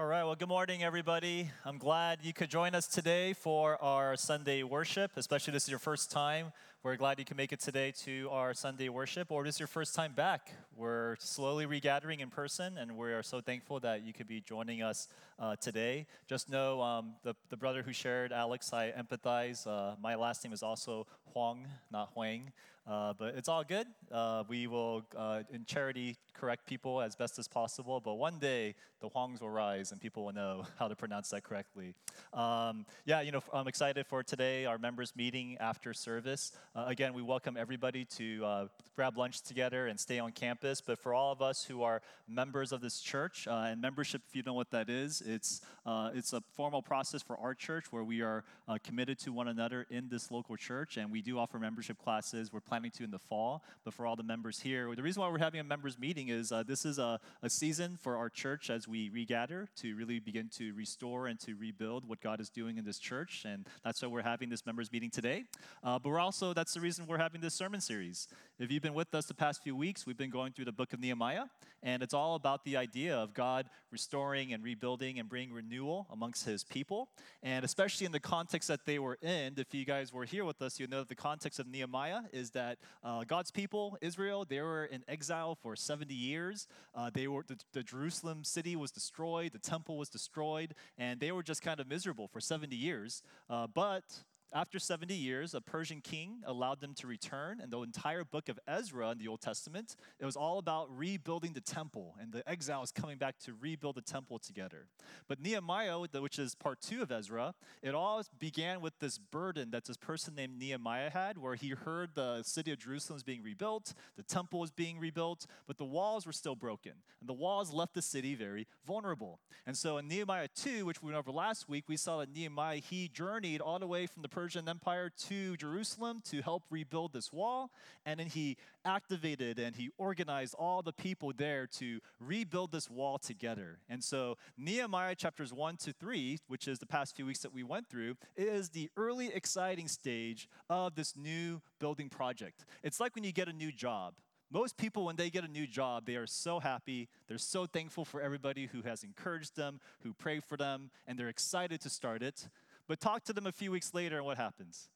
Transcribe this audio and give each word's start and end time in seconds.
All 0.00 0.06
right, 0.06 0.24
well, 0.24 0.34
good 0.34 0.48
morning, 0.48 0.82
everybody. 0.82 1.50
I'm 1.62 1.76
glad 1.76 2.20
you 2.22 2.32
could 2.32 2.48
join 2.48 2.74
us 2.74 2.86
today 2.86 3.34
for 3.34 3.76
our 3.84 4.16
Sunday 4.16 4.62
worship, 4.62 5.10
especially 5.16 5.52
this 5.52 5.64
is 5.64 5.68
your 5.68 5.78
first 5.78 6.10
time. 6.10 6.52
We're 6.82 6.96
glad 6.96 7.18
you 7.18 7.26
can 7.26 7.36
make 7.36 7.52
it 7.52 7.60
today 7.60 7.92
to 8.04 8.30
our 8.30 8.54
Sunday 8.54 8.88
worship, 8.88 9.30
or 9.30 9.44
this 9.44 9.56
is 9.56 9.60
your 9.60 9.66
first 9.66 9.94
time 9.94 10.14
back. 10.14 10.52
We're 10.74 11.16
slowly 11.18 11.66
regathering 11.66 12.20
in 12.20 12.30
person, 12.30 12.78
and 12.78 12.96
we 12.96 13.12
are 13.12 13.22
so 13.22 13.42
thankful 13.42 13.78
that 13.80 14.02
you 14.02 14.14
could 14.14 14.26
be 14.26 14.40
joining 14.40 14.80
us 14.80 15.06
uh, 15.38 15.56
today. 15.56 16.06
Just 16.26 16.48
know 16.48 16.80
um, 16.80 17.12
the, 17.22 17.36
the 17.50 17.58
brother 17.58 17.82
who 17.82 17.92
shared, 17.92 18.32
Alex, 18.32 18.72
I 18.72 18.92
empathize. 18.92 19.66
Uh, 19.66 19.96
my 20.02 20.14
last 20.14 20.42
name 20.42 20.54
is 20.54 20.62
also 20.62 21.06
Huang, 21.32 21.66
not 21.90 22.10
Huang. 22.14 22.52
Uh, 22.90 23.12
but 23.16 23.34
it's 23.36 23.48
all 23.48 23.62
good. 23.62 23.86
Uh, 24.10 24.42
we 24.48 24.66
will, 24.66 25.04
uh, 25.16 25.42
in 25.52 25.64
charity, 25.64 26.16
correct 26.34 26.66
people 26.66 27.00
as 27.00 27.14
best 27.14 27.38
as 27.38 27.46
possible. 27.46 28.00
But 28.00 28.14
one 28.14 28.38
day, 28.38 28.74
the 29.00 29.08
Huangs 29.08 29.40
will 29.40 29.50
rise 29.50 29.92
and 29.92 30.00
people 30.00 30.24
will 30.24 30.32
know 30.32 30.64
how 30.78 30.88
to 30.88 30.96
pronounce 30.96 31.28
that 31.30 31.44
correctly. 31.44 31.94
Um, 32.32 32.86
yeah, 33.04 33.20
you 33.20 33.30
know, 33.30 33.42
I'm 33.52 33.68
excited 33.68 34.06
for 34.06 34.22
today, 34.22 34.66
our 34.66 34.78
members' 34.78 35.14
meeting 35.14 35.56
after 35.60 35.94
service. 35.94 36.52
Uh, 36.74 36.86
again, 36.88 37.14
we 37.14 37.22
welcome 37.22 37.56
everybody 37.56 38.06
to 38.16 38.44
uh, 38.44 38.66
grab 38.96 39.16
lunch 39.16 39.42
together 39.42 39.86
and 39.86 40.00
stay 40.00 40.18
on 40.18 40.32
campus. 40.32 40.80
But 40.80 40.98
for 40.98 41.14
all 41.14 41.30
of 41.30 41.42
us 41.42 41.64
who 41.64 41.82
are 41.82 42.02
members 42.26 42.72
of 42.72 42.80
this 42.80 43.00
church, 43.00 43.46
and 43.48 43.80
membership, 43.80 44.22
if 44.28 44.34
you 44.34 44.42
know 44.42 44.54
what 44.54 44.70
that 44.70 44.88
is, 44.88 45.22
it's, 45.24 45.60
it's 45.86 46.32
a 46.32 46.42
formal 46.54 46.82
process 46.82 47.22
for 47.22 47.36
our 47.38 47.54
church 47.54 47.92
where 47.92 48.04
we 48.04 48.20
are 48.20 48.44
committed 48.82 49.18
to 49.20 49.32
one 49.32 49.48
another 49.48 49.86
in 49.90 50.08
this 50.08 50.30
local 50.30 50.56
church. 50.56 50.96
And 50.96 51.10
we 51.12 51.19
do 51.22 51.38
offer 51.38 51.58
membership 51.58 51.98
classes. 51.98 52.52
We're 52.52 52.60
planning 52.60 52.90
to 52.92 53.04
in 53.04 53.10
the 53.10 53.18
fall, 53.18 53.64
but 53.84 53.94
for 53.94 54.06
all 54.06 54.16
the 54.16 54.22
members 54.22 54.60
here, 54.60 54.94
the 54.94 55.02
reason 55.02 55.22
why 55.22 55.28
we're 55.28 55.38
having 55.38 55.60
a 55.60 55.64
members 55.64 55.98
meeting 55.98 56.28
is 56.28 56.52
uh, 56.52 56.62
this 56.62 56.84
is 56.84 56.98
a, 56.98 57.18
a 57.42 57.50
season 57.50 57.98
for 58.00 58.16
our 58.16 58.28
church 58.28 58.70
as 58.70 58.86
we 58.86 59.10
regather 59.10 59.68
to 59.76 59.94
really 59.94 60.18
begin 60.18 60.48
to 60.56 60.72
restore 60.74 61.26
and 61.26 61.38
to 61.40 61.54
rebuild 61.54 62.08
what 62.08 62.20
God 62.20 62.40
is 62.40 62.50
doing 62.50 62.78
in 62.78 62.84
this 62.84 62.98
church, 62.98 63.44
and 63.46 63.66
that's 63.84 64.02
why 64.02 64.08
we're 64.08 64.22
having 64.22 64.48
this 64.48 64.66
members 64.66 64.90
meeting 64.92 65.10
today. 65.10 65.44
Uh, 65.82 65.98
but 65.98 66.08
we're 66.08 66.20
also 66.20 66.52
that's 66.52 66.74
the 66.74 66.80
reason 66.80 67.06
we're 67.06 67.18
having 67.18 67.40
this 67.40 67.54
sermon 67.54 67.80
series. 67.80 68.28
If 68.58 68.70
you've 68.70 68.82
been 68.82 68.94
with 68.94 69.14
us 69.14 69.26
the 69.26 69.34
past 69.34 69.62
few 69.62 69.74
weeks, 69.74 70.06
we've 70.06 70.18
been 70.18 70.30
going 70.30 70.52
through 70.52 70.66
the 70.66 70.72
book 70.72 70.92
of 70.92 71.00
Nehemiah, 71.00 71.44
and 71.82 72.02
it's 72.02 72.14
all 72.14 72.34
about 72.34 72.64
the 72.64 72.76
idea 72.76 73.16
of 73.16 73.34
God 73.34 73.68
restoring 73.90 74.52
and 74.52 74.62
rebuilding 74.62 75.18
and 75.18 75.28
bringing 75.28 75.52
renewal 75.52 76.06
amongst 76.10 76.44
His 76.44 76.64
people, 76.64 77.08
and 77.42 77.64
especially 77.64 78.06
in 78.06 78.12
the 78.12 78.20
context 78.20 78.68
that 78.68 78.84
they 78.86 78.98
were 78.98 79.18
in. 79.22 79.54
If 79.56 79.74
you 79.74 79.84
guys 79.84 80.12
were 80.12 80.24
here 80.24 80.44
with 80.44 80.62
us, 80.62 80.78
you 80.78 80.86
know 80.86 81.04
that 81.04 81.09
the 81.10 81.14
context 81.14 81.58
of 81.58 81.66
Nehemiah 81.66 82.20
is 82.32 82.52
that 82.52 82.78
uh, 83.04 83.24
God's 83.24 83.50
people, 83.50 83.98
Israel, 84.00 84.46
they 84.48 84.60
were 84.60 84.86
in 84.86 85.02
exile 85.08 85.54
for 85.54 85.76
70 85.76 86.14
years. 86.14 86.66
Uh, 86.94 87.10
they 87.12 87.28
were 87.28 87.44
the, 87.46 87.58
the, 87.72 87.82
Jerusalem 87.82 88.44
city 88.44 88.76
was 88.76 88.92
destroyed, 88.92 89.52
the 89.52 89.58
temple 89.58 89.98
was 89.98 90.08
destroyed, 90.08 90.74
and 90.96 91.20
they 91.20 91.32
were 91.32 91.42
just 91.42 91.62
kind 91.62 91.80
of 91.80 91.88
miserable 91.88 92.28
for 92.28 92.40
70 92.40 92.74
years. 92.74 93.22
Uh, 93.50 93.66
but 93.66 94.04
after 94.52 94.78
70 94.78 95.14
years, 95.14 95.54
a 95.54 95.60
Persian 95.60 96.00
king 96.00 96.42
allowed 96.44 96.80
them 96.80 96.94
to 96.94 97.06
return, 97.06 97.60
and 97.60 97.70
the 97.70 97.80
entire 97.82 98.24
book 98.24 98.48
of 98.48 98.58
Ezra 98.66 99.10
in 99.10 99.18
the 99.18 99.28
Old 99.28 99.40
Testament, 99.40 99.96
it 100.18 100.24
was 100.24 100.36
all 100.36 100.58
about 100.58 100.88
rebuilding 100.96 101.52
the 101.52 101.60
temple, 101.60 102.16
and 102.20 102.32
the 102.32 102.48
exiles 102.48 102.90
coming 102.90 103.16
back 103.18 103.38
to 103.40 103.54
rebuild 103.60 103.96
the 103.96 104.02
temple 104.02 104.38
together. 104.38 104.86
But 105.28 105.40
Nehemiah, 105.40 105.98
which 106.00 106.38
is 106.38 106.54
part 106.54 106.80
two 106.80 107.02
of 107.02 107.12
Ezra, 107.12 107.54
it 107.82 107.94
all 107.94 108.22
began 108.38 108.80
with 108.80 108.98
this 108.98 109.18
burden 109.18 109.70
that 109.70 109.84
this 109.84 109.96
person 109.96 110.34
named 110.34 110.58
Nehemiah 110.58 111.10
had, 111.10 111.38
where 111.38 111.54
he 111.54 111.70
heard 111.70 112.14
the 112.14 112.42
city 112.42 112.72
of 112.72 112.78
Jerusalem 112.78 113.16
was 113.16 113.22
being 113.22 113.42
rebuilt, 113.42 113.94
the 114.16 114.22
temple 114.22 114.60
was 114.60 114.70
being 114.70 114.98
rebuilt, 114.98 115.46
but 115.66 115.78
the 115.78 115.84
walls 115.84 116.26
were 116.26 116.32
still 116.32 116.56
broken, 116.56 116.92
and 117.20 117.28
the 117.28 117.34
walls 117.34 117.72
left 117.72 117.94
the 117.94 118.02
city 118.02 118.34
very 118.34 118.66
vulnerable. 118.86 119.38
And 119.66 119.76
so 119.76 119.98
in 119.98 120.08
Nehemiah 120.08 120.48
2, 120.54 120.86
which 120.86 121.02
we 121.02 121.12
went 121.12 121.18
over 121.18 121.30
last 121.30 121.68
week, 121.68 121.84
we 121.88 121.96
saw 121.96 122.18
that 122.18 122.32
Nehemiah, 122.34 122.76
he 122.76 123.08
journeyed 123.08 123.60
all 123.60 123.78
the 123.78 123.86
way 123.86 124.06
from 124.06 124.22
the 124.22 124.28
Persian 124.40 124.70
Empire 124.70 125.10
to 125.28 125.54
Jerusalem 125.58 126.22
to 126.30 126.40
help 126.40 126.62
rebuild 126.70 127.12
this 127.12 127.30
wall. 127.30 127.70
And 128.06 128.18
then 128.18 128.26
he 128.28 128.56
activated 128.86 129.58
and 129.58 129.76
he 129.76 129.90
organized 129.98 130.54
all 130.54 130.80
the 130.80 130.94
people 130.94 131.34
there 131.36 131.66
to 131.66 132.00
rebuild 132.18 132.72
this 132.72 132.88
wall 132.88 133.18
together. 133.18 133.80
And 133.90 134.02
so, 134.02 134.38
Nehemiah 134.56 135.14
chapters 135.14 135.52
1 135.52 135.76
to 135.76 135.92
3, 135.92 136.38
which 136.48 136.68
is 136.68 136.78
the 136.78 136.86
past 136.86 137.14
few 137.14 137.26
weeks 137.26 137.40
that 137.40 137.52
we 137.52 137.62
went 137.62 137.86
through, 137.90 138.16
is 138.34 138.70
the 138.70 138.88
early 138.96 139.26
exciting 139.26 139.88
stage 139.88 140.48
of 140.70 140.94
this 140.94 141.14
new 141.14 141.60
building 141.78 142.08
project. 142.08 142.64
It's 142.82 142.98
like 142.98 143.14
when 143.14 143.24
you 143.24 143.32
get 143.32 143.46
a 143.46 143.52
new 143.52 143.70
job. 143.70 144.14
Most 144.50 144.78
people, 144.78 145.04
when 145.04 145.16
they 145.16 145.28
get 145.28 145.44
a 145.44 145.48
new 145.48 145.66
job, 145.66 146.06
they 146.06 146.16
are 146.16 146.26
so 146.26 146.60
happy. 146.60 147.08
They're 147.28 147.36
so 147.36 147.66
thankful 147.66 148.06
for 148.06 148.22
everybody 148.22 148.70
who 148.72 148.80
has 148.82 149.04
encouraged 149.04 149.54
them, 149.54 149.80
who 150.02 150.14
prayed 150.14 150.44
for 150.44 150.56
them, 150.56 150.90
and 151.06 151.18
they're 151.18 151.28
excited 151.28 151.82
to 151.82 151.90
start 151.90 152.22
it. 152.22 152.48
But 152.90 152.98
talk 152.98 153.22
to 153.26 153.32
them 153.32 153.46
a 153.46 153.52
few 153.52 153.70
weeks 153.70 153.94
later, 153.94 154.16
and 154.16 154.26
what 154.26 154.36
happens? 154.36 154.88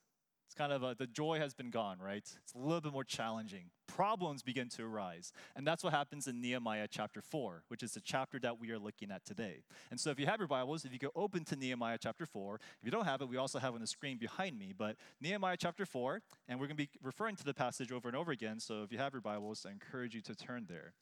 It's 0.48 0.54
kind 0.56 0.72
of 0.72 0.82
a, 0.82 0.96
the 0.98 1.06
joy 1.06 1.38
has 1.38 1.54
been 1.54 1.70
gone, 1.70 2.00
right? 2.00 2.16
It's 2.16 2.52
a 2.52 2.58
little 2.58 2.80
bit 2.80 2.92
more 2.92 3.04
challenging. 3.04 3.66
Problems 3.86 4.42
begin 4.42 4.68
to 4.70 4.82
arise. 4.82 5.32
And 5.54 5.64
that's 5.64 5.84
what 5.84 5.92
happens 5.92 6.26
in 6.26 6.40
Nehemiah 6.40 6.88
chapter 6.90 7.22
4, 7.22 7.62
which 7.68 7.84
is 7.84 7.92
the 7.92 8.00
chapter 8.00 8.40
that 8.40 8.58
we 8.58 8.72
are 8.72 8.80
looking 8.80 9.12
at 9.12 9.24
today. 9.24 9.62
And 9.92 10.00
so 10.00 10.10
if 10.10 10.18
you 10.18 10.26
have 10.26 10.40
your 10.40 10.48
Bibles, 10.48 10.84
if 10.84 10.92
you 10.92 10.98
go 10.98 11.12
open 11.14 11.44
to 11.44 11.54
Nehemiah 11.54 11.98
chapter 12.00 12.26
4, 12.26 12.56
if 12.56 12.84
you 12.84 12.90
don't 12.90 13.04
have 13.04 13.22
it, 13.22 13.28
we 13.28 13.36
also 13.36 13.60
have 13.60 13.74
on 13.74 13.80
the 13.80 13.86
screen 13.86 14.18
behind 14.18 14.58
me. 14.58 14.74
But 14.76 14.96
Nehemiah 15.20 15.56
chapter 15.56 15.86
4, 15.86 16.20
and 16.48 16.58
we're 16.58 16.66
going 16.66 16.76
to 16.76 16.82
be 16.82 16.90
referring 17.00 17.36
to 17.36 17.44
the 17.44 17.54
passage 17.54 17.92
over 17.92 18.08
and 18.08 18.16
over 18.16 18.32
again. 18.32 18.58
So 18.58 18.82
if 18.82 18.90
you 18.90 18.98
have 18.98 19.12
your 19.12 19.22
Bibles, 19.22 19.64
I 19.64 19.70
encourage 19.70 20.16
you 20.16 20.20
to 20.22 20.34
turn 20.34 20.66
there. 20.68 20.94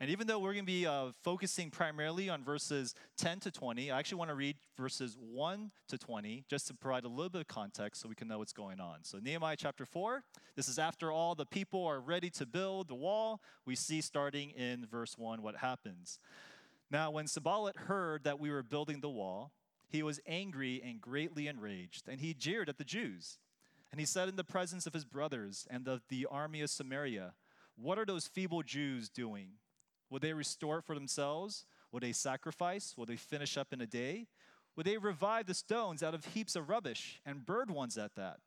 And 0.00 0.10
even 0.10 0.28
though 0.28 0.38
we're 0.38 0.52
going 0.52 0.64
to 0.64 0.72
be 0.72 0.86
uh, 0.86 1.06
focusing 1.24 1.70
primarily 1.70 2.28
on 2.28 2.44
verses 2.44 2.94
10 3.16 3.40
to 3.40 3.50
20, 3.50 3.90
I 3.90 3.98
actually 3.98 4.18
want 4.18 4.30
to 4.30 4.36
read 4.36 4.56
verses 4.76 5.16
1 5.18 5.72
to 5.88 5.98
20 5.98 6.44
just 6.48 6.68
to 6.68 6.74
provide 6.74 7.04
a 7.04 7.08
little 7.08 7.28
bit 7.28 7.40
of 7.40 7.48
context 7.48 8.00
so 8.00 8.08
we 8.08 8.14
can 8.14 8.28
know 8.28 8.38
what's 8.38 8.52
going 8.52 8.78
on. 8.78 8.98
So, 9.02 9.18
Nehemiah 9.18 9.56
chapter 9.56 9.84
4, 9.84 10.22
this 10.54 10.68
is 10.68 10.78
after 10.78 11.10
all 11.10 11.34
the 11.34 11.46
people 11.46 11.84
are 11.84 11.98
ready 12.00 12.30
to 12.30 12.46
build 12.46 12.86
the 12.86 12.94
wall. 12.94 13.40
We 13.66 13.74
see 13.74 14.00
starting 14.00 14.50
in 14.50 14.86
verse 14.86 15.18
1 15.18 15.42
what 15.42 15.56
happens. 15.56 16.20
Now, 16.92 17.10
when 17.10 17.26
Sanballat 17.26 17.76
heard 17.76 18.22
that 18.22 18.38
we 18.38 18.50
were 18.50 18.62
building 18.62 19.00
the 19.00 19.10
wall, 19.10 19.50
he 19.88 20.04
was 20.04 20.20
angry 20.28 20.80
and 20.84 21.00
greatly 21.00 21.48
enraged, 21.48 22.08
and 22.08 22.20
he 22.20 22.34
jeered 22.34 22.68
at 22.68 22.78
the 22.78 22.84
Jews. 22.84 23.38
And 23.90 23.98
he 23.98 24.06
said 24.06 24.28
in 24.28 24.36
the 24.36 24.44
presence 24.44 24.86
of 24.86 24.92
his 24.92 25.04
brothers 25.04 25.66
and 25.70 25.88
of 25.88 26.02
the 26.08 26.26
army 26.30 26.60
of 26.60 26.70
Samaria, 26.70 27.34
What 27.74 27.98
are 27.98 28.04
those 28.04 28.28
feeble 28.28 28.62
Jews 28.62 29.08
doing? 29.08 29.52
Will 30.10 30.18
they 30.18 30.32
restore 30.32 30.78
it 30.78 30.84
for 30.84 30.94
themselves? 30.94 31.66
Will 31.92 32.00
they 32.00 32.12
sacrifice? 32.12 32.94
Will 32.96 33.06
they 33.06 33.16
finish 33.16 33.56
up 33.56 33.72
in 33.72 33.80
a 33.80 33.86
day? 33.86 34.26
Will 34.76 34.84
they 34.84 34.96
revive 34.96 35.46
the 35.46 35.54
stones 35.54 36.02
out 36.02 36.14
of 36.14 36.24
heaps 36.26 36.54
of 36.54 36.68
rubbish 36.68 37.20
and 37.26 37.44
bird 37.44 37.70
ones 37.70 37.98
at 37.98 38.14
that? 38.14 38.38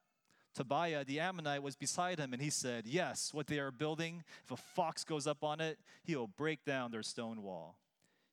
Tobiah 0.53 1.05
the 1.05 1.19
Ammonite 1.19 1.63
was 1.63 1.75
beside 1.75 2.19
him, 2.19 2.33
and 2.33 2.41
he 2.41 2.49
said, 2.49 2.85
Yes, 2.85 3.33
what 3.33 3.47
they 3.47 3.59
are 3.59 3.71
building, 3.71 4.23
if 4.43 4.51
a 4.51 4.57
fox 4.57 5.03
goes 5.03 5.27
up 5.27 5.43
on 5.43 5.61
it, 5.61 5.79
he 6.03 6.15
will 6.15 6.27
break 6.27 6.65
down 6.65 6.91
their 6.91 7.03
stone 7.03 7.41
wall. 7.41 7.77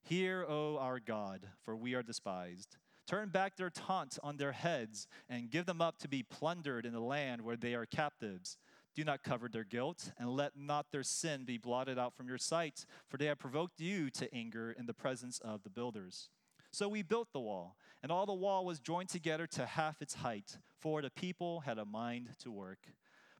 Hear, 0.02 0.44
O 0.48 0.78
our 0.78 1.00
God, 1.00 1.46
for 1.64 1.76
we 1.76 1.94
are 1.94 2.02
despised. 2.02 2.76
Turn 3.06 3.30
back 3.30 3.56
their 3.56 3.70
taunt 3.70 4.18
on 4.22 4.36
their 4.36 4.52
heads 4.52 5.06
and 5.28 5.50
give 5.50 5.64
them 5.66 5.80
up 5.80 5.98
to 5.98 6.08
be 6.08 6.22
plundered 6.22 6.84
in 6.84 6.92
the 6.92 7.00
land 7.00 7.40
where 7.40 7.56
they 7.56 7.74
are 7.74 7.86
captives. 7.86 8.58
Do 8.98 9.04
not 9.04 9.22
cover 9.22 9.48
their 9.48 9.62
guilt, 9.62 10.10
and 10.18 10.28
let 10.28 10.56
not 10.56 10.90
their 10.90 11.04
sin 11.04 11.44
be 11.44 11.56
blotted 11.56 12.00
out 12.00 12.16
from 12.16 12.26
your 12.26 12.36
sight, 12.36 12.84
for 13.06 13.16
they 13.16 13.26
have 13.26 13.38
provoked 13.38 13.80
you 13.80 14.10
to 14.10 14.34
anger 14.34 14.74
in 14.76 14.86
the 14.86 14.92
presence 14.92 15.38
of 15.38 15.62
the 15.62 15.70
builders. 15.70 16.30
So 16.72 16.88
we 16.88 17.02
built 17.02 17.28
the 17.32 17.38
wall, 17.38 17.76
and 18.02 18.10
all 18.10 18.26
the 18.26 18.34
wall 18.34 18.64
was 18.64 18.80
joined 18.80 19.08
together 19.08 19.46
to 19.52 19.66
half 19.66 20.02
its 20.02 20.14
height, 20.14 20.58
for 20.80 21.00
the 21.00 21.10
people 21.10 21.60
had 21.60 21.78
a 21.78 21.84
mind 21.84 22.30
to 22.40 22.50
work. 22.50 22.88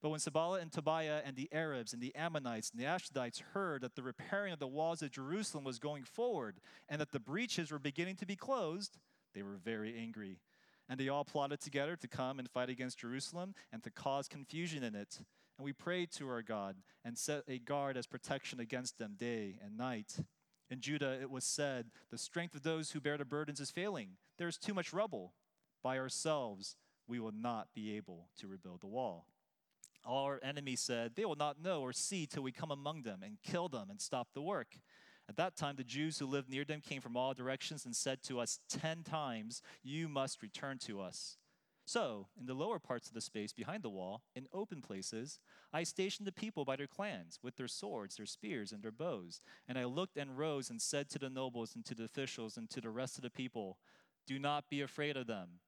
But 0.00 0.10
when 0.10 0.20
Sanballat 0.20 0.62
and 0.62 0.70
Tobiah 0.70 1.22
and 1.24 1.34
the 1.34 1.48
Arabs 1.52 1.92
and 1.92 2.00
the 2.00 2.14
Ammonites 2.14 2.70
and 2.70 2.80
the 2.80 2.86
Ashdodites 2.86 3.42
heard 3.52 3.80
that 3.80 3.96
the 3.96 4.04
repairing 4.04 4.52
of 4.52 4.60
the 4.60 4.68
walls 4.68 5.02
of 5.02 5.10
Jerusalem 5.10 5.64
was 5.64 5.80
going 5.80 6.04
forward, 6.04 6.60
and 6.88 7.00
that 7.00 7.10
the 7.10 7.18
breaches 7.18 7.72
were 7.72 7.80
beginning 7.80 8.14
to 8.18 8.26
be 8.26 8.36
closed, 8.36 8.96
they 9.34 9.42
were 9.42 9.56
very 9.56 9.98
angry. 9.98 10.38
And 10.88 11.00
they 11.00 11.08
all 11.08 11.24
plotted 11.24 11.60
together 11.60 11.96
to 11.96 12.06
come 12.06 12.38
and 12.38 12.48
fight 12.48 12.70
against 12.70 13.00
Jerusalem 13.00 13.56
and 13.72 13.82
to 13.82 13.90
cause 13.90 14.28
confusion 14.28 14.84
in 14.84 14.94
it. 14.94 15.18
And 15.58 15.64
we 15.64 15.72
prayed 15.72 16.12
to 16.12 16.28
our 16.28 16.42
God 16.42 16.76
and 17.04 17.18
set 17.18 17.42
a 17.48 17.58
guard 17.58 17.96
as 17.96 18.06
protection 18.06 18.60
against 18.60 18.98
them 18.98 19.16
day 19.18 19.58
and 19.62 19.76
night. 19.76 20.20
In 20.70 20.80
Judah 20.80 21.18
it 21.20 21.30
was 21.30 21.44
said, 21.44 21.86
The 22.10 22.18
strength 22.18 22.54
of 22.54 22.62
those 22.62 22.92
who 22.92 23.00
bear 23.00 23.18
the 23.18 23.24
burdens 23.24 23.60
is 23.60 23.70
failing. 23.70 24.10
There 24.38 24.48
is 24.48 24.56
too 24.56 24.72
much 24.72 24.92
rubble. 24.92 25.34
By 25.82 25.98
ourselves 25.98 26.76
we 27.08 27.18
will 27.18 27.32
not 27.32 27.68
be 27.74 27.96
able 27.96 28.28
to 28.38 28.46
rebuild 28.46 28.82
the 28.82 28.86
wall. 28.86 29.26
All 30.04 30.26
our 30.26 30.40
enemies 30.42 30.80
said, 30.80 31.12
They 31.16 31.24
will 31.24 31.36
not 31.36 31.60
know 31.60 31.82
or 31.82 31.92
see 31.92 32.26
till 32.26 32.42
we 32.42 32.52
come 32.52 32.70
among 32.70 33.02
them 33.02 33.22
and 33.24 33.42
kill 33.42 33.68
them 33.68 33.90
and 33.90 34.00
stop 34.00 34.28
the 34.32 34.42
work. 34.42 34.78
At 35.28 35.36
that 35.36 35.56
time, 35.56 35.76
the 35.76 35.84
Jews 35.84 36.18
who 36.18 36.26
lived 36.26 36.48
near 36.48 36.64
them 36.64 36.80
came 36.80 37.02
from 37.02 37.16
all 37.16 37.34
directions 37.34 37.84
and 37.84 37.94
said 37.94 38.22
to 38.24 38.40
us 38.40 38.60
ten 38.68 39.02
times, 39.02 39.60
You 39.82 40.08
must 40.08 40.42
return 40.42 40.78
to 40.86 41.00
us. 41.00 41.36
So, 41.88 42.26
in 42.38 42.44
the 42.44 42.52
lower 42.52 42.78
parts 42.78 43.08
of 43.08 43.14
the 43.14 43.22
space 43.22 43.54
behind 43.54 43.82
the 43.82 43.88
wall, 43.88 44.20
in 44.36 44.46
open 44.52 44.82
places, 44.82 45.40
I 45.72 45.84
stationed 45.84 46.26
the 46.26 46.32
people 46.32 46.66
by 46.66 46.76
their 46.76 46.86
clans, 46.86 47.38
with 47.42 47.56
their 47.56 47.66
swords, 47.66 48.16
their 48.16 48.26
spears, 48.26 48.72
and 48.72 48.82
their 48.82 48.92
bows. 48.92 49.40
And 49.66 49.78
I 49.78 49.86
looked 49.86 50.18
and 50.18 50.36
rose 50.36 50.68
and 50.68 50.82
said 50.82 51.08
to 51.08 51.18
the 51.18 51.30
nobles 51.30 51.74
and 51.74 51.86
to 51.86 51.94
the 51.94 52.04
officials 52.04 52.58
and 52.58 52.68
to 52.68 52.82
the 52.82 52.90
rest 52.90 53.16
of 53.16 53.22
the 53.22 53.30
people, 53.30 53.78
Do 54.26 54.38
not 54.38 54.68
be 54.68 54.82
afraid 54.82 55.16
of 55.16 55.28
them. 55.28 55.60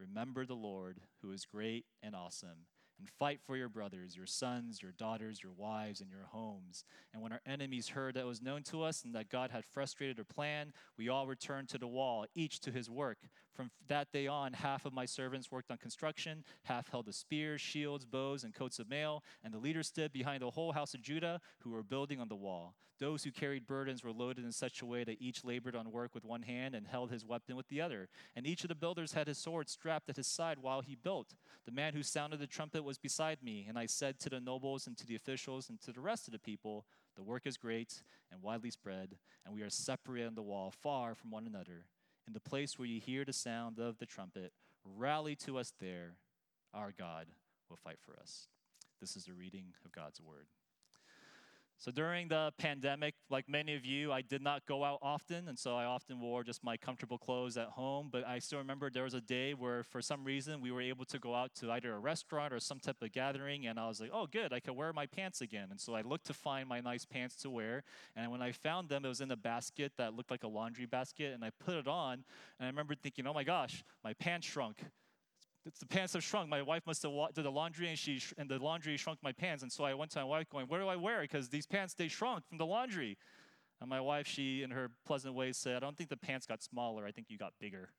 Remember 0.00 0.44
the 0.44 0.54
Lord, 0.54 0.98
who 1.22 1.30
is 1.30 1.44
great 1.44 1.84
and 2.02 2.16
awesome 2.16 2.66
and 2.98 3.08
fight 3.08 3.40
for 3.46 3.56
your 3.56 3.68
brothers, 3.68 4.16
your 4.16 4.26
sons, 4.26 4.82
your 4.82 4.92
daughters, 4.92 5.42
your 5.42 5.52
wives, 5.52 6.00
and 6.00 6.10
your 6.10 6.26
homes. 6.30 6.84
And 7.12 7.22
when 7.22 7.32
our 7.32 7.40
enemies 7.46 7.88
heard 7.88 8.14
that 8.14 8.26
was 8.26 8.42
known 8.42 8.62
to 8.64 8.82
us 8.82 9.04
and 9.04 9.14
that 9.14 9.30
God 9.30 9.50
had 9.50 9.64
frustrated 9.64 10.16
their 10.16 10.24
plan, 10.24 10.72
we 10.96 11.08
all 11.08 11.26
returned 11.26 11.68
to 11.68 11.78
the 11.78 11.86
wall, 11.86 12.26
each 12.34 12.60
to 12.60 12.72
his 12.72 12.90
work. 12.90 13.18
From 13.58 13.72
that 13.88 14.12
day 14.12 14.28
on, 14.28 14.52
half 14.52 14.84
of 14.86 14.92
my 14.92 15.04
servants 15.04 15.50
worked 15.50 15.72
on 15.72 15.78
construction, 15.78 16.44
half 16.62 16.90
held 16.90 17.06
the 17.06 17.12
spears, 17.12 17.60
shields, 17.60 18.04
bows, 18.04 18.44
and 18.44 18.54
coats 18.54 18.78
of 18.78 18.88
mail, 18.88 19.24
and 19.42 19.52
the 19.52 19.58
leaders 19.58 19.88
stood 19.88 20.12
behind 20.12 20.42
the 20.42 20.50
whole 20.50 20.70
house 20.70 20.94
of 20.94 21.02
Judah 21.02 21.40
who 21.58 21.70
were 21.70 21.82
building 21.82 22.20
on 22.20 22.28
the 22.28 22.36
wall. 22.36 22.76
Those 23.00 23.24
who 23.24 23.32
carried 23.32 23.66
burdens 23.66 24.04
were 24.04 24.12
loaded 24.12 24.44
in 24.44 24.52
such 24.52 24.80
a 24.80 24.86
way 24.86 25.02
that 25.02 25.20
each 25.20 25.42
labored 25.42 25.74
on 25.74 25.90
work 25.90 26.14
with 26.14 26.24
one 26.24 26.42
hand 26.42 26.76
and 26.76 26.86
held 26.86 27.10
his 27.10 27.24
weapon 27.24 27.56
with 27.56 27.66
the 27.66 27.80
other. 27.80 28.08
And 28.36 28.46
each 28.46 28.62
of 28.62 28.68
the 28.68 28.76
builders 28.76 29.14
had 29.14 29.26
his 29.26 29.38
sword 29.38 29.68
strapped 29.68 30.08
at 30.08 30.16
his 30.16 30.28
side 30.28 30.58
while 30.60 30.80
he 30.80 30.94
built. 30.94 31.34
The 31.66 31.72
man 31.72 31.94
who 31.94 32.04
sounded 32.04 32.38
the 32.38 32.46
trumpet 32.46 32.84
was 32.84 32.96
beside 32.96 33.42
me, 33.42 33.66
and 33.68 33.76
I 33.76 33.86
said 33.86 34.20
to 34.20 34.30
the 34.30 34.38
nobles 34.38 34.86
and 34.86 34.96
to 34.98 35.06
the 35.06 35.16
officials 35.16 35.68
and 35.68 35.80
to 35.80 35.90
the 35.90 36.00
rest 36.00 36.28
of 36.28 36.32
the 36.32 36.38
people, 36.38 36.86
The 37.16 37.24
work 37.24 37.44
is 37.44 37.56
great 37.56 38.04
and 38.30 38.40
widely 38.40 38.70
spread, 38.70 39.16
and 39.44 39.52
we 39.52 39.62
are 39.62 39.70
separated 39.70 40.28
on 40.28 40.36
the 40.36 40.42
wall, 40.42 40.72
far 40.80 41.16
from 41.16 41.32
one 41.32 41.48
another. 41.48 41.86
In 42.28 42.34
the 42.34 42.40
place 42.40 42.78
where 42.78 42.86
you 42.86 43.00
hear 43.00 43.24
the 43.24 43.32
sound 43.32 43.78
of 43.78 43.96
the 43.96 44.04
trumpet, 44.04 44.52
rally 44.84 45.34
to 45.36 45.56
us 45.56 45.72
there. 45.80 46.16
Our 46.74 46.92
God 46.92 47.28
will 47.70 47.78
fight 47.78 47.96
for 48.04 48.20
us. 48.20 48.48
This 49.00 49.16
is 49.16 49.24
the 49.24 49.32
reading 49.32 49.72
of 49.82 49.92
God's 49.92 50.20
word. 50.20 50.48
So 51.80 51.92
during 51.92 52.26
the 52.26 52.52
pandemic, 52.58 53.14
like 53.30 53.48
many 53.48 53.76
of 53.76 53.86
you, 53.86 54.10
I 54.10 54.20
did 54.20 54.42
not 54.42 54.66
go 54.66 54.82
out 54.82 54.98
often, 55.00 55.46
and 55.46 55.56
so 55.56 55.76
I 55.76 55.84
often 55.84 56.20
wore 56.20 56.42
just 56.42 56.64
my 56.64 56.76
comfortable 56.76 57.18
clothes 57.18 57.56
at 57.56 57.68
home. 57.68 58.08
But 58.10 58.26
I 58.26 58.40
still 58.40 58.58
remember 58.58 58.90
there 58.90 59.04
was 59.04 59.14
a 59.14 59.20
day 59.20 59.54
where, 59.54 59.84
for 59.84 60.02
some 60.02 60.24
reason, 60.24 60.60
we 60.60 60.72
were 60.72 60.80
able 60.80 61.04
to 61.04 61.20
go 61.20 61.36
out 61.36 61.54
to 61.56 61.70
either 61.70 61.94
a 61.94 61.98
restaurant 62.00 62.52
or 62.52 62.58
some 62.58 62.80
type 62.80 63.00
of 63.00 63.12
gathering, 63.12 63.68
and 63.68 63.78
I 63.78 63.86
was 63.86 64.00
like, 64.00 64.10
oh, 64.12 64.26
good, 64.26 64.52
I 64.52 64.58
can 64.58 64.74
wear 64.74 64.92
my 64.92 65.06
pants 65.06 65.40
again. 65.40 65.68
And 65.70 65.80
so 65.80 65.94
I 65.94 66.02
looked 66.02 66.26
to 66.26 66.34
find 66.34 66.68
my 66.68 66.80
nice 66.80 67.04
pants 67.04 67.36
to 67.42 67.50
wear, 67.50 67.84
and 68.16 68.32
when 68.32 68.42
I 68.42 68.50
found 68.50 68.88
them, 68.88 69.04
it 69.04 69.08
was 69.08 69.20
in 69.20 69.30
a 69.30 69.36
basket 69.36 69.92
that 69.98 70.14
looked 70.14 70.32
like 70.32 70.42
a 70.42 70.48
laundry 70.48 70.86
basket, 70.86 71.32
and 71.32 71.44
I 71.44 71.50
put 71.64 71.76
it 71.76 71.86
on, 71.86 72.24
and 72.58 72.66
I 72.66 72.66
remember 72.66 72.96
thinking, 72.96 73.24
oh 73.28 73.34
my 73.34 73.44
gosh, 73.44 73.84
my 74.02 74.14
pants 74.14 74.48
shrunk 74.48 74.78
the 75.64 75.86
pants 75.86 76.14
have 76.14 76.24
shrunk. 76.24 76.48
My 76.48 76.62
wife 76.62 76.86
must 76.86 77.02
have 77.02 77.12
did 77.34 77.44
the 77.44 77.50
laundry, 77.50 77.88
and 77.88 77.98
she 77.98 78.22
and 78.36 78.48
the 78.48 78.58
laundry 78.58 78.96
shrunk 78.96 79.22
my 79.22 79.32
pants. 79.32 79.62
And 79.62 79.70
so 79.70 79.84
I 79.84 79.94
went 79.94 80.10
to 80.12 80.18
my 80.20 80.24
wife, 80.24 80.48
going, 80.48 80.66
"Where 80.66 80.80
do 80.80 80.88
I 80.88 80.96
wear? 80.96 81.20
Because 81.20 81.48
these 81.48 81.66
pants 81.66 81.94
they 81.94 82.08
shrunk 82.08 82.46
from 82.46 82.58
the 82.58 82.66
laundry." 82.66 83.18
And 83.80 83.88
my 83.88 84.00
wife, 84.00 84.26
she 84.26 84.62
in 84.62 84.70
her 84.70 84.90
pleasant 85.04 85.34
way 85.34 85.52
said, 85.52 85.76
"I 85.76 85.80
don't 85.80 85.96
think 85.96 86.10
the 86.10 86.16
pants 86.16 86.46
got 86.46 86.62
smaller. 86.62 87.06
I 87.06 87.12
think 87.12 87.30
you 87.30 87.38
got 87.38 87.52
bigger." 87.58 87.92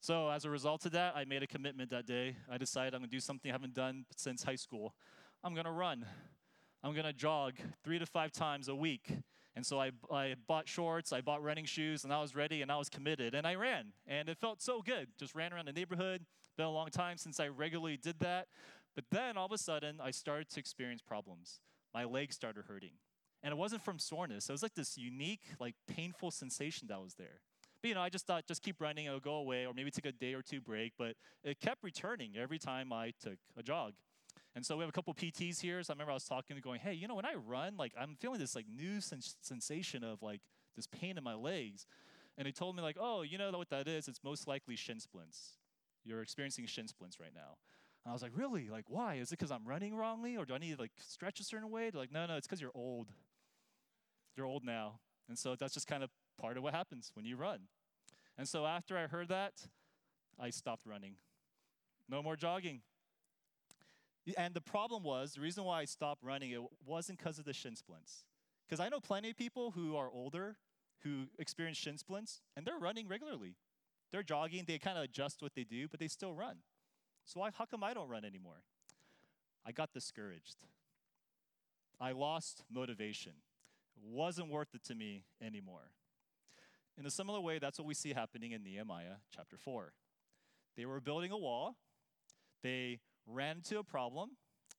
So 0.00 0.30
as 0.30 0.44
a 0.44 0.50
result 0.50 0.86
of 0.86 0.92
that, 0.92 1.16
I 1.16 1.24
made 1.24 1.42
a 1.42 1.46
commitment 1.46 1.90
that 1.90 2.06
day. 2.06 2.36
I 2.48 2.58
decided 2.58 2.94
I'm 2.94 3.00
gonna 3.00 3.08
do 3.08 3.20
something 3.20 3.50
I 3.50 3.54
haven't 3.54 3.74
done 3.74 4.06
since 4.16 4.42
high 4.44 4.56
school. 4.56 4.94
I'm 5.42 5.54
gonna 5.54 5.72
run. 5.72 6.06
I'm 6.82 6.94
gonna 6.94 7.12
jog 7.12 7.58
three 7.82 7.98
to 7.98 8.06
five 8.06 8.30
times 8.32 8.68
a 8.68 8.74
week. 8.74 9.18
And 9.56 9.64
so 9.64 9.80
I, 9.80 9.90
I 10.12 10.34
bought 10.46 10.68
shorts, 10.68 11.14
I 11.14 11.22
bought 11.22 11.42
running 11.42 11.64
shoes, 11.64 12.04
and 12.04 12.12
I 12.12 12.20
was 12.20 12.36
ready 12.36 12.60
and 12.60 12.70
I 12.70 12.76
was 12.76 12.90
committed. 12.90 13.34
And 13.34 13.46
I 13.46 13.54
ran, 13.54 13.86
and 14.06 14.28
it 14.28 14.36
felt 14.38 14.60
so 14.60 14.82
good. 14.82 15.08
Just 15.18 15.34
ran 15.34 15.52
around 15.52 15.66
the 15.66 15.72
neighborhood. 15.72 16.26
Been 16.58 16.66
a 16.66 16.70
long 16.70 16.88
time 16.90 17.16
since 17.16 17.40
I 17.40 17.48
regularly 17.48 17.96
did 17.96 18.20
that. 18.20 18.48
But 18.94 19.04
then 19.10 19.36
all 19.36 19.46
of 19.46 19.52
a 19.52 19.58
sudden, 19.58 19.98
I 20.02 20.10
started 20.10 20.50
to 20.50 20.60
experience 20.60 21.00
problems. 21.00 21.60
My 21.94 22.04
legs 22.04 22.34
started 22.34 22.64
hurting. 22.68 22.92
And 23.42 23.52
it 23.52 23.56
wasn't 23.56 23.82
from 23.82 23.98
soreness, 23.98 24.48
it 24.48 24.52
was 24.52 24.62
like 24.62 24.74
this 24.74 24.98
unique, 24.98 25.42
like 25.58 25.74
painful 25.86 26.30
sensation 26.30 26.88
that 26.88 27.00
was 27.00 27.14
there. 27.14 27.40
But 27.80 27.88
you 27.88 27.94
know, 27.94 28.00
I 28.00 28.08
just 28.08 28.26
thought, 28.26 28.46
just 28.46 28.62
keep 28.62 28.80
running, 28.80 29.06
it'll 29.06 29.20
go 29.20 29.34
away, 29.34 29.66
or 29.66 29.72
maybe 29.74 29.90
take 29.90 30.06
a 30.06 30.12
day 30.12 30.34
or 30.34 30.42
two 30.42 30.60
break. 30.60 30.92
But 30.98 31.14
it 31.44 31.60
kept 31.60 31.82
returning 31.84 32.36
every 32.36 32.58
time 32.58 32.92
I 32.92 33.12
took 33.22 33.38
a 33.56 33.62
jog. 33.62 33.92
And 34.56 34.64
so 34.64 34.76
we 34.76 34.80
have 34.80 34.88
a 34.88 34.92
couple 34.92 35.12
PTs 35.14 35.60
here. 35.60 35.82
So 35.82 35.92
I 35.92 35.94
remember 35.94 36.12
I 36.12 36.14
was 36.14 36.24
talking 36.24 36.56
to 36.56 36.62
going, 36.62 36.80
hey, 36.80 36.94
you 36.94 37.06
know, 37.06 37.14
when 37.14 37.26
I 37.26 37.34
run, 37.34 37.76
like 37.76 37.92
I'm 38.00 38.16
feeling 38.18 38.40
this 38.40 38.56
like 38.56 38.64
new 38.74 39.02
sens- 39.02 39.36
sensation 39.42 40.02
of 40.02 40.22
like 40.22 40.40
this 40.74 40.86
pain 40.86 41.18
in 41.18 41.22
my 41.22 41.34
legs. 41.34 41.86
And 42.38 42.46
they 42.46 42.52
told 42.52 42.74
me 42.74 42.82
like, 42.82 42.96
oh, 42.98 43.20
you 43.20 43.36
know 43.36 43.50
what 43.52 43.68
that 43.68 43.86
is? 43.86 44.08
It's 44.08 44.24
most 44.24 44.48
likely 44.48 44.74
shin 44.74 44.98
splints. 44.98 45.58
You're 46.04 46.22
experiencing 46.22 46.66
shin 46.66 46.88
splints 46.88 47.20
right 47.20 47.34
now. 47.34 47.58
And 48.04 48.10
I 48.10 48.14
was 48.14 48.22
like, 48.22 48.32
really? 48.34 48.70
Like, 48.70 48.86
why? 48.88 49.16
Is 49.16 49.28
it 49.28 49.38
because 49.38 49.50
I'm 49.50 49.66
running 49.66 49.94
wrongly, 49.94 50.38
or 50.38 50.46
do 50.46 50.54
I 50.54 50.58
need 50.58 50.76
to 50.76 50.80
like 50.80 50.92
stretch 50.96 51.38
a 51.38 51.44
certain 51.44 51.70
way? 51.70 51.90
They're 51.90 52.00
like, 52.00 52.12
no, 52.12 52.24
no, 52.24 52.36
it's 52.36 52.46
because 52.46 52.60
you're 52.60 52.70
old. 52.74 53.08
You're 54.36 54.46
old 54.46 54.64
now, 54.64 55.00
and 55.28 55.38
so 55.38 55.56
that's 55.56 55.72
just 55.74 55.86
kind 55.86 56.02
of 56.02 56.10
part 56.38 56.56
of 56.56 56.62
what 56.62 56.74
happens 56.74 57.10
when 57.14 57.24
you 57.24 57.36
run. 57.36 57.60
And 58.38 58.46
so 58.46 58.66
after 58.66 58.96
I 58.96 59.06
heard 59.06 59.28
that, 59.28 59.54
I 60.38 60.50
stopped 60.50 60.84
running. 60.86 61.14
No 62.08 62.22
more 62.22 62.36
jogging. 62.36 62.82
And 64.36 64.54
the 64.54 64.60
problem 64.60 65.02
was, 65.02 65.34
the 65.34 65.40
reason 65.40 65.64
why 65.64 65.80
I 65.80 65.84
stopped 65.84 66.22
running, 66.22 66.50
it 66.50 66.60
wasn't 66.84 67.18
because 67.18 67.38
of 67.38 67.44
the 67.44 67.52
shin 67.52 67.76
splints. 67.76 68.24
Because 68.68 68.80
I 68.80 68.88
know 68.88 68.98
plenty 68.98 69.30
of 69.30 69.36
people 69.36 69.70
who 69.70 69.96
are 69.96 70.10
older 70.10 70.56
who 71.02 71.26
experience 71.38 71.78
shin 71.78 71.98
splints, 71.98 72.40
and 72.56 72.66
they're 72.66 72.78
running 72.78 73.06
regularly. 73.06 73.54
They're 74.10 74.22
jogging, 74.22 74.64
they 74.66 74.78
kind 74.78 74.98
of 74.98 75.04
adjust 75.04 75.42
what 75.42 75.54
they 75.54 75.64
do, 75.64 75.88
but 75.88 76.00
they 76.00 76.08
still 76.08 76.34
run. 76.34 76.56
So 77.24 77.42
I, 77.42 77.50
how 77.56 77.64
come 77.64 77.84
I 77.84 77.94
don't 77.94 78.08
run 78.08 78.24
anymore? 78.24 78.62
I 79.64 79.72
got 79.72 79.92
discouraged. 79.92 80.56
I 82.00 82.12
lost 82.12 82.62
motivation. 82.70 83.32
It 83.96 84.08
wasn't 84.08 84.50
worth 84.50 84.74
it 84.74 84.84
to 84.84 84.94
me 84.94 85.24
anymore. 85.42 85.90
In 86.98 87.06
a 87.06 87.10
similar 87.10 87.40
way, 87.40 87.58
that's 87.58 87.78
what 87.78 87.86
we 87.86 87.94
see 87.94 88.12
happening 88.12 88.52
in 88.52 88.62
Nehemiah 88.62 89.16
chapter 89.34 89.56
4. 89.56 89.92
They 90.76 90.86
were 90.86 91.00
building 91.00 91.32
a 91.32 91.38
wall. 91.38 91.76
They 92.62 93.00
ran 93.26 93.56
into 93.58 93.78
a 93.78 93.84
problem. 93.84 94.30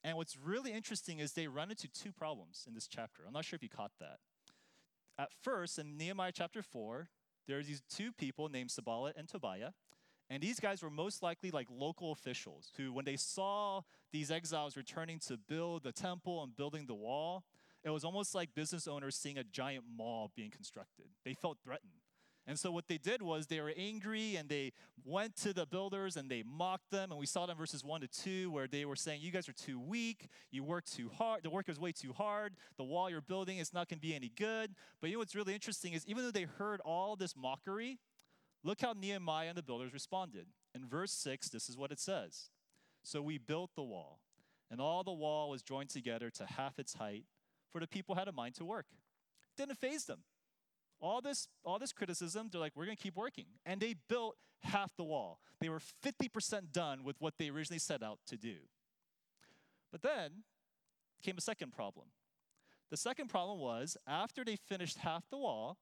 And 0.04 0.16
what's 0.18 0.38
really 0.38 0.72
interesting 0.72 1.20
is 1.20 1.34
they 1.34 1.48
run 1.48 1.70
into 1.70 1.88
two 1.88 2.12
problems 2.12 2.66
in 2.68 2.74
this 2.74 2.88
chapter. 2.88 3.24
I'm 3.26 3.34
not 3.34 3.46
sure 3.46 3.58
if 3.58 3.64
you 3.64 3.70
caught 3.70 3.92
that. 4.00 4.20
At 5.20 5.30
first, 5.42 5.80
in 5.80 5.98
Nehemiah 5.98 6.32
chapter 6.34 6.62
4, 6.62 7.10
there 7.48 7.58
are 7.58 7.64
these 7.64 7.82
two 7.90 8.12
people 8.12 8.50
named 8.50 8.72
Sanballat 8.72 9.16
and 9.18 9.28
Tobiah. 9.28 9.72
And 10.30 10.44
these 10.44 10.60
guys 10.60 10.84
were 10.84 10.90
most 10.90 11.24
likely 11.24 11.52
like 11.52 11.68
local 11.72 12.12
officials 12.12 12.72
who, 12.78 12.92
when 12.92 13.06
they 13.06 13.16
saw 13.16 13.82
these 14.12 14.30
exiles 14.30 14.76
returning 14.76 15.20
to 15.28 15.38
build 15.38 15.84
the 15.84 15.94
temple 15.94 16.44
and 16.44 16.56
building 16.56 16.86
the 16.86 16.96
wall, 16.96 17.46
it 17.84 17.90
was 17.90 18.04
almost 18.04 18.36
like 18.36 18.54
business 18.54 18.88
owners 18.88 19.16
seeing 19.16 19.38
a 19.38 19.44
giant 19.44 19.86
mall 19.96 20.32
being 20.36 20.52
constructed. 20.52 21.06
They 21.24 21.34
felt 21.34 21.58
threatened. 21.64 22.02
And 22.48 22.58
so 22.58 22.72
what 22.72 22.88
they 22.88 22.98
did 22.98 23.22
was 23.22 23.48
they 23.48 23.60
were 23.60 23.74
angry 23.76 24.38
and 24.38 24.48
they 24.48 24.72
went 25.04 25.36
to 25.38 25.52
the 25.52 25.66
builders 25.66 26.16
and 26.16 26.32
they 26.32 26.44
mocked 26.44 26.90
them. 26.92 27.12
And 27.12 27.20
we 27.20 27.26
saw 27.26 27.46
in 27.46 27.58
verses 27.58 27.84
1 27.84 28.02
to 28.02 28.08
2 28.08 28.50
where 28.52 28.68
they 28.68 28.86
were 28.86 28.96
saying, 28.96 29.20
You 29.22 29.32
guys 29.32 29.50
are 29.50 29.54
too 29.54 29.78
weak. 29.78 30.30
You 30.50 30.64
work 30.64 30.86
too 30.86 31.10
hard. 31.18 31.44
The 31.44 31.50
work 31.50 31.68
is 31.68 31.78
way 31.78 31.92
too 31.92 32.14
hard. 32.14 32.56
The 32.78 32.86
wall 32.86 33.10
you're 33.10 33.20
building 33.20 33.58
is 33.58 33.74
not 33.74 33.90
going 33.90 34.00
to 34.00 34.08
be 34.08 34.16
any 34.16 34.32
good. 34.34 34.74
But 35.02 35.10
you 35.10 35.18
know 35.18 35.20
what's 35.20 35.36
really 35.36 35.54
interesting 35.54 35.92
is 35.92 36.06
even 36.08 36.24
though 36.24 36.32
they 36.32 36.44
heard 36.44 36.80
all 36.86 37.18
this 37.18 37.36
mockery, 37.36 38.00
look 38.64 38.80
how 38.80 38.94
Nehemiah 38.94 39.50
and 39.50 39.58
the 39.58 39.64
builders 39.64 39.92
responded. 39.92 40.46
In 40.74 40.88
verse 40.88 41.12
6, 41.12 41.50
this 41.50 41.68
is 41.68 41.76
what 41.76 41.92
it 41.92 42.00
says 42.00 42.50
So 43.04 43.22
we 43.22 43.38
built 43.38 43.72
the 43.76 43.84
wall, 43.84 44.22
and 44.72 44.80
all 44.80 45.04
the 45.04 45.12
wall 45.12 45.50
was 45.50 45.64
joined 45.64 45.90
together 45.90 46.30
to 46.30 46.46
half 46.46 46.80
its 46.80 46.94
height, 46.94 47.26
for 47.74 47.82
the 47.82 47.88
people 47.88 48.16
had 48.16 48.30
a 48.30 48.32
mind 48.32 48.56
to 48.56 48.64
work. 48.64 48.86
Didn't 49.58 49.80
faze 49.80 50.06
them 50.06 50.20
all 51.00 51.22
this 51.22 51.48
all 51.64 51.80
this 51.80 51.94
criticism 51.94 52.50
they're 52.52 52.62
like 52.62 52.74
we're 52.76 52.86
going 52.86 52.98
to 52.98 53.02
keep 53.02 53.16
working 53.16 53.46
and 53.66 53.80
they 53.80 53.96
built 54.10 54.36
half 54.62 54.96
the 54.96 55.04
wall 55.04 55.40
they 55.60 55.70
were 55.70 55.82
50% 56.04 56.72
done 56.72 57.04
with 57.04 57.16
what 57.20 57.34
they 57.38 57.50
originally 57.50 57.80
set 57.80 58.04
out 58.04 58.20
to 58.28 58.38
do 58.38 58.56
but 59.92 60.02
then 60.02 60.44
came 61.22 61.36
a 61.38 61.42
second 61.42 61.72
problem 61.72 62.08
the 62.90 62.98
second 62.98 63.28
problem 63.28 63.60
was 63.60 63.98
after 64.08 64.44
they 64.44 64.56
finished 64.56 65.00
half 65.00 65.24
the 65.30 65.38
wall 65.38 65.78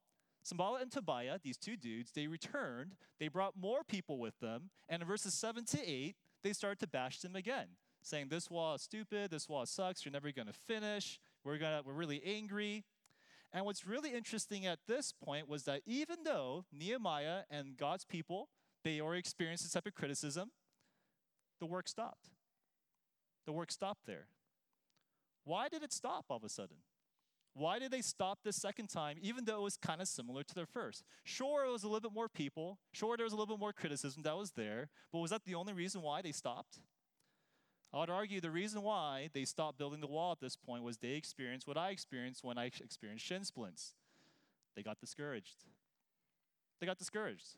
Sanballat 0.46 0.84
and 0.84 0.92
Tobiah, 0.92 1.40
these 1.44 1.58
two 1.58 1.76
dudes, 1.76 2.12
they 2.12 2.28
returned. 2.28 2.94
They 3.20 3.30
brought 3.30 3.58
more 3.60 3.84
people 3.84 4.20
with 4.20 4.40
them. 4.40 4.70
And 4.88 5.02
in 5.02 5.08
verses 5.08 5.34
7 5.34 5.66
to 5.66 5.84
8, 5.84 6.16
they 6.44 6.54
started 6.54 6.80
to 6.82 6.88
bash 6.88 7.20
them 7.22 7.36
again, 7.36 7.66
saying, 8.04 8.28
This 8.30 8.52
wall 8.52 8.76
is 8.76 8.84
stupid. 8.84 9.32
This 9.32 9.50
wall 9.50 9.66
sucks. 9.66 10.06
You're 10.06 10.12
never 10.12 10.32
to 10.32 10.54
finish. 10.54 11.20
We're, 11.44 11.58
gonna, 11.58 11.82
we're 11.84 11.94
really 11.94 12.22
angry. 12.24 12.84
And 13.54 13.66
what's 13.66 13.88
really 13.88 14.14
interesting 14.14 14.66
at 14.66 14.80
this 14.88 15.14
point 15.14 15.48
was 15.48 15.64
that 15.64 15.82
even 15.86 16.18
though 16.26 16.66
Nehemiah 16.74 17.44
and 17.50 17.78
God's 17.78 18.06
people, 18.06 18.50
they 18.84 19.00
already 19.00 19.20
experienced 19.20 19.64
this 19.64 19.72
type 19.72 19.86
of 19.86 19.96
criticism, 19.96 20.52
the 21.60 21.66
work 21.66 21.88
stopped. 21.88 22.30
The 23.46 23.54
work 23.54 23.72
stopped 23.72 24.06
there. 24.06 24.28
Why 25.46 25.70
did 25.70 25.84
it 25.84 25.94
stop 25.94 26.26
all 26.30 26.38
of 26.38 26.44
a 26.44 26.50
sudden? 26.50 26.78
Why 27.54 27.80
did 27.80 27.92
they 27.92 28.02
stop 28.02 28.40
this 28.44 28.58
second 28.58 28.90
time, 28.90 29.18
even 29.22 29.46
though 29.46 29.60
it 29.60 29.64
was 29.64 29.78
kind 29.78 30.02
of 30.02 30.10
similar 30.10 30.44
to 30.44 30.56
their 30.56 30.66
first? 30.66 31.04
Sure, 31.24 31.66
it 31.66 31.72
was 31.72 31.84
a 31.84 31.88
little 31.88 32.02
bit 32.02 32.14
more 32.14 32.28
people. 32.28 32.80
Sure, 32.92 33.16
there 33.16 33.24
was 33.24 33.32
a 33.32 33.38
little 33.38 33.56
bit 33.56 33.62
more 33.62 33.72
criticism 33.72 34.24
that 34.24 34.36
was 34.36 34.52
there. 34.52 34.90
But 35.14 35.20
was 35.20 35.32
that 35.32 35.46
the 35.46 35.56
only 35.56 35.72
reason 35.72 36.02
why 36.02 36.22
they 36.22 36.34
stopped? 36.34 36.80
I 37.96 38.00
would 38.00 38.10
argue 38.10 38.42
the 38.42 38.52
reason 38.52 38.82
why 38.82 39.30
they 39.34 39.46
stopped 39.46 39.78
building 39.78 40.02
the 40.02 40.08
wall 40.08 40.34
at 40.34 40.42
this 40.42 40.58
point 40.58 40.84
was 40.84 40.98
they 40.98 41.14
experienced 41.14 41.66
what 41.66 41.78
I 41.78 41.92
experienced 41.92 42.44
when 42.44 42.58
I 42.58 42.66
experienced 42.66 43.26
shin 43.26 43.46
splints. 43.46 43.94
They 44.76 44.84
got 44.84 45.00
discouraged. 45.00 45.64
They 46.82 46.86
got 46.86 46.98
discouraged. 46.98 47.56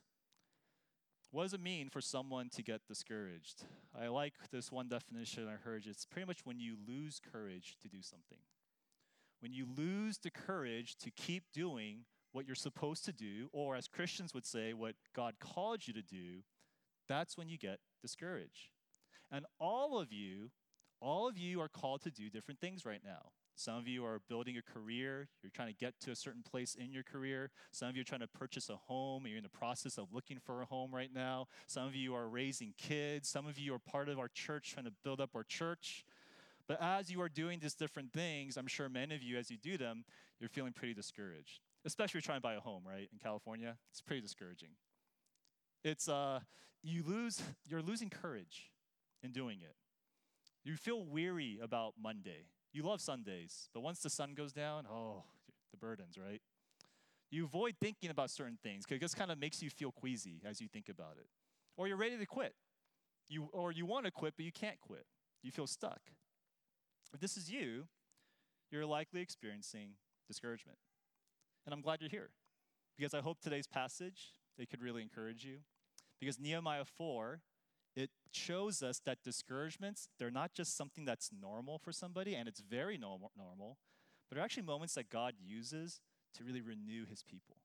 What 1.31 1.41
does 1.41 1.55
it 1.55 1.59
mean 1.59 1.89
for 1.89 2.01
someone 2.01 2.49
to 2.49 2.61
get 2.61 2.81
discouraged? 2.87 3.63
I 3.99 4.09
like 4.09 4.33
this 4.51 4.71
one 4.71 4.87
definition 4.87 5.47
I 5.47 5.55
heard. 5.55 5.85
It's 5.87 6.05
pretty 6.05 6.27
much 6.27 6.45
when 6.45 6.59
you 6.59 6.75
lose 6.87 7.19
courage 7.33 7.75
to 7.81 7.87
do 7.87 8.03
something. 8.03 8.37
When 9.39 9.53
you 9.53 9.65
lose 9.75 10.19
the 10.19 10.29
courage 10.29 10.97
to 10.97 11.09
keep 11.09 11.45
doing 11.51 12.05
what 12.31 12.45
you're 12.45 12.55
supposed 12.55 13.05
to 13.05 13.11
do, 13.11 13.49
or 13.53 13.75
as 13.75 13.87
Christians 13.87 14.35
would 14.35 14.45
say, 14.45 14.73
what 14.73 14.93
God 15.15 15.35
called 15.39 15.87
you 15.87 15.93
to 15.93 16.03
do, 16.03 16.43
that's 17.09 17.37
when 17.37 17.49
you 17.49 17.57
get 17.57 17.79
discouraged. 18.03 18.76
And 19.31 19.45
all 19.59 19.99
of 19.99 20.11
you, 20.11 20.51
all 21.01 21.27
of 21.27 21.37
you 21.37 21.61
are 21.61 21.67
called 21.67 22.01
to 22.03 22.11
do 22.11 22.29
different 22.29 22.59
things 22.59 22.85
right 22.85 23.01
now. 23.03 23.31
Some 23.55 23.75
of 23.75 23.87
you 23.87 24.05
are 24.05 24.21
building 24.29 24.55
a 24.57 24.61
career. 24.61 25.29
You're 25.41 25.51
trying 25.51 25.69
to 25.69 25.73
get 25.73 25.99
to 26.01 26.11
a 26.11 26.15
certain 26.15 26.43
place 26.43 26.75
in 26.75 26.91
your 26.91 27.01
career. 27.01 27.49
Some 27.71 27.89
of 27.89 27.95
you 27.95 28.01
are 28.01 28.05
trying 28.05 28.21
to 28.21 28.27
purchase 28.27 28.69
a 28.69 28.75
home. 28.75 29.25
You're 29.25 29.37
in 29.37 29.43
the 29.43 29.49
process 29.49 29.97
of 29.97 30.13
looking 30.13 30.37
for 30.37 30.61
a 30.61 30.65
home 30.65 30.93
right 30.93 31.09
now. 31.13 31.47
Some 31.65 31.87
of 31.87 31.95
you 31.95 32.13
are 32.13 32.29
raising 32.29 32.75
kids. 32.77 33.27
Some 33.27 33.47
of 33.47 33.57
you 33.57 33.73
are 33.73 33.79
part 33.79 34.09
of 34.09 34.19
our 34.19 34.27
church, 34.27 34.73
trying 34.73 34.85
to 34.85 34.93
build 35.03 35.19
up 35.19 35.31
our 35.35 35.43
church. 35.43 36.05
But 36.67 36.81
as 36.81 37.09
you 37.09 37.19
are 37.21 37.29
doing 37.29 37.59
these 37.59 37.73
different 37.73 38.13
things, 38.13 38.57
I'm 38.57 38.67
sure 38.67 38.89
many 38.89 39.15
of 39.15 39.23
you, 39.23 39.37
as 39.37 39.49
you 39.49 39.57
do 39.57 39.75
them, 39.75 40.05
you're 40.39 40.49
feeling 40.49 40.73
pretty 40.73 40.93
discouraged. 40.93 41.61
Especially 41.83 42.19
if 42.19 42.25
you're 42.25 42.33
trying 42.33 42.37
to 42.37 42.43
buy 42.43 42.53
a 42.53 42.59
home, 42.59 42.83
right? 42.85 43.09
In 43.11 43.17
California, 43.17 43.75
it's 43.89 44.01
pretty 44.01 44.21
discouraging. 44.21 44.69
It's 45.83 46.07
uh, 46.07 46.41
you 46.83 47.01
lose, 47.03 47.41
you're 47.67 47.81
losing 47.81 48.11
courage 48.11 48.69
in 49.23 49.31
doing 49.31 49.59
it. 49.61 49.75
You 50.63 50.75
feel 50.75 51.03
weary 51.03 51.59
about 51.61 51.93
Monday. 52.01 52.45
You 52.73 52.83
love 52.83 53.01
Sundays, 53.01 53.69
but 53.73 53.81
once 53.81 53.99
the 53.99 54.09
sun 54.09 54.33
goes 54.33 54.51
down, 54.53 54.85
oh, 54.91 55.23
the 55.71 55.77
burdens, 55.77 56.17
right? 56.17 56.41
You 57.29 57.45
avoid 57.45 57.75
thinking 57.81 58.09
about 58.09 58.29
certain 58.29 58.57
things 58.61 58.85
because 58.85 58.97
it 58.97 59.01
just 59.01 59.17
kind 59.17 59.31
of 59.31 59.39
makes 59.39 59.61
you 59.61 59.69
feel 59.69 59.91
queasy 59.91 60.41
as 60.45 60.61
you 60.61 60.67
think 60.67 60.89
about 60.89 61.15
it. 61.17 61.27
Or 61.75 61.87
you're 61.87 61.97
ready 61.97 62.17
to 62.17 62.25
quit. 62.25 62.53
You, 63.29 63.49
or 63.51 63.71
you 63.71 63.85
want 63.85 64.05
to 64.05 64.11
quit, 64.11 64.33
but 64.37 64.45
you 64.45 64.51
can't 64.51 64.79
quit. 64.79 65.05
You 65.43 65.51
feel 65.51 65.67
stuck. 65.67 65.99
If 67.13 67.19
this 67.19 67.37
is 67.37 67.51
you, 67.51 67.87
you're 68.71 68.85
likely 68.85 69.21
experiencing 69.21 69.91
discouragement. 70.27 70.77
And 71.65 71.73
I'm 71.73 71.81
glad 71.81 72.01
you're 72.01 72.09
here 72.09 72.29
because 72.97 73.13
I 73.13 73.21
hope 73.21 73.39
today's 73.41 73.67
passage 73.67 74.33
it 74.57 74.69
could 74.69 74.81
really 74.81 75.01
encourage 75.01 75.43
you. 75.43 75.57
Because 76.19 76.39
Nehemiah 76.39 76.85
4 76.85 77.41
it 77.97 78.11
shows 78.31 78.83
us 78.83 79.01
that 79.05 79.23
discouragements, 79.23 80.07
they're 80.19 80.29
not 80.29 80.53
just 80.53 80.77
something 80.77 81.03
that's 81.03 81.31
normal 81.41 81.79
for 81.79 81.91
somebody, 81.91 82.35
and 82.35 82.47
it's 82.47 82.59
very 82.61 82.95
normal, 82.95 83.31
but 84.29 84.35
they're 84.35 84.43
actually 84.43 84.63
moments 84.63 84.93
that 84.93 85.09
God 85.09 85.33
uses 85.43 85.99
to 86.35 86.43
really 86.43 86.61
renew 86.61 87.07
his 87.07 87.23
people. 87.23 87.57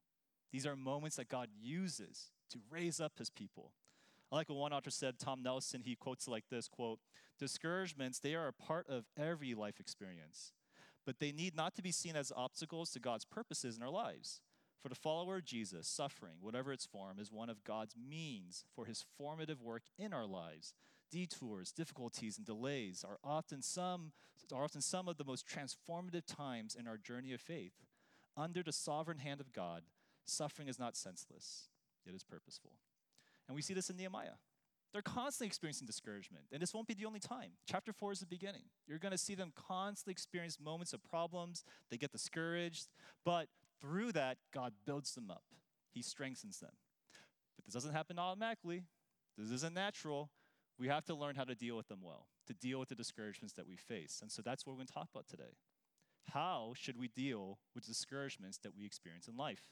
These 0.50 0.66
are 0.66 0.74
moments 0.74 1.16
that 1.16 1.28
God 1.28 1.48
uses 1.60 2.30
to 2.50 2.58
raise 2.70 2.98
up 2.98 3.12
his 3.18 3.28
people. 3.28 3.72
Like 4.30 4.48
what 4.48 4.56
one 4.56 4.72
author 4.72 4.90
said, 4.90 5.18
Tom 5.18 5.42
Nelson, 5.42 5.82
he 5.84 5.96
quotes 5.96 6.26
like 6.26 6.44
this 6.50 6.66
quote, 6.66 7.00
discouragements, 7.38 8.18
they 8.18 8.34
are 8.34 8.48
a 8.48 8.52
part 8.54 8.88
of 8.88 9.04
every 9.18 9.54
life 9.54 9.78
experience, 9.78 10.52
but 11.04 11.18
they 11.18 11.32
need 11.32 11.54
not 11.54 11.74
to 11.74 11.82
be 11.82 11.92
seen 11.92 12.16
as 12.16 12.32
obstacles 12.34 12.90
to 12.92 13.00
God's 13.00 13.26
purposes 13.26 13.76
in 13.76 13.82
our 13.82 13.90
lives. 13.90 14.40
For 14.82 14.88
the 14.88 14.94
follower 14.96 15.36
of 15.36 15.44
Jesus, 15.44 15.86
suffering, 15.86 16.34
whatever 16.40 16.72
its 16.72 16.84
form, 16.84 17.20
is 17.20 17.30
one 17.30 17.48
of 17.48 17.62
God's 17.62 17.94
means 17.96 18.64
for 18.74 18.84
his 18.84 19.04
formative 19.16 19.62
work 19.62 19.84
in 19.96 20.12
our 20.12 20.26
lives. 20.26 20.74
Detours, 21.12 21.70
difficulties, 21.70 22.36
and 22.36 22.44
delays 22.44 23.04
are 23.06 23.18
often 23.22 23.62
some, 23.62 24.10
are 24.52 24.64
often 24.64 24.80
some 24.80 25.06
of 25.06 25.18
the 25.18 25.24
most 25.24 25.46
transformative 25.46 26.26
times 26.26 26.74
in 26.74 26.88
our 26.88 26.96
journey 26.96 27.32
of 27.32 27.40
faith. 27.40 27.74
Under 28.36 28.62
the 28.62 28.72
sovereign 28.72 29.18
hand 29.18 29.40
of 29.40 29.52
God, 29.52 29.82
suffering 30.24 30.66
is 30.66 30.80
not 30.80 30.96
senseless, 30.96 31.68
it 32.04 32.14
is 32.14 32.24
purposeful. 32.24 32.72
And 33.46 33.54
we 33.54 33.62
see 33.62 33.74
this 33.74 33.90
in 33.90 33.96
Nehemiah. 33.96 34.38
They're 34.92 35.00
constantly 35.00 35.46
experiencing 35.46 35.86
discouragement, 35.86 36.44
and 36.52 36.60
this 36.60 36.74
won't 36.74 36.86
be 36.86 36.94
the 36.94 37.06
only 37.06 37.20
time. 37.20 37.52
Chapter 37.66 37.92
4 37.92 38.12
is 38.12 38.20
the 38.20 38.26
beginning. 38.26 38.64
You're 38.86 38.98
going 38.98 39.12
to 39.12 39.18
see 39.18 39.34
them 39.34 39.52
constantly 39.54 40.12
experience 40.12 40.58
moments 40.60 40.92
of 40.92 41.02
problems. 41.02 41.64
They 41.90 41.96
get 41.96 42.12
discouraged, 42.12 42.88
but 43.24 43.46
through 43.82 44.12
that, 44.12 44.38
God 44.54 44.72
builds 44.86 45.14
them 45.14 45.30
up, 45.30 45.42
He 45.92 46.00
strengthens 46.00 46.60
them. 46.60 46.72
But 47.56 47.66
this 47.66 47.74
doesn't 47.74 47.92
happen 47.92 48.18
automatically, 48.18 48.84
this 49.36 49.50
isn't 49.50 49.74
natural. 49.74 50.30
We 50.78 50.88
have 50.88 51.04
to 51.04 51.14
learn 51.14 51.36
how 51.36 51.44
to 51.44 51.54
deal 51.54 51.76
with 51.76 51.88
them 51.88 52.00
well, 52.02 52.26
to 52.46 52.54
deal 52.54 52.80
with 52.80 52.88
the 52.88 52.94
discouragements 52.94 53.52
that 53.54 53.68
we 53.68 53.76
face. 53.76 54.20
And 54.22 54.32
so 54.32 54.40
that's 54.42 54.66
what 54.66 54.72
we're 54.72 54.78
going 54.78 54.86
to 54.86 54.92
talk 54.94 55.08
about 55.14 55.28
today. 55.28 55.58
How 56.32 56.72
should 56.76 56.98
we 56.98 57.08
deal 57.08 57.58
with 57.74 57.86
discouragements 57.86 58.58
that 58.62 58.74
we 58.76 58.86
experience 58.86 59.28
in 59.28 59.36
life? 59.36 59.68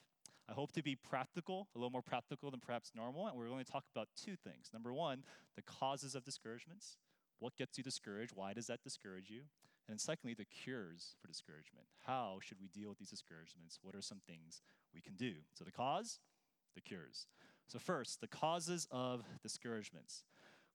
I 0.49 0.52
hope 0.52 0.73
to 0.73 0.83
be 0.83 0.97
practical, 0.97 1.69
a 1.75 1.79
little 1.79 1.90
more 1.90 2.02
practical 2.02 2.50
than 2.50 2.61
perhaps 2.61 2.90
normal, 2.95 3.29
and 3.29 3.37
we're 3.37 3.49
going 3.49 3.64
to 3.64 3.71
talk 3.71 3.85
about 3.95 4.09
two 4.17 4.35
things. 4.37 4.71
Number 4.73 4.93
one, 4.93 5.25
the 5.57 5.62
causes 5.62 6.14
of 6.14 6.25
discouragements. 6.25 6.99
What 7.38 7.57
gets 7.57 7.79
you 7.79 7.85
discouraged? 7.85 8.33
Why 8.35 8.52
does 8.52 8.67
that 8.67 8.83
discourage 8.83 9.31
you? 9.31 9.43
And 9.90 9.99
then 9.99 9.99
secondly, 9.99 10.35
the 10.35 10.44
cures 10.44 11.16
for 11.20 11.26
discouragement. 11.26 11.85
How 12.06 12.38
should 12.40 12.59
we 12.61 12.68
deal 12.68 12.90
with 12.90 12.99
these 12.99 13.11
discouragements? 13.11 13.80
What 13.82 13.97
are 13.97 14.00
some 14.00 14.20
things 14.25 14.62
we 14.94 15.00
can 15.00 15.14
do? 15.16 15.32
So, 15.52 15.64
the 15.64 15.73
cause, 15.73 16.20
the 16.76 16.80
cures. 16.80 17.26
So, 17.66 17.80
first, 17.80 18.20
the 18.20 18.28
causes 18.28 18.87
of 18.92 19.25
discouragements. 19.42 20.23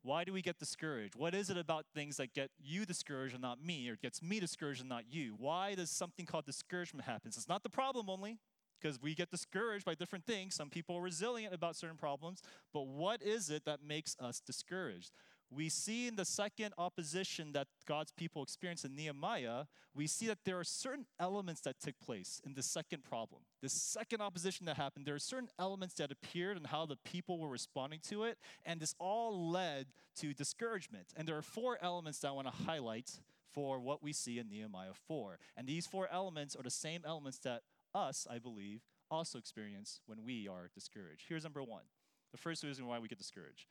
Why 0.02 0.26
do 0.26 0.34
we 0.34 0.42
get 0.42 0.60
discouraged? 0.60 1.16
What 1.16 1.34
is 1.34 1.50
it 1.50 1.56
about 1.56 1.86
things 1.96 2.18
that 2.18 2.34
get 2.34 2.50
you 2.62 2.86
discouraged 2.86 3.34
and 3.34 3.42
not 3.42 3.64
me, 3.64 3.88
or 3.88 3.96
gets 3.96 4.22
me 4.22 4.42
discouraged 4.42 4.82
and 4.82 4.90
not 4.90 5.06
you? 5.10 5.34
Why 5.38 5.76
does 5.76 5.90
something 5.90 6.26
called 6.26 6.44
discouragement 6.44 7.06
happen? 7.06 7.30
It's 7.30 7.48
not 7.48 7.64
the 7.64 7.70
problem 7.70 8.10
only, 8.10 8.40
because 8.82 9.02
we 9.02 9.16
get 9.16 9.32
discouraged 9.32 9.86
by 9.86 9.96
different 9.96 10.26
things. 10.26 10.56
Some 10.56 10.70
people 10.70 10.98
are 10.98 11.02
resilient 11.02 11.54
about 11.54 11.78
certain 11.78 11.96
problems, 11.96 12.42
but 12.74 12.86
what 12.86 13.24
is 13.24 13.50
it 13.50 13.64
that 13.64 13.80
makes 13.82 14.18
us 14.20 14.42
discouraged? 14.42 15.12
We 15.52 15.70
see 15.70 16.08
in 16.08 16.16
the 16.16 16.26
second 16.26 16.74
opposition 16.78 17.52
that 17.54 17.68
God's 17.88 18.12
people 18.12 18.44
experience 18.44 18.84
in 18.84 18.96
Nehemiah, 18.96 19.66
we 19.94 20.08
see 20.08 20.28
that 20.28 20.40
there 20.44 20.60
are 20.60 20.64
certain 20.64 21.06
elements 21.20 21.62
that 21.62 21.80
took 21.80 22.00
place 22.00 22.42
in 22.46 22.54
the 22.54 22.64
second 22.64 23.04
problem. 23.04 23.42
The 23.62 23.70
second 23.70 24.22
opposition 24.22 24.66
that 24.66 24.78
happened, 24.78 25.06
there 25.06 25.16
are 25.16 25.20
certain 25.20 25.50
elements 25.60 25.96
that 25.96 26.12
appeared 26.12 26.58
and 26.58 26.68
how 26.68 26.86
the 26.86 26.98
people 26.98 27.40
were 27.40 27.50
responding 27.50 28.00
to 28.10 28.24
it, 28.24 28.38
and 28.66 28.80
this 28.80 28.96
all 29.00 29.50
led 29.50 29.88
to 30.18 30.34
discouragement. 30.34 31.08
And 31.16 31.28
there 31.28 31.38
are 31.38 31.42
four 31.42 31.78
elements 31.82 32.20
that 32.20 32.30
I 32.30 32.32
want 32.32 32.48
to 32.48 32.64
highlight 32.64 33.12
for 33.54 33.80
what 33.80 34.04
we 34.04 34.12
see 34.12 34.40
in 34.40 34.50
Nehemiah 34.50 34.94
4. 35.08 35.40
And 35.56 35.68
these 35.68 35.88
four 35.88 36.10
elements 36.12 36.56
are 36.56 36.64
the 36.64 36.70
same 36.70 37.04
elements 37.06 37.40
that 37.40 37.62
us, 37.94 38.28
I 38.30 38.40
believe, 38.40 38.82
also 39.10 39.38
experience 39.38 40.02
when 40.08 40.26
we 40.26 40.48
are 40.48 40.70
discouraged. 40.74 41.26
Here's 41.30 41.44
number 41.44 41.64
one 41.64 41.84
the 42.32 42.38
first 42.38 42.64
reason 42.64 42.86
why 42.86 43.00
we 43.00 43.08
get 43.08 43.18
discouraged 43.18 43.68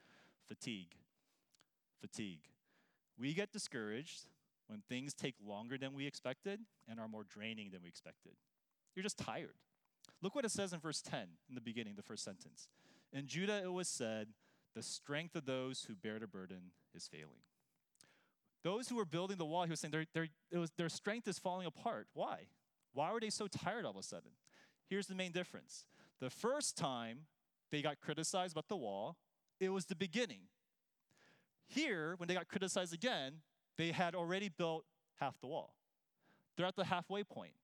fatigue 0.48 0.96
fatigue. 2.04 2.50
We 3.18 3.32
get 3.32 3.52
discouraged 3.52 4.26
when 4.66 4.82
things 4.88 5.14
take 5.14 5.34
longer 5.44 5.78
than 5.78 5.94
we 5.94 6.06
expected 6.06 6.60
and 6.88 7.00
are 7.00 7.08
more 7.08 7.24
draining 7.24 7.70
than 7.70 7.82
we 7.82 7.88
expected. 7.88 8.32
You're 8.94 9.02
just 9.02 9.18
tired. 9.18 9.54
Look 10.20 10.34
what 10.34 10.44
it 10.44 10.50
says 10.50 10.72
in 10.72 10.80
verse 10.80 11.00
10 11.00 11.20
in 11.48 11.54
the 11.54 11.60
beginning, 11.60 11.94
the 11.96 12.02
first 12.02 12.24
sentence. 12.24 12.68
In 13.12 13.26
Judah 13.26 13.62
it 13.62 13.72
was 13.72 13.88
said, 13.88 14.28
The 14.74 14.82
strength 14.82 15.34
of 15.34 15.46
those 15.46 15.84
who 15.84 15.94
bear 15.94 16.18
the 16.18 16.26
burden 16.26 16.72
is 16.94 17.08
failing. 17.08 17.44
Those 18.62 18.88
who 18.88 18.96
were 18.96 19.04
building 19.04 19.36
the 19.36 19.44
wall, 19.44 19.64
he 19.64 19.70
was 19.70 19.80
saying 19.80 19.92
their, 19.92 20.28
was, 20.52 20.70
their 20.76 20.88
strength 20.88 21.28
is 21.28 21.38
falling 21.38 21.66
apart. 21.66 22.08
Why? 22.14 22.46
Why 22.92 23.12
were 23.12 23.20
they 23.20 23.30
so 23.30 23.46
tired 23.46 23.84
all 23.84 23.92
of 23.92 23.96
a 23.96 24.02
sudden? 24.02 24.30
Here's 24.88 25.06
the 25.06 25.14
main 25.14 25.32
difference. 25.32 25.84
The 26.20 26.30
first 26.30 26.76
time 26.76 27.20
they 27.70 27.82
got 27.82 28.00
criticized 28.00 28.52
about 28.52 28.68
the 28.68 28.76
wall, 28.76 29.16
it 29.60 29.68
was 29.70 29.86
the 29.86 29.96
beginning. 29.96 30.40
Here, 31.68 32.14
when 32.18 32.28
they 32.28 32.34
got 32.34 32.48
criticized 32.48 32.94
again, 32.94 33.40
they 33.76 33.90
had 33.90 34.14
already 34.14 34.48
built 34.48 34.84
half 35.20 35.40
the 35.40 35.46
wall. 35.46 35.74
They're 36.56 36.66
at 36.66 36.76
the 36.76 36.84
halfway 36.84 37.24
point. 37.24 37.54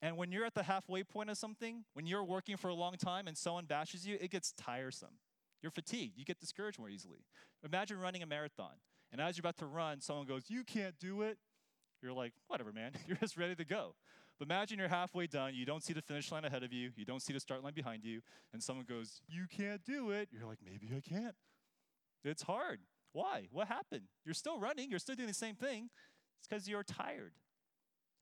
And 0.00 0.16
when 0.16 0.32
you're 0.32 0.44
at 0.44 0.54
the 0.54 0.64
halfway 0.64 1.04
point 1.04 1.30
of 1.30 1.38
something, 1.38 1.84
when 1.94 2.06
you're 2.06 2.24
working 2.24 2.56
for 2.56 2.68
a 2.68 2.74
long 2.74 2.96
time 2.96 3.28
and 3.28 3.38
someone 3.38 3.66
bashes 3.66 4.06
you, 4.06 4.18
it 4.20 4.30
gets 4.30 4.52
tiresome. 4.52 5.16
You're 5.62 5.70
fatigued. 5.70 6.18
You 6.18 6.24
get 6.24 6.40
discouraged 6.40 6.78
more 6.78 6.88
easily. 6.88 7.24
Imagine 7.64 8.00
running 8.00 8.22
a 8.22 8.26
marathon. 8.26 8.72
And 9.12 9.20
as 9.20 9.36
you're 9.36 9.42
about 9.42 9.58
to 9.58 9.66
run, 9.66 10.00
someone 10.00 10.26
goes, 10.26 10.44
You 10.48 10.64
can't 10.64 10.98
do 10.98 11.22
it. 11.22 11.38
You're 12.02 12.12
like, 12.12 12.32
Whatever, 12.48 12.72
man. 12.72 12.92
You're 13.06 13.16
just 13.18 13.36
ready 13.36 13.54
to 13.54 13.64
go. 13.64 13.94
But 14.38 14.46
imagine 14.46 14.78
you're 14.78 14.88
halfway 14.88 15.28
done. 15.28 15.54
You 15.54 15.64
don't 15.64 15.84
see 15.84 15.92
the 15.92 16.02
finish 16.02 16.32
line 16.32 16.44
ahead 16.44 16.64
of 16.64 16.72
you. 16.72 16.90
You 16.96 17.04
don't 17.04 17.22
see 17.22 17.32
the 17.32 17.38
start 17.38 17.62
line 17.62 17.74
behind 17.74 18.02
you. 18.02 18.22
And 18.52 18.60
someone 18.60 18.86
goes, 18.88 19.20
You 19.28 19.44
can't 19.46 19.84
do 19.84 20.10
it. 20.10 20.30
You're 20.32 20.48
like, 20.48 20.58
Maybe 20.64 20.88
I 20.96 21.00
can't. 21.00 21.36
It's 22.24 22.42
hard. 22.42 22.80
Why? 23.12 23.48
What 23.50 23.68
happened? 23.68 24.04
You're 24.24 24.34
still 24.34 24.58
running, 24.58 24.90
you're 24.90 24.98
still 24.98 25.14
doing 25.14 25.28
the 25.28 25.34
same 25.34 25.54
thing. 25.54 25.90
It's 26.38 26.48
because 26.48 26.68
you're 26.68 26.82
tired. 26.82 27.32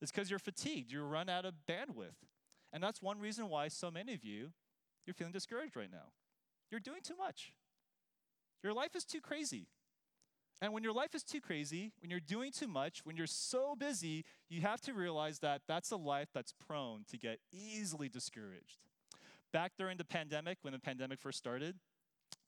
It's 0.03 0.11
because 0.11 0.31
you're 0.31 0.39
fatigued, 0.39 0.91
you 0.91 1.03
run 1.03 1.29
out 1.29 1.45
of 1.45 1.55
bandwidth. 1.69 2.17
And 2.73 2.83
that's 2.83 3.03
one 3.03 3.19
reason 3.19 3.49
why 3.49 3.69
so 3.69 3.91
many 3.91 4.15
of 4.15 4.25
you, 4.25 4.53
you're 5.07 5.15
feeling 5.15 5.33
discouraged 5.33 5.77
right 5.77 5.91
now. 5.91 6.13
You're 6.71 6.81
doing 6.81 7.01
too 7.03 7.17
much. 7.17 7.53
Your 8.63 8.73
life 8.73 8.95
is 8.95 9.05
too 9.05 9.21
crazy. 9.21 9.67
And 10.63 10.73
when 10.73 10.83
your 10.83 10.93
life 10.93 11.15
is 11.15 11.23
too 11.23 11.41
crazy, 11.41 11.93
when 12.01 12.11
you're 12.11 12.21
doing 12.21 12.53
too 12.53 12.69
much, 12.69 13.01
when 13.05 13.17
you're 13.17 13.27
so 13.27 13.75
busy, 13.75 14.25
you 14.49 14.61
have 14.61 14.81
to 14.83 14.93
realize 14.93 15.39
that 15.39 15.63
that's 15.67 15.91
a 15.91 15.97
life 15.97 16.29
that's 16.35 16.53
prone 16.53 17.05
to 17.11 17.17
get 17.17 17.39
easily 17.51 18.09
discouraged. 18.11 18.79
Back 19.53 19.73
during 19.79 19.97
the 19.97 20.05
pandemic, 20.05 20.59
when 20.61 20.73
the 20.73 20.79
pandemic 20.79 21.19
first 21.19 21.39
started, 21.39 21.77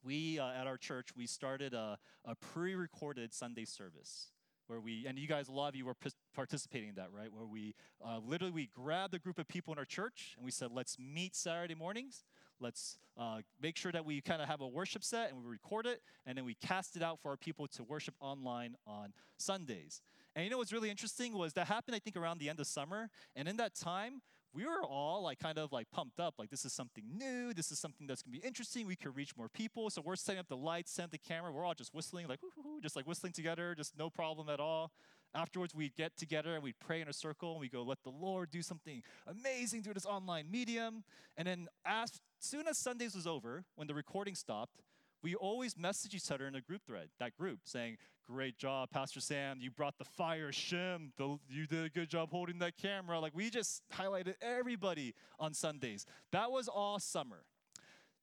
we 0.02 0.38
uh, 0.38 0.50
at 0.50 0.66
our 0.66 0.76
church 0.76 1.08
we 1.16 1.26
started 1.26 1.74
a, 1.74 1.98
a 2.24 2.34
pre-recorded 2.34 3.32
Sunday 3.32 3.64
service 3.64 4.28
where 4.66 4.80
we 4.80 5.04
and 5.06 5.18
you 5.18 5.28
guys 5.28 5.48
a 5.48 5.52
lot 5.52 5.68
of 5.68 5.76
you 5.76 5.84
were 5.84 5.94
p- 5.94 6.10
participating 6.34 6.90
in 6.90 6.94
that 6.96 7.08
right? 7.12 7.32
Where 7.32 7.46
we 7.46 7.74
uh, 8.04 8.18
literally 8.18 8.52
we 8.52 8.66
grabbed 8.66 9.14
a 9.14 9.18
group 9.18 9.38
of 9.38 9.48
people 9.48 9.72
in 9.72 9.78
our 9.78 9.84
church 9.84 10.34
and 10.36 10.44
we 10.44 10.50
said 10.50 10.70
let's 10.72 10.98
meet 10.98 11.34
saturday 11.36 11.74
mornings. 11.74 12.24
Let's 12.60 12.98
uh, 13.18 13.40
make 13.60 13.76
sure 13.76 13.90
that 13.90 14.04
we 14.04 14.20
kind 14.20 14.40
of 14.40 14.48
have 14.48 14.60
a 14.60 14.68
worship 14.68 15.02
set 15.02 15.30
and 15.30 15.42
we 15.42 15.50
record 15.50 15.86
it 15.86 16.00
and 16.26 16.38
then 16.38 16.44
we 16.44 16.54
cast 16.54 16.96
it 16.96 17.02
out 17.02 17.18
for 17.20 17.30
our 17.30 17.36
people 17.36 17.66
to 17.68 17.82
worship 17.82 18.14
online 18.20 18.76
on 18.86 19.12
sundays. 19.36 20.00
And 20.34 20.44
you 20.44 20.50
know 20.50 20.58
what's 20.58 20.72
really 20.72 20.90
interesting 20.90 21.34
was 21.34 21.52
that 21.54 21.66
happened 21.66 21.94
i 21.94 21.98
think 21.98 22.16
around 22.16 22.38
the 22.38 22.48
end 22.48 22.60
of 22.60 22.66
summer. 22.66 23.10
And 23.36 23.48
in 23.48 23.56
that 23.58 23.74
time 23.74 24.22
we 24.54 24.66
were 24.66 24.82
all 24.82 25.22
like 25.22 25.38
kind 25.38 25.58
of 25.58 25.72
like 25.72 25.90
pumped 25.90 26.20
up 26.20 26.34
like 26.38 26.50
this 26.50 26.64
is 26.64 26.72
something 26.72 27.04
new 27.16 27.52
this 27.54 27.70
is 27.72 27.78
something 27.78 28.06
that's 28.06 28.22
to 28.22 28.30
be 28.30 28.38
interesting 28.38 28.86
we 28.86 28.96
could 28.96 29.16
reach 29.16 29.36
more 29.36 29.48
people 29.48 29.90
so 29.90 30.02
we're 30.04 30.16
setting 30.16 30.38
up 30.38 30.48
the 30.48 30.56
lights 30.56 30.92
setting 30.92 31.06
up 31.06 31.10
the 31.10 31.18
camera 31.18 31.50
we're 31.52 31.64
all 31.64 31.74
just 31.74 31.94
whistling 31.94 32.26
like 32.28 32.40
just 32.82 32.96
like 32.96 33.06
whistling 33.06 33.32
together 33.32 33.74
just 33.74 33.96
no 33.98 34.10
problem 34.10 34.48
at 34.48 34.60
all. 34.60 34.92
Afterwards 35.34 35.74
we'd 35.74 35.96
get 35.96 36.16
together 36.16 36.54
and 36.54 36.62
we'd 36.62 36.78
pray 36.78 37.00
in 37.00 37.08
a 37.08 37.12
circle 37.12 37.52
and 37.52 37.60
we 37.60 37.68
go 37.68 37.82
let 37.82 38.02
the 38.04 38.10
lord 38.10 38.50
do 38.50 38.62
something 38.62 39.02
amazing 39.26 39.82
through 39.82 39.94
this 39.94 40.06
online 40.06 40.50
medium. 40.50 41.04
And 41.36 41.48
then 41.48 41.68
as 41.86 42.20
soon 42.38 42.68
as 42.68 42.76
sundays 42.78 43.14
was 43.14 43.26
over 43.26 43.64
when 43.76 43.86
the 43.86 43.94
recording 43.94 44.34
stopped 44.34 44.82
we 45.22 45.34
always 45.34 45.76
message 45.76 46.14
each 46.14 46.30
other 46.30 46.46
in 46.46 46.54
a 46.54 46.60
group 46.60 46.82
thread, 46.86 47.08
that 47.20 47.36
group, 47.36 47.60
saying, 47.64 47.96
Great 48.26 48.56
job, 48.56 48.90
Pastor 48.90 49.20
Sam. 49.20 49.58
You 49.60 49.70
brought 49.70 49.98
the 49.98 50.04
fire. 50.04 50.52
Shim, 50.52 51.10
the, 51.16 51.38
you 51.48 51.66
did 51.66 51.84
a 51.84 51.88
good 51.88 52.08
job 52.08 52.30
holding 52.30 52.58
that 52.60 52.76
camera. 52.76 53.18
Like, 53.18 53.34
we 53.34 53.50
just 53.50 53.82
highlighted 53.92 54.34
everybody 54.40 55.14
on 55.40 55.54
Sundays. 55.54 56.06
That 56.30 56.50
was 56.50 56.68
all 56.68 56.98
summer. 57.00 57.44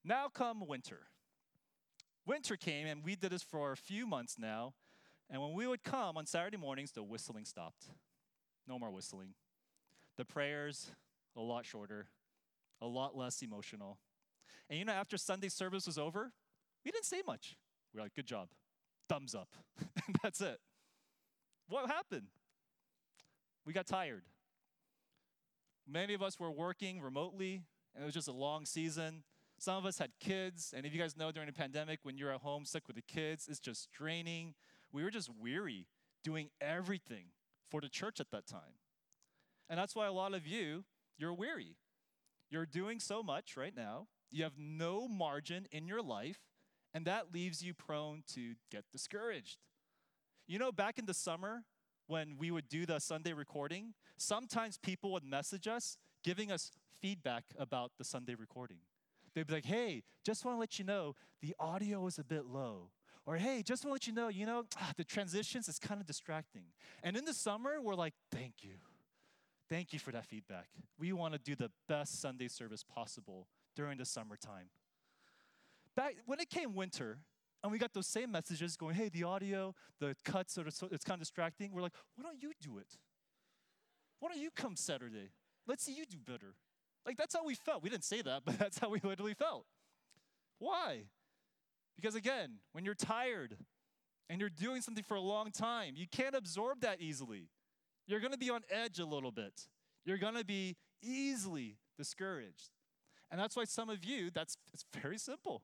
Now 0.03 0.27
come 0.34 0.65
winter. 0.65 1.01
Winter 2.25 2.56
came, 2.56 2.88
and 2.88 3.03
we 3.03 3.15
did 3.15 3.32
this 3.32 3.44
for 3.44 3.72
a 3.72 3.77
few 3.77 4.08
months 4.08 4.38
now. 4.39 4.74
And 5.29 5.41
when 5.41 5.53
we 5.53 5.68
would 5.68 5.84
come 5.84 6.18
on 6.18 6.25
Saturday 6.25 6.58
mornings, 6.58 6.91
the 6.91 7.03
whistling 7.03 7.46
stopped. 7.46 7.89
No 8.68 8.79
more 8.79 8.91
whistling. 8.91 9.34
The 10.18 10.25
prayers, 10.25 10.91
a 11.36 11.41
lot 11.41 11.65
shorter, 11.65 12.08
a 12.82 12.88
lot 12.88 13.18
less 13.18 13.41
emotional. 13.41 14.00
And 14.70 14.79
you 14.79 14.86
know, 14.86 14.94
after 14.94 15.18
Sunday 15.18 15.50
service 15.50 15.86
was 15.86 15.98
over, 15.98 16.32
we 16.84 16.92
didn't 16.92 17.06
say 17.06 17.22
much. 17.26 17.56
We 17.94 18.00
are 18.00 18.04
like, 18.04 18.16
good 18.16 18.28
job. 18.28 18.50
Thumbs 19.08 19.36
up. 19.36 19.50
and 19.80 20.16
that's 20.22 20.42
it. 20.42 20.60
What 21.68 21.88
happened? 21.88 22.28
We 23.66 23.74
got 23.74 23.88
tired. 23.88 24.24
Many 25.88 26.14
of 26.14 26.22
us 26.22 26.40
were 26.40 26.52
working 26.52 27.02
remotely, 27.02 27.64
and 27.94 28.04
it 28.04 28.06
was 28.06 28.14
just 28.14 28.28
a 28.28 28.34
long 28.34 28.66
season. 28.66 29.24
Some 29.60 29.76
of 29.76 29.86
us 29.86 29.98
had 29.98 30.12
kids, 30.20 30.74
and 30.76 30.86
if 30.86 30.94
you 30.94 31.00
guys 31.00 31.18
know 31.18 31.32
during 31.32 31.48
the 31.48 31.54
pandemic, 31.54 32.00
when 32.04 32.18
you're 32.18 32.32
at 32.32 32.42
home 32.42 32.66
sick 32.66 32.84
with 32.88 32.96
the 32.96 33.02
kids, 33.02 33.48
it's 33.50 33.60
just 33.60 33.92
draining. 33.92 34.54
We 34.92 35.04
were 35.04 35.12
just 35.12 35.30
weary 35.40 35.88
doing 36.24 36.50
everything 36.62 37.26
for 37.70 37.82
the 37.82 37.90
church 37.90 38.20
at 38.20 38.32
that 38.32 38.48
time. 38.48 38.78
And 39.70 39.80
that's 39.80 39.96
why 39.96 40.08
a 40.08 40.14
lot 40.14 40.34
of 40.34 40.48
you, 40.48 40.86
you're 41.18 41.34
weary. 41.34 41.76
You're 42.50 42.66
doing 42.66 43.00
so 43.00 43.22
much 43.22 43.56
right 43.56 43.76
now. 43.76 44.08
You 44.32 44.44
have 44.44 44.58
no 44.58 45.08
margin 45.08 45.68
in 45.72 45.88
your 45.88 46.02
life 46.02 46.40
and 47.00 47.08
that 47.08 47.34
leaves 47.34 47.63
you 47.63 47.74
prone 47.74 48.24
to 48.27 48.56
get 48.70 48.84
discouraged. 48.91 49.60
You 50.50 50.60
know, 50.60 50.70
back 50.74 51.00
in 51.00 51.06
the 51.06 51.13
summer, 51.13 51.63
when 52.08 52.36
we 52.38 52.51
would 52.51 52.68
do 52.68 52.86
the 52.86 53.00
Sunday 53.00 53.32
recording, 53.32 53.94
sometimes 54.18 54.77
people 54.77 55.13
would 55.13 55.24
message 55.24 55.65
us 55.65 55.98
giving 56.25 56.51
us 56.51 56.74
feedback 57.01 57.46
about 57.58 57.94
the 57.98 58.03
Sunday 58.03 58.36
recording. 58.36 58.79
They'd 59.34 59.48
be 59.48 59.53
like, 59.53 59.63
hey, 59.63 60.03
just 60.25 60.44
want 60.44 60.58
to 60.58 60.60
let 60.60 60.77
you 60.77 60.84
know 60.84 61.15
the 61.41 61.56
audio 61.58 62.06
is 62.06 62.20
a 62.20 62.24
bit 62.25 62.48
low. 62.48 62.89
Or 63.25 63.38
hey, 63.38 63.63
just 63.63 63.86
want 63.86 63.91
to 63.91 63.94
let 63.94 64.08
you 64.08 64.21
know, 64.21 64.28
you 64.28 64.45
know, 64.45 64.65
ah, 64.76 64.91
the 64.97 65.06
transitions 65.06 65.69
is 65.69 65.80
kind 65.80 66.02
of 66.02 66.06
distracting. 66.06 66.65
And 67.02 67.15
in 67.15 67.24
the 67.24 67.34
summer, 67.34 67.80
we're 67.82 67.95
like, 67.95 68.15
thank 68.30 68.56
you. 68.62 68.74
Thank 69.69 69.93
you 69.93 70.00
for 70.00 70.12
that 70.12 70.26
feedback. 70.26 70.67
We 71.00 71.13
want 71.13 71.34
to 71.34 71.39
do 71.39 71.56
the 71.56 71.71
best 71.88 72.19
Sunday 72.19 72.50
service 72.50 72.84
possible 72.84 73.47
during 73.74 73.97
the 73.97 74.06
summertime 74.06 74.67
back 75.95 76.15
when 76.25 76.39
it 76.39 76.49
came 76.49 76.75
winter, 76.75 77.19
and 77.63 77.71
we 77.71 77.78
got 77.78 77.93
those 77.93 78.08
same 78.08 78.32
messages 78.32 78.78
going, 78.78 78.95
hey, 78.95 79.10
the 79.10 79.23
audio, 79.23 79.75
the 79.99 80.15
cuts, 80.23 80.58
are, 80.58 80.69
so, 80.69 80.88
it's 80.91 81.04
kind 81.04 81.15
of 81.15 81.19
distracting. 81.19 81.71
We're 81.73 81.82
like, 81.82 81.93
why 82.15 82.23
don't 82.23 82.41
you 82.41 82.54
do 82.62 82.78
it? 82.78 82.97
Why 84.19 84.30
don't 84.30 84.39
you 84.39 84.49
come 84.56 84.75
Saturday? 84.75 85.32
Let's 85.67 85.84
see 85.84 85.93
you 85.93 86.06
do 86.06 86.17
better. 86.25 86.56
Like, 87.06 87.17
that's 87.17 87.36
how 87.36 87.45
we 87.45 87.56
felt. 87.56 87.84
We 87.84 87.89
didn't 87.89 88.06
say 88.06 88.21
that, 88.21 88.43
but 88.45 88.58
that's 88.58 88.80
how 88.80 88.89
we 88.89 88.99
literally 89.04 89.34
felt. 89.34 89.65
Why? 90.60 91.04
Because 91.95 92.15
again, 92.15 92.60
when 92.71 92.86
you're 92.86 92.95
tired 92.95 93.58
and 94.30 94.39
you're 94.39 94.49
doing 94.49 94.82
something 94.82 95.04
for 95.04 95.15
a 95.15 95.21
long 95.21 95.52
time, 95.52 95.95
you 95.97 96.06
can't 96.10 96.36
absorb 96.36 96.82
that 96.82 97.02
easily. 97.02 97.49
You're 98.08 98.19
gonna 98.19 98.38
be 98.38 98.49
on 98.49 98.62
edge 98.69 98.99
a 98.99 99.06
little 99.06 99.32
bit. 99.32 99.67
You're 100.06 100.17
gonna 100.17 100.43
be 100.43 100.78
easily 101.02 101.78
discouraged. 101.97 102.71
And 103.32 103.39
that's 103.39 103.56
why 103.56 103.65
some 103.65 103.89
of 103.89 104.04
you, 104.04 104.32
that's 104.32 104.58
it's 104.73 104.86
very 105.02 105.17
simple. 105.17 105.63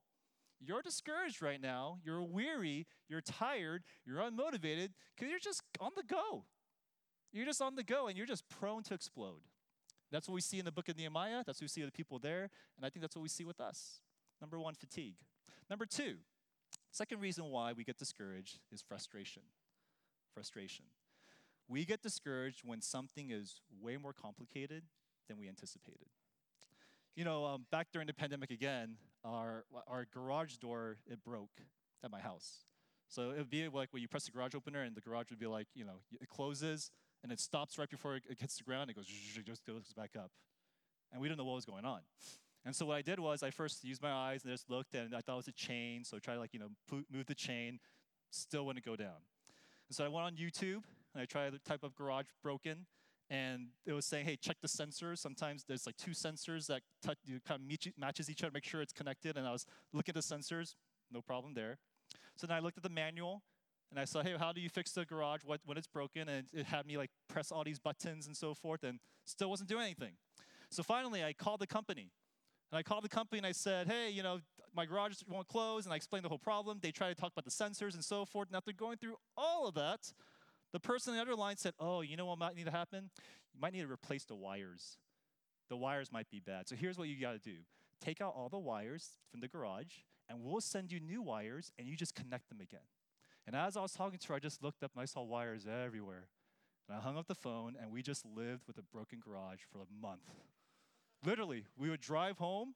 You're 0.59 0.81
discouraged 0.81 1.41
right 1.41 1.61
now. 1.61 1.99
You're 2.03 2.23
weary. 2.23 2.87
You're 3.07 3.21
tired. 3.21 3.83
You're 4.05 4.19
unmotivated 4.19 4.89
because 5.15 5.29
you're 5.29 5.39
just 5.39 5.61
on 5.79 5.91
the 5.95 6.03
go. 6.03 6.45
You're 7.31 7.45
just 7.45 7.61
on 7.61 7.75
the 7.75 7.83
go 7.83 8.07
and 8.07 8.17
you're 8.17 8.25
just 8.25 8.47
prone 8.49 8.83
to 8.83 8.93
explode. 8.93 9.41
That's 10.11 10.27
what 10.27 10.35
we 10.35 10.41
see 10.41 10.59
in 10.59 10.65
the 10.65 10.71
book 10.71 10.87
of 10.87 10.97
Nehemiah. 10.97 11.43
That's 11.45 11.59
what 11.59 11.65
we 11.65 11.67
see 11.67 11.81
with 11.81 11.91
the 11.91 11.97
people 11.97 12.19
there. 12.19 12.49
And 12.77 12.85
I 12.85 12.89
think 12.89 13.01
that's 13.01 13.15
what 13.15 13.23
we 13.23 13.29
see 13.29 13.43
with 13.43 13.59
us. 13.59 13.99
Number 14.39 14.59
one, 14.59 14.73
fatigue. 14.73 15.15
Number 15.69 15.85
two, 15.85 16.15
second 16.91 17.19
reason 17.19 17.45
why 17.45 17.73
we 17.73 17.83
get 17.83 17.97
discouraged 17.97 18.59
is 18.71 18.81
frustration. 18.81 19.43
Frustration. 20.33 20.85
We 21.67 21.83
get 21.85 22.01
discouraged 22.01 22.61
when 22.63 22.81
something 22.81 23.31
is 23.31 23.61
way 23.81 23.97
more 23.97 24.13
complicated 24.13 24.83
than 25.27 25.37
we 25.37 25.47
anticipated. 25.47 26.07
You 27.15 27.25
know, 27.25 27.45
um, 27.45 27.65
back 27.71 27.87
during 27.91 28.07
the 28.07 28.13
pandemic 28.13 28.51
again, 28.51 28.97
our, 29.25 29.65
our 29.87 30.05
garage 30.13 30.57
door, 30.57 30.97
it 31.09 31.23
broke 31.23 31.61
at 32.03 32.11
my 32.11 32.19
house. 32.19 32.65
So 33.07 33.31
it 33.31 33.37
would 33.37 33.49
be 33.49 33.67
like 33.67 33.91
when 33.91 34.01
you 34.01 34.07
press 34.07 34.25
the 34.25 34.31
garage 34.31 34.55
opener 34.55 34.81
and 34.81 34.95
the 34.95 35.01
garage 35.01 35.29
would 35.29 35.39
be 35.39 35.47
like, 35.47 35.67
you 35.73 35.85
know, 35.85 35.99
it 36.19 36.29
closes 36.29 36.91
and 37.23 37.31
it 37.31 37.39
stops 37.39 37.77
right 37.77 37.89
before 37.89 38.15
it 38.15 38.23
hits 38.39 38.57
the 38.57 38.63
ground. 38.63 38.89
It 38.89 38.95
goes, 38.95 39.07
just 39.07 39.65
goes 39.65 39.93
back 39.95 40.11
up. 40.17 40.31
And 41.11 41.21
we 41.21 41.27
didn't 41.27 41.39
know 41.39 41.45
what 41.45 41.55
was 41.55 41.65
going 41.65 41.85
on. 41.85 42.01
And 42.65 42.75
so 42.75 42.85
what 42.85 42.97
I 42.97 43.01
did 43.01 43.19
was 43.19 43.43
I 43.43 43.51
first 43.51 43.83
used 43.83 44.01
my 44.01 44.11
eyes 44.11 44.43
and 44.43 44.51
just 44.51 44.69
looked 44.69 44.95
and 44.95 45.15
I 45.15 45.21
thought 45.21 45.33
it 45.33 45.37
was 45.37 45.47
a 45.47 45.53
chain. 45.53 46.03
So 46.03 46.17
I 46.17 46.19
tried 46.19 46.35
to 46.35 46.39
like, 46.39 46.53
you 46.53 46.59
know, 46.59 46.69
move 47.11 47.27
the 47.27 47.35
chain, 47.35 47.79
still 48.31 48.65
wouldn't 48.65 48.85
go 48.85 48.95
down. 48.95 49.21
And 49.87 49.95
so 49.95 50.03
I 50.03 50.07
went 50.07 50.25
on 50.25 50.33
YouTube 50.33 50.83
and 51.13 51.21
I 51.21 51.25
tried 51.25 51.51
to 51.51 51.59
type 51.59 51.83
up 51.83 51.95
garage 51.95 52.25
broken 52.41 52.87
and 53.29 53.67
it 53.85 53.93
was 53.93 54.05
saying, 54.05 54.25
hey, 54.25 54.35
check 54.35 54.57
the 54.61 54.67
sensors. 54.67 55.19
Sometimes 55.19 55.63
there's 55.67 55.85
like 55.85 55.97
two 55.97 56.11
sensors 56.11 56.67
that 56.67 56.81
touch, 57.01 57.17
you 57.25 57.39
kind 57.47 57.61
of 57.61 57.93
matches 57.97 58.29
each 58.29 58.43
other, 58.43 58.51
make 58.53 58.65
sure 58.65 58.81
it's 58.81 58.93
connected. 58.93 59.37
And 59.37 59.47
I 59.47 59.51
was 59.51 59.65
looking 59.93 60.15
at 60.15 60.23
the 60.23 60.35
sensors, 60.35 60.75
no 61.11 61.21
problem 61.21 61.53
there. 61.53 61.77
So 62.35 62.45
then 62.47 62.55
I 62.55 62.59
looked 62.59 62.77
at 62.77 62.83
the 62.83 62.89
manual 62.89 63.41
and 63.89 63.99
I 63.99 64.05
saw, 64.05 64.21
hey, 64.21 64.35
how 64.37 64.51
do 64.51 64.61
you 64.61 64.69
fix 64.69 64.91
the 64.91 65.05
garage 65.05 65.41
what, 65.43 65.61
when 65.65 65.77
it's 65.77 65.87
broken? 65.87 66.29
And 66.29 66.47
it 66.53 66.65
had 66.65 66.85
me 66.85 66.97
like 66.97 67.09
press 67.27 67.51
all 67.51 67.63
these 67.63 67.79
buttons 67.79 68.27
and 68.27 68.35
so 68.35 68.53
forth, 68.53 68.83
and 68.83 68.99
still 69.25 69.49
wasn't 69.49 69.69
doing 69.69 69.83
anything. 69.83 70.13
So 70.69 70.83
finally, 70.83 71.23
I 71.23 71.33
called 71.33 71.61
the 71.61 71.67
company. 71.67 72.11
And 72.71 72.79
I 72.79 72.83
called 72.83 73.03
the 73.03 73.09
company 73.09 73.37
and 73.37 73.45
I 73.45 73.51
said, 73.51 73.87
hey, 73.87 74.09
you 74.09 74.23
know, 74.23 74.39
my 74.75 74.85
garage 74.85 75.13
won't 75.29 75.47
close. 75.47 75.85
And 75.85 75.93
I 75.93 75.95
explained 75.95 76.25
the 76.25 76.29
whole 76.29 76.39
problem. 76.39 76.79
They 76.81 76.91
tried 76.91 77.09
to 77.09 77.15
talk 77.15 77.31
about 77.31 77.45
the 77.45 77.51
sensors 77.51 77.93
and 77.93 78.03
so 78.03 78.25
forth. 78.25 78.49
And 78.49 78.57
after 78.57 78.73
going 78.73 78.97
through 78.97 79.15
all 79.37 79.67
of 79.67 79.75
that, 79.75 80.11
the 80.75 80.79
person 80.81 81.11
on 81.11 81.15
the 81.15 81.21
other 81.21 81.37
line 81.37 81.55
said, 81.55 81.73
Oh, 81.79 82.01
you 82.01 82.17
know 82.17 82.25
what 82.25 82.37
might 82.37 82.53
need 82.53 82.65
to 82.65 82.71
happen? 82.71 83.09
You 83.53 83.61
might 83.61 83.71
need 83.71 83.83
to 83.83 83.87
replace 83.87 84.25
the 84.25 84.35
wires. 84.35 84.97
The 85.69 85.77
wires 85.77 86.11
might 86.11 86.29
be 86.29 86.41
bad. 86.41 86.67
So 86.67 86.75
here's 86.75 86.97
what 86.97 87.07
you 87.07 87.19
got 87.19 87.31
to 87.31 87.39
do 87.39 87.59
take 88.01 88.19
out 88.19 88.33
all 88.35 88.49
the 88.49 88.59
wires 88.59 89.11
from 89.31 89.39
the 89.39 89.47
garage, 89.47 90.03
and 90.29 90.39
we'll 90.43 90.59
send 90.59 90.91
you 90.91 90.99
new 90.99 91.21
wires, 91.21 91.71
and 91.79 91.87
you 91.87 91.95
just 91.95 92.13
connect 92.13 92.49
them 92.49 92.59
again. 92.59 92.87
And 93.47 93.55
as 93.55 93.77
I 93.77 93.81
was 93.81 93.93
talking 93.93 94.19
to 94.19 94.27
her, 94.27 94.35
I 94.35 94.39
just 94.39 94.61
looked 94.61 94.83
up 94.83 94.91
and 94.95 95.01
I 95.01 95.05
saw 95.05 95.23
wires 95.23 95.65
everywhere. 95.65 96.27
And 96.89 96.97
I 96.97 97.01
hung 97.01 97.17
up 97.17 97.27
the 97.27 97.35
phone, 97.35 97.77
and 97.81 97.89
we 97.89 98.01
just 98.01 98.25
lived 98.25 98.63
with 98.67 98.77
a 98.77 98.83
broken 98.83 99.21
garage 99.25 99.59
for 99.71 99.79
a 99.79 100.01
month. 100.01 100.29
Literally, 101.25 101.63
we 101.77 101.89
would 101.89 102.01
drive 102.01 102.37
home, 102.37 102.75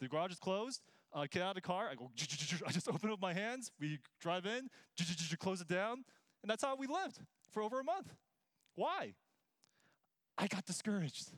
the 0.00 0.08
garage 0.08 0.32
is 0.32 0.38
closed, 0.38 0.80
uh, 1.12 1.26
get 1.30 1.42
out 1.42 1.50
of 1.50 1.54
the 1.56 1.60
car, 1.60 1.90
I 1.92 1.94
go, 1.94 2.10
I 2.66 2.72
just 2.72 2.88
open 2.88 3.10
up 3.10 3.20
my 3.20 3.34
hands, 3.34 3.70
we 3.78 3.98
drive 4.18 4.46
in, 4.46 4.70
close 5.38 5.60
it 5.60 5.68
down, 5.68 6.04
and 6.44 6.50
that's 6.50 6.62
how 6.62 6.76
we 6.76 6.86
lived 6.86 7.20
for 7.50 7.62
over 7.62 7.80
a 7.80 7.84
month. 7.84 8.12
Why? 8.74 9.14
I 10.36 10.46
got 10.46 10.66
discouraged. 10.66 11.30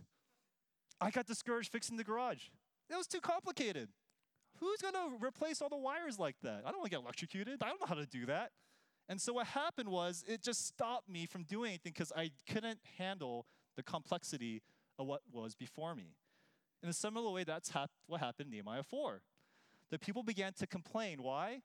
I 1.01 1.12
got 1.12 1.27
discouraged 1.27 1.71
fixing 1.71 1.97
the 1.97 2.03
garage. 2.03 2.49
It 2.90 2.97
was 2.97 3.07
too 3.07 3.21
complicated. 3.21 3.88
Who's 4.59 4.81
going 4.81 4.95
to 4.95 5.25
replace 5.25 5.62
all 5.62 5.69
the 5.69 5.77
wires 5.77 6.19
like 6.19 6.35
that? 6.42 6.62
I 6.66 6.71
don't 6.71 6.79
want 6.79 6.87
to 6.87 6.90
get 6.90 7.03
electrocuted. 7.03 7.62
I 7.62 7.69
don't 7.69 7.81
know 7.81 7.87
how 7.87 7.95
to 7.95 8.07
do 8.07 8.27
that. 8.27 8.51
And 9.09 9.21
so 9.21 9.35
what 9.35 9.47
happened 9.47 9.88
was 9.88 10.25
it 10.27 10.42
just 10.42 10.66
stopped 10.66 11.09
me 11.09 11.25
from 11.25 11.45
doing 11.45 11.69
anything 11.69 11.92
because 11.92 12.12
I 12.16 12.33
couldn't 12.51 12.81
handle 12.99 13.47
the 13.77 13.85
complexity 13.85 14.61
of 14.99 15.07
what 15.07 15.21
was 15.31 15.55
before 15.55 15.95
me. 15.95 16.16
In 16.83 16.88
a 16.88 16.92
similar 16.92 17.31
way, 17.31 17.45
that's 17.45 17.71
hap- 17.71 17.92
what 18.09 18.21
happened 18.21 18.47
in 18.47 18.55
Nehemiah 18.55 18.83
4. 18.83 19.23
The 19.92 20.01
people 20.01 20.25
began 20.25 20.53
to 20.55 20.66
complain. 20.66 21.23
Why? 21.23 21.61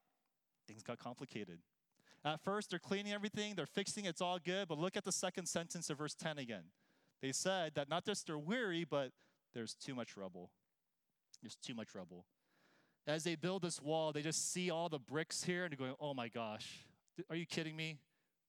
Things 0.67 0.84
got 0.84 0.99
complicated. 0.99 1.58
At 2.23 2.39
first, 2.43 2.69
they're 2.69 2.79
cleaning 2.79 3.13
everything, 3.13 3.55
they're 3.55 3.65
fixing, 3.65 4.05
it's 4.05 4.21
all 4.21 4.38
good. 4.38 4.67
But 4.67 4.77
look 4.77 4.95
at 4.95 5.05
the 5.05 5.12
second 5.12 5.47
sentence 5.47 5.89
of 5.89 5.97
verse 5.97 6.13
10 6.13 6.38
again. 6.38 6.65
They 7.21 7.31
said 7.31 7.73
that 7.75 7.89
not 7.89 8.05
just 8.05 8.27
they're 8.27 8.38
weary, 8.38 8.84
but 8.84 9.12
there's 9.53 9.73
too 9.73 9.95
much 9.95 10.15
rubble. 10.15 10.51
There's 11.41 11.55
too 11.55 11.73
much 11.73 11.95
rubble. 11.95 12.25
As 13.07 13.23
they 13.23 13.36
build 13.36 13.63
this 13.63 13.81
wall, 13.81 14.12
they 14.12 14.21
just 14.21 14.51
see 14.51 14.69
all 14.69 14.89
the 14.89 14.99
bricks 14.99 15.43
here 15.43 15.63
and 15.63 15.71
they're 15.71 15.77
going, 15.77 15.95
oh 15.99 16.13
my 16.13 16.27
gosh, 16.27 16.86
are 17.29 17.36
you 17.36 17.45
kidding 17.45 17.75
me? 17.75 17.97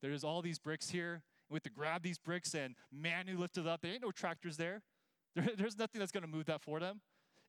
There's 0.02 0.24
all 0.24 0.42
these 0.42 0.58
bricks 0.58 0.90
here. 0.90 1.22
We 1.48 1.56
have 1.56 1.62
to 1.62 1.70
grab 1.70 2.02
these 2.02 2.18
bricks 2.18 2.54
and 2.54 2.74
manually 2.90 3.40
lift 3.40 3.56
it 3.56 3.66
up. 3.66 3.82
There 3.82 3.92
ain't 3.92 4.02
no 4.02 4.11
tractors 4.11 4.56
there. 4.56 4.82
there 5.37 5.48
there's 5.56 5.78
nothing 5.78 5.98
that's 5.98 6.12
going 6.12 6.24
to 6.24 6.30
move 6.30 6.46
that 6.46 6.61
for 6.62 6.80
them. 6.80 7.00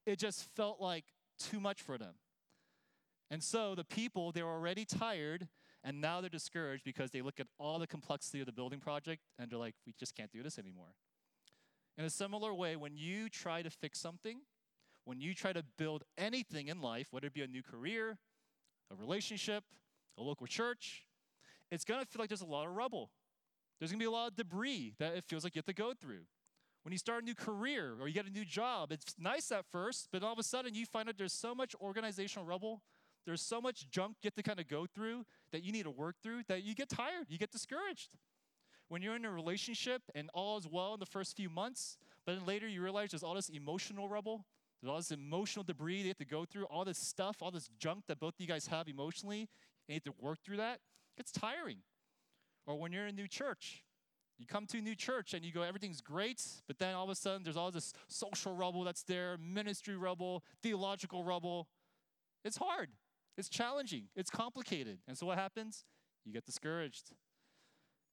It 0.05 0.19
just 0.19 0.47
felt 0.55 0.79
like 0.79 1.05
too 1.39 1.59
much 1.59 1.81
for 1.81 1.97
them. 1.97 2.15
And 3.31 3.41
so 3.41 3.75
the 3.75 3.83
people, 3.83 4.31
they 4.31 4.43
were 4.43 4.51
already 4.51 4.85
tired, 4.85 5.47
and 5.83 5.99
now 5.99 6.21
they're 6.21 6.29
discouraged 6.29 6.83
because 6.83 7.11
they 7.11 7.21
look 7.21 7.39
at 7.39 7.47
all 7.59 7.77
the 7.77 7.87
complexity 7.87 8.39
of 8.39 8.45
the 8.45 8.53
building 8.53 8.79
project 8.79 9.21
and 9.37 9.51
they're 9.51 9.59
like, 9.59 9.75
we 9.85 9.93
just 9.99 10.15
can't 10.15 10.31
do 10.31 10.41
this 10.41 10.57
anymore. 10.57 10.95
In 11.97 12.05
a 12.05 12.09
similar 12.09 12.53
way, 12.53 12.75
when 12.75 12.95
you 12.95 13.29
try 13.29 13.61
to 13.61 13.69
fix 13.69 13.99
something, 13.99 14.39
when 15.05 15.19
you 15.19 15.33
try 15.33 15.53
to 15.53 15.63
build 15.77 16.03
anything 16.17 16.67
in 16.67 16.81
life, 16.81 17.07
whether 17.11 17.27
it 17.27 17.33
be 17.33 17.41
a 17.41 17.47
new 17.47 17.61
career, 17.61 18.17
a 18.91 18.95
relationship, 18.95 19.63
a 20.17 20.23
local 20.23 20.47
church, 20.47 21.05
it's 21.69 21.83
gonna 21.83 22.05
feel 22.05 22.21
like 22.21 22.29
there's 22.29 22.41
a 22.41 22.45
lot 22.45 22.65
of 22.65 22.73
rubble. 22.73 23.11
There's 23.79 23.91
gonna 23.91 23.99
be 23.99 24.05
a 24.05 24.11
lot 24.11 24.31
of 24.31 24.35
debris 24.35 24.93
that 24.99 25.15
it 25.15 25.25
feels 25.25 25.43
like 25.43 25.55
you 25.55 25.59
have 25.59 25.65
to 25.65 25.73
go 25.73 25.93
through. 25.93 26.21
When 26.83 26.91
you 26.91 26.97
start 26.97 27.23
a 27.23 27.25
new 27.25 27.35
career 27.35 27.95
or 27.99 28.07
you 28.07 28.13
get 28.13 28.25
a 28.25 28.29
new 28.29 28.45
job, 28.45 28.91
it's 28.91 29.13
nice 29.17 29.51
at 29.51 29.65
first, 29.71 30.09
but 30.11 30.23
all 30.23 30.33
of 30.33 30.39
a 30.39 30.43
sudden 30.43 30.73
you 30.73 30.85
find 30.85 31.09
out 31.09 31.17
there's 31.17 31.33
so 31.33 31.53
much 31.53 31.75
organizational 31.81 32.45
rubble, 32.45 32.81
there's 33.25 33.41
so 33.41 33.61
much 33.61 33.89
junk 33.89 34.17
you 34.21 34.27
have 34.27 34.35
to 34.35 34.43
kind 34.43 34.59
of 34.59 34.67
go 34.67 34.85
through 34.85 35.25
that 35.51 35.63
you 35.63 35.71
need 35.71 35.83
to 35.83 35.91
work 35.91 36.15
through 36.21 36.41
that 36.47 36.63
you 36.63 36.75
get 36.75 36.89
tired, 36.89 37.25
you 37.29 37.37
get 37.37 37.51
discouraged. 37.51 38.09
When 38.89 39.01
you're 39.01 39.15
in 39.15 39.25
a 39.25 39.31
relationship 39.31 40.01
and 40.13 40.29
all 40.33 40.57
is 40.57 40.67
well 40.67 40.93
in 40.93 40.99
the 40.99 41.05
first 41.05 41.35
few 41.35 41.49
months, 41.49 41.97
but 42.25 42.35
then 42.35 42.45
later 42.45 42.67
you 42.67 42.81
realize 42.81 43.11
there's 43.11 43.23
all 43.23 43.33
this 43.33 43.49
emotional 43.49 44.07
rubble, 44.07 44.45
there's 44.81 44.91
all 44.91 44.97
this 44.97 45.11
emotional 45.11 45.63
debris 45.63 46.01
you 46.01 46.07
have 46.09 46.17
to 46.17 46.25
go 46.25 46.45
through, 46.45 46.65
all 46.65 46.85
this 46.85 46.97
stuff, 46.97 47.37
all 47.41 47.51
this 47.51 47.69
junk 47.79 48.03
that 48.07 48.19
both 48.19 48.35
of 48.35 48.41
you 48.41 48.47
guys 48.47 48.67
have 48.67 48.87
emotionally, 48.87 49.49
and 49.87 49.89
you 49.89 49.93
have 49.95 50.03
to 50.03 50.13
work 50.19 50.39
through 50.43 50.57
that, 50.57 50.79
it's 51.17 51.31
tiring. 51.31 51.77
Or 52.65 52.77
when 52.77 52.91
you're 52.91 53.03
in 53.03 53.09
a 53.09 53.17
new 53.17 53.27
church, 53.27 53.83
you 54.37 54.45
come 54.45 54.65
to 54.67 54.79
a 54.79 54.81
new 54.81 54.95
church 54.95 55.33
and 55.33 55.45
you 55.45 55.51
go, 55.51 55.61
everything's 55.61 56.01
great, 56.01 56.41
but 56.67 56.79
then 56.79 56.95
all 56.95 57.03
of 57.03 57.09
a 57.09 57.15
sudden 57.15 57.43
there's 57.43 57.57
all 57.57 57.71
this 57.71 57.93
social 58.07 58.55
rubble 58.55 58.83
that's 58.83 59.03
there, 59.03 59.37
ministry 59.37 59.95
rubble, 59.95 60.43
theological 60.61 61.23
rubble. 61.23 61.67
It's 62.43 62.57
hard, 62.57 62.89
it's 63.37 63.49
challenging, 63.49 64.03
it's 64.15 64.29
complicated. 64.29 64.99
And 65.07 65.17
so 65.17 65.25
what 65.25 65.37
happens? 65.37 65.85
You 66.25 66.33
get 66.33 66.45
discouraged 66.45 67.11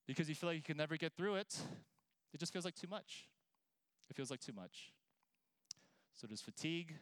because 0.06 0.28
you 0.28 0.34
feel 0.34 0.48
like 0.48 0.56
you 0.56 0.62
can 0.62 0.76
never 0.76 0.96
get 0.96 1.12
through 1.16 1.36
it. 1.36 1.56
It 2.32 2.40
just 2.40 2.52
feels 2.52 2.64
like 2.64 2.74
too 2.74 2.88
much. 2.88 3.28
It 4.08 4.16
feels 4.16 4.30
like 4.30 4.40
too 4.40 4.52
much. 4.52 4.92
So 6.14 6.26
there's 6.26 6.40
fatigue, 6.40 6.96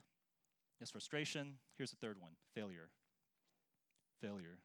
there's 0.78 0.90
frustration. 0.90 1.54
Here's 1.76 1.90
the 1.90 1.96
third 1.96 2.16
one 2.20 2.33
failure. 2.54 2.90
Failure. 4.20 4.59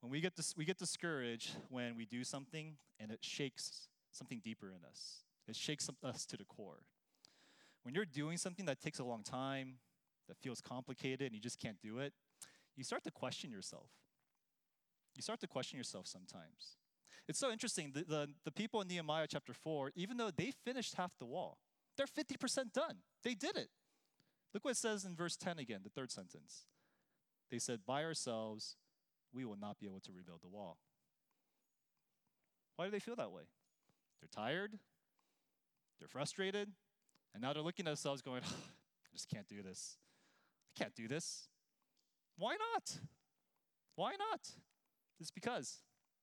When 0.00 0.10
we 0.10 0.20
get, 0.20 0.34
dis- 0.34 0.56
we 0.56 0.64
get 0.64 0.78
discouraged 0.78 1.50
when 1.68 1.96
we 1.96 2.04
do 2.04 2.24
something 2.24 2.76
and 2.98 3.12
it 3.12 3.18
shakes 3.22 3.88
something 4.10 4.40
deeper 4.42 4.68
in 4.68 4.84
us, 4.88 5.24
it 5.46 5.54
shakes 5.54 5.88
us 6.02 6.26
to 6.26 6.36
the 6.36 6.44
core. 6.44 6.82
When 7.82 7.94
you're 7.94 8.04
doing 8.04 8.36
something 8.36 8.64
that 8.66 8.80
takes 8.80 8.98
a 8.98 9.04
long 9.04 9.22
time, 9.22 9.74
that 10.28 10.38
feels 10.38 10.60
complicated, 10.60 11.26
and 11.26 11.34
you 11.34 11.40
just 11.40 11.60
can't 11.60 11.80
do 11.80 11.98
it, 11.98 12.12
you 12.76 12.84
start 12.84 13.04
to 13.04 13.10
question 13.10 13.50
yourself. 13.50 13.90
You 15.14 15.22
start 15.22 15.40
to 15.40 15.46
question 15.46 15.76
yourself 15.76 16.06
sometimes. 16.06 16.76
It's 17.28 17.38
so 17.38 17.50
interesting. 17.50 17.92
The, 17.94 18.04
the, 18.04 18.28
the 18.44 18.50
people 18.50 18.80
in 18.80 18.88
Nehemiah 18.88 19.26
chapter 19.28 19.52
4, 19.52 19.92
even 19.94 20.16
though 20.16 20.30
they 20.34 20.52
finished 20.64 20.94
half 20.94 21.12
the 21.18 21.26
wall, 21.26 21.58
they're 21.96 22.06
50% 22.06 22.72
done. 22.72 22.96
They 23.22 23.34
did 23.34 23.56
it. 23.56 23.68
Look 24.54 24.64
what 24.64 24.72
it 24.72 24.76
says 24.76 25.04
in 25.04 25.14
verse 25.14 25.36
10 25.36 25.58
again, 25.58 25.80
the 25.82 25.90
third 25.90 26.10
sentence. 26.10 26.66
They 27.50 27.58
said, 27.58 27.80
By 27.86 28.04
ourselves, 28.04 28.76
we 29.32 29.44
will 29.44 29.56
not 29.56 29.78
be 29.78 29.86
able 29.86 30.00
to 30.00 30.12
rebuild 30.12 30.40
the 30.42 30.48
wall. 30.48 30.78
Why 32.76 32.86
do 32.86 32.90
they 32.90 32.98
feel 32.98 33.16
that 33.16 33.30
way? 33.30 33.42
They're 34.20 34.44
tired, 34.44 34.78
they're 35.98 36.08
frustrated, 36.08 36.70
and 37.34 37.42
now 37.42 37.52
they're 37.52 37.62
looking 37.62 37.86
at 37.86 37.90
themselves 37.90 38.22
going, 38.22 38.42
I 38.44 39.08
just 39.12 39.28
can't 39.28 39.48
do 39.48 39.62
this. 39.62 39.96
I 40.74 40.82
can't 40.82 40.94
do 40.94 41.08
this. 41.08 41.48
Why 42.36 42.52
not? 42.52 42.98
Why 43.96 44.12
not? 44.12 44.48
It's 45.20 45.30
because 45.30 45.78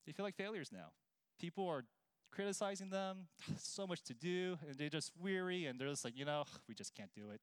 they 0.06 0.12
feel 0.12 0.26
like 0.26 0.36
failures 0.36 0.70
now. 0.72 0.92
People 1.40 1.68
are 1.68 1.84
criticizing 2.32 2.90
them, 2.90 3.28
so 3.58 3.88
much 3.88 4.04
to 4.04 4.14
do, 4.14 4.58
and 4.68 4.78
they're 4.78 4.90
just 4.90 5.12
weary, 5.20 5.66
and 5.66 5.80
they're 5.80 5.90
just 5.90 6.04
like, 6.04 6.18
you 6.18 6.26
know, 6.26 6.44
we 6.68 6.74
just 6.74 6.96
can't 6.96 7.14
do 7.14 7.30
it. 7.32 7.42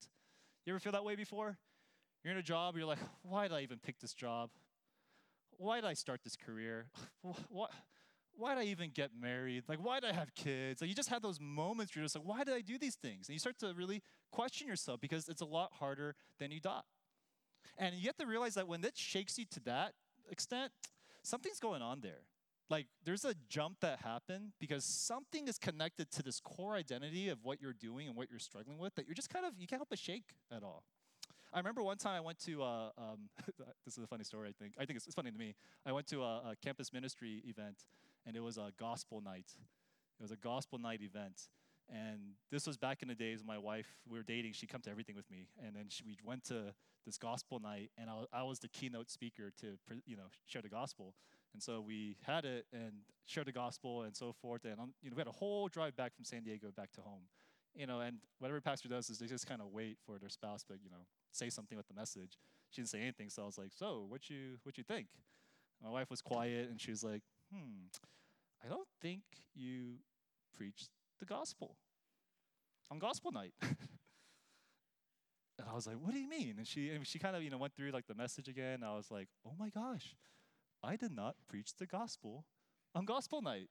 You 0.65 0.73
ever 0.73 0.81
feel 0.81 0.93
that 0.93 1.05
way 1.05 1.15
before? 1.15 1.59
You're 2.25 2.33
in 2.33 2.39
a 2.39 2.43
job, 2.43 2.77
you're 2.77 2.87
like, 2.87 2.99
why 3.23 3.49
did 3.49 3.57
I 3.57 3.61
even 3.61 3.79
pick 3.79 4.01
this 4.01 4.15
job? 4.15 4.51
why 5.59 5.81
did 5.81 5.87
I 5.87 5.95
start 5.95 6.21
this 6.25 6.37
career? 6.37 6.87
What, 7.49 7.71
why 8.37 8.55
did 8.55 8.61
I 8.63 8.65
even 8.67 8.91
get 8.91 9.11
married? 9.19 9.65
Like, 9.69 9.79
why 9.83 10.01
did 10.01 10.11
I 10.11 10.13
have 10.13 10.35
kids? 10.35 10.81
Like, 10.81 10.89
you 10.89 10.95
just 10.95 11.09
have 11.09 11.23
those 11.23 11.41
moments 11.41 11.95
where 11.95 12.03
you're 12.03 12.05
just 12.05 12.17
like, 12.17 12.27
why 12.27 12.45
did 12.45 12.55
I 12.55 12.61
do 12.61 12.79
these 12.79 12.97
things? 12.97 13.29
And 13.29 13.35
you 13.35 13.39
start 13.39 13.59
to 13.61 13.73
really 13.75 14.03
question 14.31 14.69
yourself 14.69 15.01
because 15.01 15.29
it's 15.29 15.41
a 15.41 15.47
lot 15.47 15.71
harder 15.73 16.15
than 16.39 16.51
you 16.51 16.61
thought. 16.61 16.85
And 17.79 17.95
you 17.95 18.07
have 18.07 18.17
to 18.17 18.27
realize 18.27 18.55
that 18.55 18.69
when 18.69 18.85
it 18.85 18.97
shakes 18.97 19.39
you 19.39 19.45
to 19.53 19.61
that 19.61 19.93
extent, 20.31 20.73
something's 21.23 21.61
going 21.61 21.83
on 21.83 22.01
there. 22.01 22.21
Like, 22.69 22.87
there's 23.05 23.25
a 23.25 23.35
jump 23.49 23.81
that 23.81 24.01
happened 24.01 24.53
because 24.59 24.85
something 24.85 25.47
is 25.47 25.57
connected 25.57 26.11
to 26.13 26.23
this 26.23 26.41
core 26.41 26.75
identity 26.75 27.29
of 27.29 27.39
what 27.45 27.61
you're 27.61 27.73
doing 27.73 28.09
and 28.09 28.17
what 28.17 28.29
you're 28.29 28.41
struggling 28.41 28.79
with 28.79 28.95
that 28.97 29.07
you're 29.07 29.15
just 29.15 29.31
kind 29.31 29.47
of, 29.47 29.53
you 29.57 29.67
can't 29.69 29.79
help 29.79 29.91
but 29.91 29.99
shake 29.99 30.35
at 30.51 30.65
all. 30.65 30.83
I 31.53 31.59
remember 31.59 31.83
one 31.83 31.97
time 31.97 32.15
I 32.17 32.21
went 32.21 32.39
to, 32.41 32.63
uh, 32.63 32.91
um, 32.99 33.31
this 33.85 33.97
is 33.97 34.03
a 34.03 34.07
funny 34.07 34.25
story, 34.25 34.49
I 34.49 34.53
think. 34.61 34.75
I 34.79 34.85
think 34.85 34.97
it's, 34.97 35.07
it's 35.07 35.15
funny 35.15 35.31
to 35.31 35.39
me. 35.39 35.55
I 35.85 35.93
went 35.93 36.07
to 36.09 36.23
a, 36.23 36.51
a, 36.51 36.55
campus 36.63 36.93
ministry 36.93 37.43
event, 37.47 37.85
and 38.27 38.37
it 38.37 38.41
was 38.41 38.59
a 38.59 38.73
gospel 38.79 39.21
night. 39.21 39.47
It 40.19 40.23
was 40.23 40.33
a 40.33 40.37
gospel 40.37 40.79
night 40.79 41.01
event. 41.03 41.43
And 41.89 42.35
this 42.51 42.67
was 42.67 42.77
back 42.77 43.03
in 43.03 43.09
the 43.09 43.15
days 43.15 43.45
my 43.45 43.59
wife, 43.59 43.87
we 44.09 44.19
were 44.19 44.25
dating, 44.25 44.53
she'd 44.55 44.69
come 44.69 44.81
to 44.83 44.91
everything 44.91 45.15
with 45.15 45.31
me. 45.31 45.49
And 45.65 45.75
then 45.75 45.85
she, 45.89 46.03
we 46.05 46.17
went 46.25 46.45
to 46.45 46.75
this 47.05 47.17
gospel 47.17 47.61
night, 47.61 47.91
and 47.97 48.11
I, 48.11 48.41
I 48.41 48.43
was 48.43 48.59
the 48.59 48.69
keynote 48.69 49.11
speaker 49.11 49.53
to, 49.61 49.79
you 50.05 50.17
know, 50.17 50.31
share 50.47 50.63
the 50.63 50.69
gospel. 50.69 51.15
And 51.55 51.63
so 51.63 51.81
we 51.81 52.17
had 52.23 52.45
it 52.45 52.67
and 52.73 52.93
shared 53.25 53.47
the 53.47 53.53
gospel 53.53 54.03
and 54.03 54.17
so 54.17 54.33
forth. 54.33 54.65
And, 54.65 54.81
um, 54.81 54.95
you 55.01 55.11
know, 55.11 55.17
we 55.17 55.21
had 55.21 55.29
a 55.29 55.33
whole 55.33 55.69
drive 55.69 55.97
back 55.97 56.15
from 56.15 56.25
San 56.25 56.43
Diego 56.43 56.69
back 56.77 56.91
to 56.93 57.01
home 57.01 57.23
you 57.77 57.87
know, 57.87 58.01
and 58.01 58.17
whatever 58.39 58.61
pastor 58.61 58.89
does 58.89 59.11
is 59.11 59.19
they 59.19 59.27
just 59.27 59.47
kind 59.47 59.61
of 59.61 59.69
wait 59.69 59.99
for 60.05 60.19
their 60.19 60.31
spouse 60.31 60.63
to, 60.65 60.75
you 60.83 60.91
know, 60.91 61.05
say 61.31 61.51
something 61.51 61.77
with 61.77 61.87
the 61.87 61.95
message. 61.95 62.39
She 62.71 62.81
didn't 62.81 62.89
say 62.89 63.03
anything, 63.03 63.29
so 63.29 63.43
I 63.43 63.47
was 63.47 63.59
like, 63.59 63.73
"So, 63.75 64.07
what 64.09 64.31
you 64.31 64.59
what 64.63 64.79
you 64.79 64.85
think?" 64.85 65.09
My 65.83 65.91
wife 65.91 66.11
was 66.11 66.23
quiet, 66.23 66.71
and 66.71 66.81
she 66.81 66.91
was 66.91 67.05
like, 67.05 67.23
"Hmm, 67.53 67.89
I 68.65 68.69
don't 68.69 68.89
think 69.01 69.23
you 69.55 69.99
preached 70.57 70.89
the 71.19 71.27
gospel 71.27 71.77
on 72.91 72.99
gospel 72.99 73.33
night." 73.33 73.53
and 73.63 73.77
I 75.69 75.75
was 75.75 75.87
like, 75.87 75.97
"What 75.97 76.13
do 76.13 76.19
you 76.19 76.29
mean?" 76.29 76.55
And 76.59 76.67
she 76.67 76.91
and 76.91 77.07
she 77.07 77.19
kind 77.19 77.37
of 77.37 77.43
you 77.43 77.51
know 77.51 77.59
went 77.59 77.75
through 77.75 77.91
like 77.91 78.07
the 78.07 78.15
message 78.15 78.49
again. 78.49 78.83
I 78.83 78.97
was 78.97 79.11
like, 79.11 79.29
"Oh 79.47 79.55
my 79.59 79.71
gosh, 79.71 80.15
I 80.83 80.97
did 80.97 81.13
not 81.13 81.37
preach 81.49 81.77
the 81.79 81.87
gospel 81.87 82.45
on 82.95 83.05
gospel 83.05 83.43
night." 83.43 83.71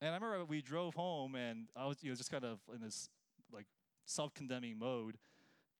And 0.00 0.10
I 0.10 0.14
remember 0.14 0.44
we 0.44 0.62
drove 0.62 0.94
home, 0.94 1.34
and 1.34 1.68
I 1.74 1.86
was 1.86 2.02
you 2.02 2.10
know 2.10 2.16
just 2.16 2.30
kind 2.30 2.44
of 2.44 2.60
in 2.74 2.80
this 2.80 3.08
like 3.52 3.66
self-condemning 4.04 4.78
mode. 4.78 5.18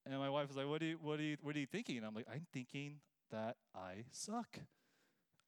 And 0.05 0.17
my 0.17 0.29
wife 0.29 0.47
was 0.47 0.57
like, 0.57 0.67
"What 0.67 0.79
do 0.79 0.87
you, 0.87 0.97
what 1.01 1.17
do 1.17 1.23
you, 1.23 1.37
what 1.41 1.55
are 1.55 1.59
you 1.59 1.65
thinking?" 1.65 1.97
And 1.97 2.05
I'm 2.05 2.15
like, 2.15 2.27
"I'm 2.31 2.47
thinking 2.53 3.01
that 3.31 3.57
I 3.75 4.05
suck. 4.11 4.59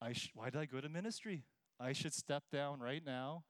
I 0.00 0.12
sh- 0.12 0.30
why 0.34 0.50
did 0.50 0.60
I 0.60 0.66
go 0.66 0.80
to 0.80 0.88
ministry? 0.88 1.44
I 1.78 1.92
should 1.92 2.12
step 2.12 2.44
down 2.52 2.80
right 2.80 3.04
now. 3.04 3.44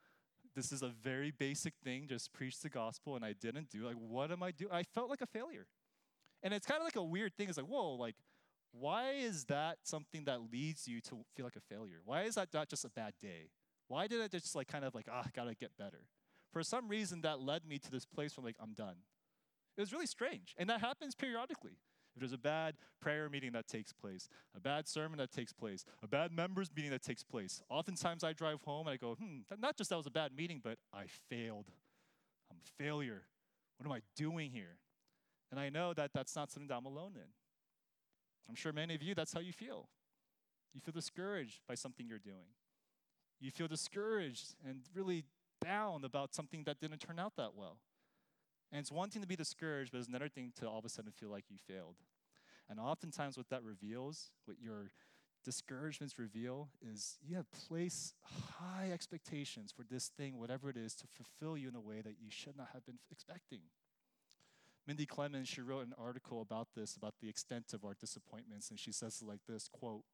This 0.56 0.72
is 0.72 0.82
a 0.82 0.88
very 0.88 1.30
basic 1.30 1.74
thing, 1.84 2.06
just 2.08 2.32
preach 2.32 2.60
the 2.60 2.68
gospel, 2.68 3.16
and 3.16 3.24
I 3.24 3.34
didn't 3.34 3.70
do. 3.70 3.86
Like, 3.86 3.96
what 3.96 4.32
am 4.32 4.42
I 4.42 4.50
doing? 4.50 4.72
I 4.72 4.82
felt 4.82 5.08
like 5.08 5.20
a 5.20 5.26
failure. 5.26 5.66
And 6.42 6.52
it's 6.52 6.66
kind 6.66 6.80
of 6.80 6.84
like 6.84 6.96
a 6.96 7.02
weird 7.02 7.36
thing. 7.36 7.48
It's 7.48 7.58
like, 7.58 7.66
whoa, 7.66 7.94
like, 7.94 8.16
why 8.72 9.12
is 9.12 9.44
that 9.44 9.78
something 9.84 10.24
that 10.24 10.52
leads 10.52 10.88
you 10.88 11.00
to 11.02 11.24
feel 11.36 11.44
like 11.44 11.56
a 11.56 11.74
failure? 11.74 12.00
Why 12.04 12.22
is 12.22 12.34
that 12.34 12.48
not 12.52 12.68
just 12.68 12.84
a 12.84 12.90
bad 12.90 13.14
day? 13.20 13.50
Why 13.88 14.06
did 14.06 14.20
I 14.20 14.28
just 14.28 14.54
like 14.54 14.68
kind 14.68 14.84
of 14.84 14.94
like, 14.94 15.06
ah, 15.10 15.24
gotta 15.34 15.54
get 15.54 15.76
better? 15.76 16.06
for 16.52 16.62
some 16.62 16.88
reason, 16.88 17.22
that 17.22 17.40
led 17.40 17.64
me 17.66 17.78
to 17.78 17.90
this 17.90 18.04
place 18.04 18.36
where 18.36 18.42
I'm 18.42 18.46
like, 18.46 18.56
I'm 18.60 18.74
done. 18.74 18.96
It 19.76 19.80
was 19.80 19.92
really 19.92 20.06
strange. 20.06 20.54
And 20.58 20.68
that 20.68 20.80
happens 20.80 21.14
periodically. 21.14 21.78
If 22.20 22.28
there's 22.28 22.32
a 22.34 22.38
bad 22.38 22.74
prayer 23.00 23.30
meeting 23.30 23.52
that 23.52 23.66
takes 23.66 23.94
place, 23.94 24.28
a 24.54 24.60
bad 24.60 24.86
sermon 24.86 25.16
that 25.20 25.32
takes 25.32 25.54
place, 25.54 25.86
a 26.02 26.06
bad 26.06 26.32
members 26.32 26.68
meeting 26.76 26.90
that 26.90 27.02
takes 27.02 27.22
place, 27.22 27.62
oftentimes 27.70 28.22
I 28.22 28.34
drive 28.34 28.60
home 28.60 28.86
and 28.86 28.92
I 28.92 28.98
go, 28.98 29.14
hmm, 29.14 29.38
not 29.58 29.78
just 29.78 29.88
that 29.88 29.96
was 29.96 30.06
a 30.06 30.10
bad 30.10 30.36
meeting, 30.36 30.60
but 30.62 30.76
I 30.92 31.04
failed. 31.30 31.70
I'm 32.50 32.58
a 32.58 32.82
failure. 32.82 33.22
What 33.78 33.86
am 33.86 33.92
I 33.92 34.02
doing 34.16 34.50
here? 34.50 34.76
And 35.50 35.58
I 35.58 35.70
know 35.70 35.94
that 35.94 36.10
that's 36.12 36.36
not 36.36 36.50
something 36.50 36.68
that 36.68 36.74
I'm 36.74 36.84
alone 36.84 37.12
in. 37.14 37.28
I'm 38.50 38.54
sure 38.54 38.70
many 38.70 38.94
of 38.94 39.02
you, 39.02 39.14
that's 39.14 39.32
how 39.32 39.40
you 39.40 39.54
feel. 39.54 39.88
You 40.74 40.82
feel 40.82 40.92
discouraged 40.92 41.62
by 41.66 41.74
something 41.74 42.06
you're 42.06 42.18
doing. 42.18 42.52
You 43.40 43.50
feel 43.50 43.66
discouraged 43.66 44.56
and 44.68 44.82
really 44.94 45.24
down 45.64 46.04
about 46.04 46.34
something 46.34 46.64
that 46.64 46.80
didn't 46.80 46.98
turn 46.98 47.18
out 47.18 47.36
that 47.36 47.54
well. 47.56 47.78
And 48.70 48.78
it's 48.78 48.92
one 48.92 49.08
thing 49.08 49.22
to 49.22 49.28
be 49.28 49.36
discouraged, 49.36 49.90
but 49.90 49.98
it's 49.98 50.08
another 50.08 50.28
thing 50.28 50.52
to 50.60 50.68
all 50.68 50.78
of 50.78 50.84
a 50.84 50.90
sudden 50.90 51.12
feel 51.12 51.30
like 51.30 51.44
you 51.48 51.56
failed. 51.56 51.96
And 52.70 52.78
oftentimes, 52.78 53.36
what 53.36 53.50
that 53.50 53.64
reveals, 53.64 54.30
what 54.44 54.56
your 54.62 54.92
discouragements 55.44 56.18
reveal, 56.18 56.68
is 56.80 57.18
you 57.20 57.34
have 57.34 57.50
placed 57.50 58.14
high 58.22 58.90
expectations 58.92 59.72
for 59.76 59.82
this 59.82 60.06
thing, 60.06 60.38
whatever 60.38 60.70
it 60.70 60.76
is, 60.76 60.94
to 60.94 61.06
fulfill 61.08 61.58
you 61.58 61.68
in 61.68 61.74
a 61.74 61.80
way 61.80 62.00
that 62.00 62.14
you 62.22 62.30
should 62.30 62.56
not 62.56 62.68
have 62.72 62.86
been 62.86 63.00
expecting. 63.10 63.62
Mindy 64.86 65.04
Clemens, 65.04 65.48
she 65.48 65.60
wrote 65.60 65.86
an 65.86 65.94
article 65.98 66.40
about 66.40 66.68
this, 66.76 66.94
about 66.94 67.14
the 67.20 67.28
extent 67.28 67.72
of 67.74 67.84
our 67.84 67.94
disappointments, 67.94 68.70
and 68.70 68.78
she 68.78 68.92
says 68.92 69.20
it 69.20 69.26
like 69.26 69.40
this 69.48 69.68
quote, 69.68 70.04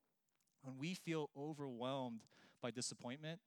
when 0.63 0.79
we 0.79 0.95
feel 0.95 1.31
overwhelmed 1.37 2.21
by 2.63 2.71
disappointment, 2.71 3.41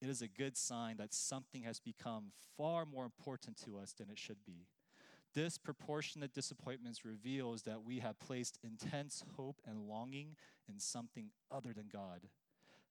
it 0.00 0.08
is 0.08 0.22
a 0.22 0.28
good 0.28 0.56
sign 0.56 0.98
that 0.98 1.12
something 1.12 1.62
has 1.62 1.80
become 1.80 2.32
far 2.56 2.86
more 2.86 3.04
important 3.04 3.56
to 3.64 3.78
us 3.78 3.92
than 3.92 4.08
it 4.08 4.18
should 4.18 4.44
be. 4.46 4.66
Disproportionate 5.36 6.32
disappointments 6.32 7.04
reveals 7.04 7.60
that 7.64 7.84
we 7.84 7.98
have 7.98 8.18
placed 8.18 8.58
intense 8.64 9.22
hope 9.36 9.60
and 9.66 9.86
longing 9.86 10.34
in 10.66 10.80
something 10.80 11.28
other 11.52 11.74
than 11.74 11.90
God. 11.92 12.22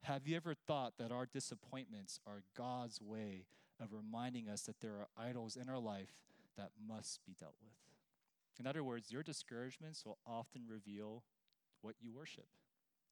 Have 0.03 0.27
you 0.27 0.35
ever 0.35 0.53
thought 0.53 0.93
that 0.99 1.11
our 1.11 1.25
disappointments 1.25 2.19
are 2.27 2.43
God's 2.55 3.01
way 3.01 3.47
of 3.81 3.93
reminding 3.93 4.47
us 4.47 4.61
that 4.61 4.79
there 4.79 4.91
are 4.91 5.07
idols 5.17 5.55
in 5.55 5.69
our 5.69 5.79
life 5.79 6.13
that 6.55 6.69
must 6.87 7.25
be 7.25 7.33
dealt 7.39 7.55
with? 7.63 7.73
In 8.59 8.67
other 8.67 8.83
words, 8.83 9.11
your 9.11 9.23
discouragements 9.23 10.05
will 10.05 10.19
often 10.27 10.67
reveal 10.69 11.23
what 11.81 11.95
you 11.99 12.13
worship 12.13 12.45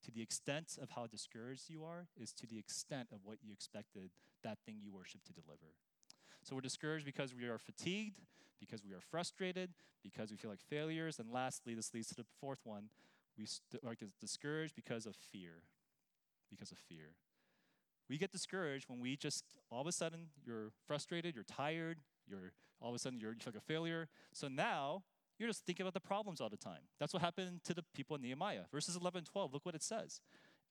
to 0.06 0.12
the 0.12 0.22
extent 0.22 0.78
of 0.80 0.92
how 0.92 1.08
discouraged 1.08 1.72
you 1.72 1.84
are 1.84 2.06
is 2.16 2.34
to 2.34 2.46
the 2.46 2.60
extent 2.60 3.08
of 3.12 3.22
what 3.24 3.40
you 3.42 3.52
expected 3.52 4.12
that 4.44 4.60
thing 4.64 4.76
you 4.80 4.92
worship 4.92 5.24
to 5.24 5.34
deliver. 5.34 5.74
So 6.44 6.54
we're 6.54 6.62
discouraged 6.62 7.06
because 7.06 7.34
we 7.34 7.48
are 7.48 7.58
fatigued, 7.58 8.20
because 8.60 8.84
we 8.84 8.94
are 8.94 9.02
frustrated, 9.02 9.72
because 10.04 10.32
we 10.32 10.38
feel 10.38 10.50
like 10.50 10.62
failures, 10.62 11.20
and 11.20 11.32
lastly, 11.32 11.74
this 11.74 11.94
leads 11.94 12.08
to 12.10 12.16
the 12.16 12.26
fourth 12.40 12.60
one. 12.64 12.90
We 13.38 13.48
are 13.84 13.96
discouraged 14.20 14.76
because 14.76 15.06
of 15.06 15.16
fear. 15.16 15.64
Because 16.50 16.72
of 16.72 16.78
fear. 16.78 17.16
We 18.10 18.18
get 18.18 18.32
discouraged 18.32 18.90
when 18.90 19.00
we 19.00 19.16
just 19.16 19.46
all 19.72 19.82
of 19.82 19.88
a 19.88 19.92
sudden 19.92 20.28
you're 20.46 20.72
frustrated, 20.86 21.36
you're 21.36 21.46
tired, 21.46 22.00
you're 22.28 22.52
all 22.82 22.90
of 22.90 22.96
a 22.96 23.00
sudden 23.00 23.20
you're, 23.20 23.32
you 23.32 23.40
feel 23.40 23.54
like 23.54 23.62
a 23.62 23.66
failure. 23.66 24.08
So 24.34 24.48
now 24.48 25.04
you're 25.40 25.50
just 25.50 25.66
thinking 25.66 25.84
about 25.84 25.94
the 25.94 26.02
problems 26.02 26.42
all 26.42 26.50
the 26.50 26.58
time. 26.58 26.82
That's 27.00 27.14
what 27.14 27.22
happened 27.22 27.62
to 27.64 27.74
the 27.74 27.84
people 27.94 28.16
in 28.16 28.22
Nehemiah. 28.22 28.64
Verses 28.72 28.96
11 28.96 29.20
and 29.20 29.28
12, 29.28 29.54
look 29.54 29.66
what 29.66 29.74
it 29.74 29.84
says. 29.84 30.22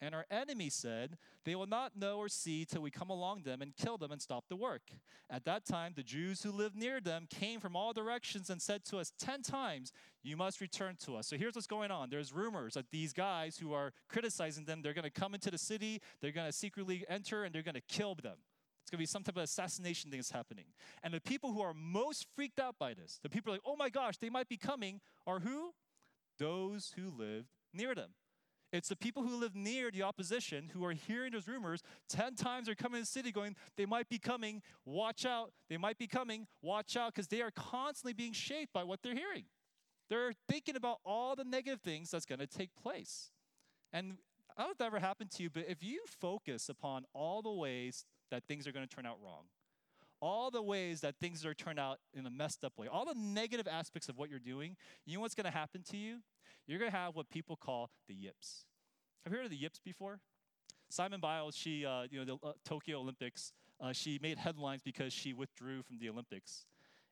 And 0.02 0.16
our 0.16 0.26
enemy 0.32 0.68
said, 0.68 1.16
They 1.44 1.54
will 1.54 1.68
not 1.68 1.96
know 1.96 2.18
or 2.18 2.28
see 2.28 2.64
till 2.64 2.82
we 2.82 2.90
come 2.90 3.08
along 3.08 3.44
them 3.44 3.62
and 3.62 3.76
kill 3.76 3.96
them 3.96 4.10
and 4.10 4.20
stop 4.20 4.48
the 4.48 4.56
work. 4.56 4.90
At 5.30 5.44
that 5.44 5.64
time, 5.64 5.92
the 5.94 6.02
Jews 6.02 6.42
who 6.42 6.50
lived 6.50 6.74
near 6.74 7.00
them 7.00 7.28
came 7.30 7.60
from 7.60 7.76
all 7.76 7.92
directions 7.92 8.50
and 8.50 8.60
said 8.60 8.84
to 8.86 8.98
us 8.98 9.12
ten 9.16 9.42
times, 9.42 9.92
You 10.24 10.36
must 10.36 10.60
return 10.60 10.96
to 11.04 11.14
us. 11.14 11.28
So 11.28 11.36
here's 11.36 11.54
what's 11.54 11.68
going 11.68 11.92
on. 11.92 12.10
There's 12.10 12.32
rumors 12.32 12.74
that 12.74 12.90
these 12.90 13.12
guys 13.12 13.56
who 13.56 13.72
are 13.72 13.92
criticizing 14.08 14.64
them, 14.64 14.82
they're 14.82 14.92
going 14.92 15.04
to 15.04 15.10
come 15.10 15.34
into 15.34 15.52
the 15.52 15.58
city, 15.58 16.02
they're 16.20 16.32
going 16.32 16.48
to 16.48 16.52
secretly 16.52 17.04
enter, 17.08 17.44
and 17.44 17.54
they're 17.54 17.62
going 17.62 17.76
to 17.76 17.80
kill 17.82 18.16
them. 18.16 18.38
It's 18.82 18.90
going 18.90 18.98
to 18.98 19.02
be 19.02 19.06
some 19.06 19.22
type 19.22 19.36
of 19.36 19.44
assassination 19.44 20.10
thing 20.10 20.18
that's 20.18 20.32
happening. 20.32 20.64
And 21.04 21.14
the 21.14 21.20
people 21.20 21.52
who 21.52 21.60
are 21.60 21.74
most 21.74 22.26
freaked 22.34 22.58
out 22.58 22.74
by 22.76 22.94
this, 22.94 23.20
the 23.22 23.28
people 23.28 23.52
are 23.52 23.54
like, 23.54 23.62
oh 23.64 23.76
my 23.76 23.88
gosh, 23.88 24.16
they 24.16 24.30
might 24.30 24.48
be 24.48 24.56
coming, 24.56 25.00
are 25.28 25.38
who? 25.38 25.74
Those 26.40 26.92
who 26.96 27.12
lived 27.16 27.46
near 27.72 27.94
them. 27.94 28.10
It's 28.72 28.88
the 28.88 28.96
people 28.96 29.22
who 29.22 29.36
live 29.38 29.54
near 29.54 29.90
the 29.90 30.02
opposition 30.02 30.70
who 30.72 30.84
are 30.84 30.92
hearing 30.92 31.32
those 31.32 31.46
rumors. 31.46 31.82
Ten 32.08 32.34
times 32.34 32.66
they're 32.66 32.74
coming 32.74 33.00
to 33.00 33.02
the 33.02 33.06
city 33.06 33.30
going, 33.30 33.54
they 33.76 33.84
might 33.84 34.08
be 34.08 34.18
coming, 34.18 34.62
watch 34.86 35.26
out. 35.26 35.52
They 35.68 35.76
might 35.76 35.98
be 35.98 36.06
coming, 36.06 36.46
watch 36.62 36.96
out, 36.96 37.14
because 37.14 37.28
they 37.28 37.42
are 37.42 37.50
constantly 37.50 38.14
being 38.14 38.32
shaped 38.32 38.72
by 38.72 38.82
what 38.82 39.00
they're 39.02 39.14
hearing. 39.14 39.44
They're 40.08 40.32
thinking 40.48 40.76
about 40.76 40.98
all 41.04 41.36
the 41.36 41.44
negative 41.44 41.80
things 41.82 42.10
that's 42.10 42.24
going 42.24 42.38
to 42.38 42.46
take 42.46 42.70
place. 42.74 43.30
And 43.92 44.16
I 44.56 44.62
don't 44.62 44.68
know 44.68 44.72
if 44.72 44.78
that 44.78 44.86
ever 44.86 44.98
happened 45.00 45.30
to 45.32 45.42
you, 45.42 45.50
but 45.50 45.66
if 45.68 45.82
you 45.82 46.00
focus 46.06 46.68
upon 46.68 47.04
all 47.12 47.42
the 47.42 47.52
ways 47.52 48.06
that 48.30 48.44
things 48.48 48.66
are 48.66 48.72
going 48.72 48.86
to 48.86 48.94
turn 48.94 49.06
out 49.06 49.18
wrong. 49.22 49.44
All 50.20 50.50
the 50.50 50.62
ways 50.62 51.00
that 51.00 51.16
things 51.20 51.44
are 51.44 51.52
turned 51.52 51.78
out 51.78 51.98
in 52.14 52.24
a 52.26 52.30
messed 52.30 52.64
up 52.64 52.78
way, 52.78 52.86
all 52.86 53.04
the 53.04 53.14
negative 53.18 53.66
aspects 53.66 54.08
of 54.08 54.16
what 54.16 54.30
you're 54.30 54.38
doing, 54.38 54.76
you 55.04 55.16
know 55.16 55.20
what's 55.20 55.34
going 55.34 55.50
to 55.50 55.50
happen 55.50 55.82
to 55.90 55.96
you? 55.96 56.18
You're 56.66 56.78
going 56.78 56.90
to 56.90 56.96
have 56.96 57.14
what 57.16 57.28
people 57.28 57.56
call 57.56 57.90
the 58.08 58.14
yips. 58.14 58.64
Have 59.24 59.32
you 59.32 59.38
heard 59.38 59.46
of 59.46 59.50
the 59.50 59.56
yips 59.56 59.80
before? 59.84 60.20
Simone 60.90 61.20
Biles, 61.20 61.56
she, 61.56 61.86
uh, 61.86 62.02
you 62.10 62.18
know, 62.18 62.24
the 62.24 62.46
uh, 62.46 62.52
Tokyo 62.64 63.00
Olympics, 63.00 63.52
uh, 63.80 63.92
she 63.92 64.18
made 64.22 64.38
headlines 64.38 64.82
because 64.82 65.12
she 65.12 65.32
withdrew 65.32 65.82
from 65.82 65.98
the 65.98 66.08
Olympics. 66.08 66.66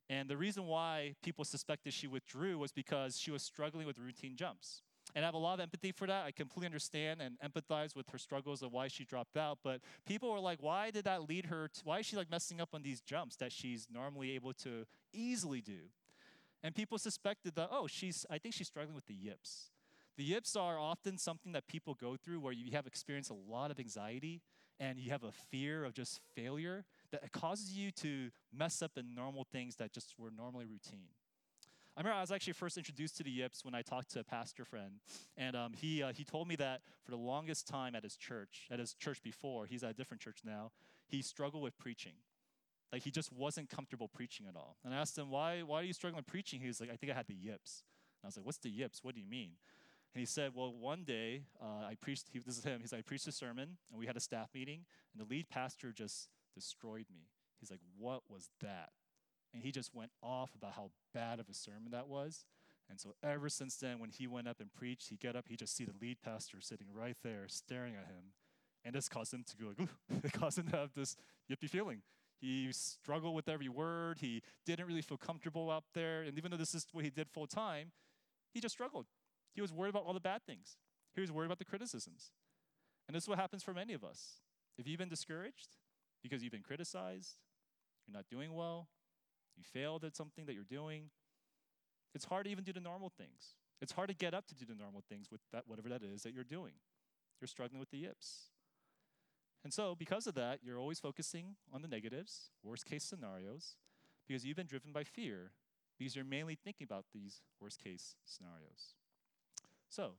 And 0.08 0.28
the 0.28 0.36
reason 0.36 0.66
why 0.66 1.14
people 1.22 1.44
suspected 1.44 1.92
she 1.92 2.06
withdrew 2.06 2.58
was 2.58 2.72
because 2.72 3.18
she 3.18 3.30
was 3.30 3.42
struggling 3.42 3.86
with 3.86 3.98
routine 3.98 4.36
jumps. 4.36 4.82
And 5.14 5.24
I 5.24 5.28
have 5.28 5.34
a 5.34 5.38
lot 5.38 5.54
of 5.54 5.60
empathy 5.60 5.92
for 5.92 6.06
that. 6.06 6.24
I 6.26 6.30
completely 6.30 6.66
understand 6.66 7.20
and 7.20 7.36
empathize 7.40 7.96
with 7.96 8.08
her 8.10 8.18
struggles 8.18 8.62
of 8.62 8.72
why 8.72 8.88
she 8.88 9.04
dropped 9.04 9.36
out. 9.36 9.58
But 9.64 9.80
people 10.06 10.30
were 10.30 10.40
like, 10.40 10.62
why 10.62 10.90
did 10.90 11.04
that 11.04 11.28
lead 11.28 11.46
her 11.46 11.68
to, 11.68 11.80
why 11.84 12.00
is 12.00 12.06
she 12.06 12.16
like 12.16 12.30
messing 12.30 12.60
up 12.60 12.70
on 12.74 12.82
these 12.82 13.00
jumps 13.00 13.36
that 13.36 13.50
she's 13.50 13.88
normally 13.92 14.32
able 14.32 14.52
to 14.54 14.86
easily 15.12 15.60
do? 15.60 15.78
And 16.62 16.74
people 16.74 16.98
suspected 16.98 17.54
that, 17.54 17.68
oh, 17.72 17.86
she's, 17.86 18.26
I 18.30 18.38
think 18.38 18.54
she's 18.54 18.66
struggling 18.66 18.94
with 18.94 19.06
the 19.06 19.14
yips. 19.14 19.70
The 20.16 20.24
yips 20.24 20.56
are 20.56 20.78
often 20.78 21.16
something 21.16 21.52
that 21.52 21.66
people 21.66 21.94
go 21.94 22.16
through 22.16 22.40
where 22.40 22.52
you 22.52 22.72
have 22.72 22.86
experienced 22.86 23.30
a 23.30 23.50
lot 23.50 23.70
of 23.70 23.80
anxiety 23.80 24.42
and 24.78 24.98
you 24.98 25.10
have 25.10 25.24
a 25.24 25.32
fear 25.32 25.84
of 25.84 25.94
just 25.94 26.20
failure 26.34 26.84
that 27.12 27.30
causes 27.32 27.72
you 27.72 27.90
to 27.92 28.30
mess 28.52 28.82
up 28.82 28.92
in 28.96 29.14
normal 29.14 29.44
things 29.44 29.76
that 29.76 29.92
just 29.92 30.14
were 30.18 30.30
normally 30.30 30.66
routine. 30.66 31.08
I 31.96 32.00
remember 32.00 32.16
I 32.16 32.20
was 32.22 32.30
actually 32.30 32.54
first 32.54 32.78
introduced 32.78 33.16
to 33.18 33.22
the 33.22 33.30
Yips 33.30 33.64
when 33.64 33.74
I 33.74 33.82
talked 33.82 34.10
to 34.12 34.20
a 34.20 34.24
pastor 34.24 34.64
friend, 34.64 35.00
and 35.36 35.56
um, 35.56 35.72
he 35.74 36.02
uh, 36.02 36.12
he 36.14 36.24
told 36.24 36.48
me 36.48 36.56
that 36.56 36.80
for 37.04 37.10
the 37.10 37.18
longest 37.18 37.66
time 37.66 37.94
at 37.94 38.04
his 38.04 38.16
church, 38.16 38.68
at 38.70 38.78
his 38.78 38.94
church 38.94 39.22
before, 39.22 39.66
he's 39.66 39.82
at 39.82 39.90
a 39.90 39.94
different 39.94 40.22
church 40.22 40.38
now, 40.44 40.70
he 41.08 41.20
struggled 41.20 41.62
with 41.62 41.76
preaching. 41.78 42.12
Like 42.92 43.02
he 43.02 43.10
just 43.10 43.32
wasn't 43.32 43.68
comfortable 43.68 44.08
preaching 44.08 44.46
at 44.48 44.56
all. 44.56 44.76
And 44.84 44.92
I 44.92 44.98
asked 44.98 45.16
him, 45.16 45.30
why, 45.30 45.62
why 45.62 45.80
are 45.80 45.84
you 45.84 45.92
struggling 45.92 46.24
preaching? 46.24 46.60
He 46.60 46.66
was 46.66 46.80
like, 46.80 46.90
I 46.90 46.96
think 46.96 47.12
I 47.12 47.14
had 47.14 47.26
the 47.28 47.34
yips. 47.34 47.84
And 48.20 48.26
I 48.26 48.28
was 48.28 48.36
like, 48.36 48.46
what's 48.46 48.58
the 48.58 48.70
yips? 48.70 49.04
What 49.04 49.14
do 49.14 49.20
you 49.20 49.26
mean? 49.28 49.52
And 50.14 50.20
he 50.20 50.26
said, 50.26 50.52
well, 50.54 50.74
one 50.74 51.04
day 51.04 51.44
uh, 51.62 51.86
I 51.86 51.94
preached, 52.00 52.26
he, 52.32 52.40
this 52.40 52.58
is 52.58 52.64
him, 52.64 52.80
he's 52.80 52.90
like, 52.90 53.00
I 53.00 53.02
preached 53.02 53.28
a 53.28 53.32
sermon 53.32 53.76
and 53.90 53.98
we 53.98 54.06
had 54.06 54.16
a 54.16 54.20
staff 54.20 54.48
meeting 54.54 54.84
and 55.12 55.24
the 55.24 55.32
lead 55.32 55.48
pastor 55.48 55.92
just 55.92 56.28
destroyed 56.54 57.06
me. 57.12 57.28
He's 57.60 57.70
like, 57.70 57.80
what 57.96 58.22
was 58.28 58.50
that? 58.60 58.90
And 59.54 59.62
he 59.62 59.70
just 59.70 59.94
went 59.94 60.10
off 60.22 60.54
about 60.54 60.72
how 60.72 60.90
bad 61.14 61.38
of 61.38 61.48
a 61.48 61.54
sermon 61.54 61.92
that 61.92 62.08
was. 62.08 62.44
And 62.88 62.98
so 62.98 63.14
ever 63.22 63.48
since 63.48 63.76
then, 63.76 64.00
when 64.00 64.10
he 64.10 64.26
went 64.26 64.48
up 64.48 64.60
and 64.60 64.72
preached, 64.72 65.10
he'd 65.10 65.20
get 65.20 65.36
up, 65.36 65.46
he'd 65.48 65.60
just 65.60 65.76
see 65.76 65.84
the 65.84 65.94
lead 66.00 66.18
pastor 66.22 66.60
sitting 66.60 66.88
right 66.92 67.16
there 67.22 67.44
staring 67.46 67.94
at 67.94 68.06
him. 68.06 68.32
And 68.84 68.94
this 68.94 69.08
caused 69.08 69.32
him 69.32 69.44
to 69.48 69.56
go 69.56 69.68
like, 69.68 69.88
it 70.24 70.32
caused 70.32 70.58
him 70.58 70.68
to 70.68 70.76
have 70.76 70.90
this 70.94 71.16
yippy 71.50 71.68
feeling. 71.68 72.02
He 72.40 72.68
struggled 72.72 73.34
with 73.34 73.48
every 73.48 73.68
word. 73.68 74.18
He 74.20 74.42
didn't 74.64 74.86
really 74.86 75.02
feel 75.02 75.18
comfortable 75.18 75.70
out 75.70 75.84
there. 75.94 76.22
And 76.22 76.38
even 76.38 76.50
though 76.50 76.56
this 76.56 76.74
is 76.74 76.86
what 76.92 77.04
he 77.04 77.10
did 77.10 77.28
full 77.28 77.46
time, 77.46 77.92
he 78.52 78.60
just 78.60 78.74
struggled. 78.74 79.06
He 79.54 79.60
was 79.60 79.72
worried 79.72 79.90
about 79.90 80.04
all 80.06 80.14
the 80.14 80.20
bad 80.20 80.42
things. 80.46 80.76
He 81.14 81.20
was 81.20 81.30
worried 81.30 81.46
about 81.46 81.58
the 81.58 81.64
criticisms. 81.64 82.30
And 83.06 83.14
this 83.14 83.24
is 83.24 83.28
what 83.28 83.38
happens 83.38 83.62
for 83.62 83.74
many 83.74 83.92
of 83.92 84.04
us. 84.04 84.40
If 84.78 84.86
you've 84.88 84.98
been 84.98 85.08
discouraged 85.08 85.76
because 86.22 86.42
you've 86.42 86.52
been 86.52 86.62
criticized, 86.62 87.36
you're 88.06 88.16
not 88.16 88.26
doing 88.30 88.54
well, 88.54 88.88
you 89.56 89.64
failed 89.64 90.04
at 90.04 90.16
something 90.16 90.46
that 90.46 90.54
you're 90.54 90.64
doing, 90.64 91.10
it's 92.14 92.24
hard 92.24 92.46
to 92.46 92.50
even 92.50 92.64
do 92.64 92.72
the 92.72 92.80
normal 92.80 93.10
things. 93.10 93.54
It's 93.80 93.92
hard 93.92 94.08
to 94.08 94.14
get 94.14 94.34
up 94.34 94.46
to 94.48 94.54
do 94.54 94.64
the 94.64 94.74
normal 94.74 95.02
things 95.08 95.30
with 95.30 95.40
that, 95.52 95.64
whatever 95.66 95.88
that 95.88 96.02
is 96.02 96.22
that 96.22 96.32
you're 96.32 96.44
doing. 96.44 96.72
You're 97.40 97.48
struggling 97.48 97.80
with 97.80 97.90
the 97.90 97.98
yips. 97.98 98.50
And 99.62 99.72
so, 99.74 99.94
because 99.94 100.26
of 100.26 100.34
that, 100.34 100.60
you're 100.62 100.78
always 100.78 101.00
focusing 101.00 101.56
on 101.72 101.82
the 101.82 101.88
negatives, 101.88 102.50
worst 102.62 102.86
case 102.86 103.04
scenarios, 103.04 103.76
because 104.26 104.44
you've 104.44 104.56
been 104.56 104.66
driven 104.66 104.92
by 104.92 105.04
fear, 105.04 105.52
because 105.98 106.16
you're 106.16 106.24
mainly 106.24 106.54
thinking 106.54 106.84
about 106.84 107.04
these 107.12 107.42
worst 107.60 107.78
case 107.78 108.14
scenarios. 108.24 108.94
So, 109.90 110.12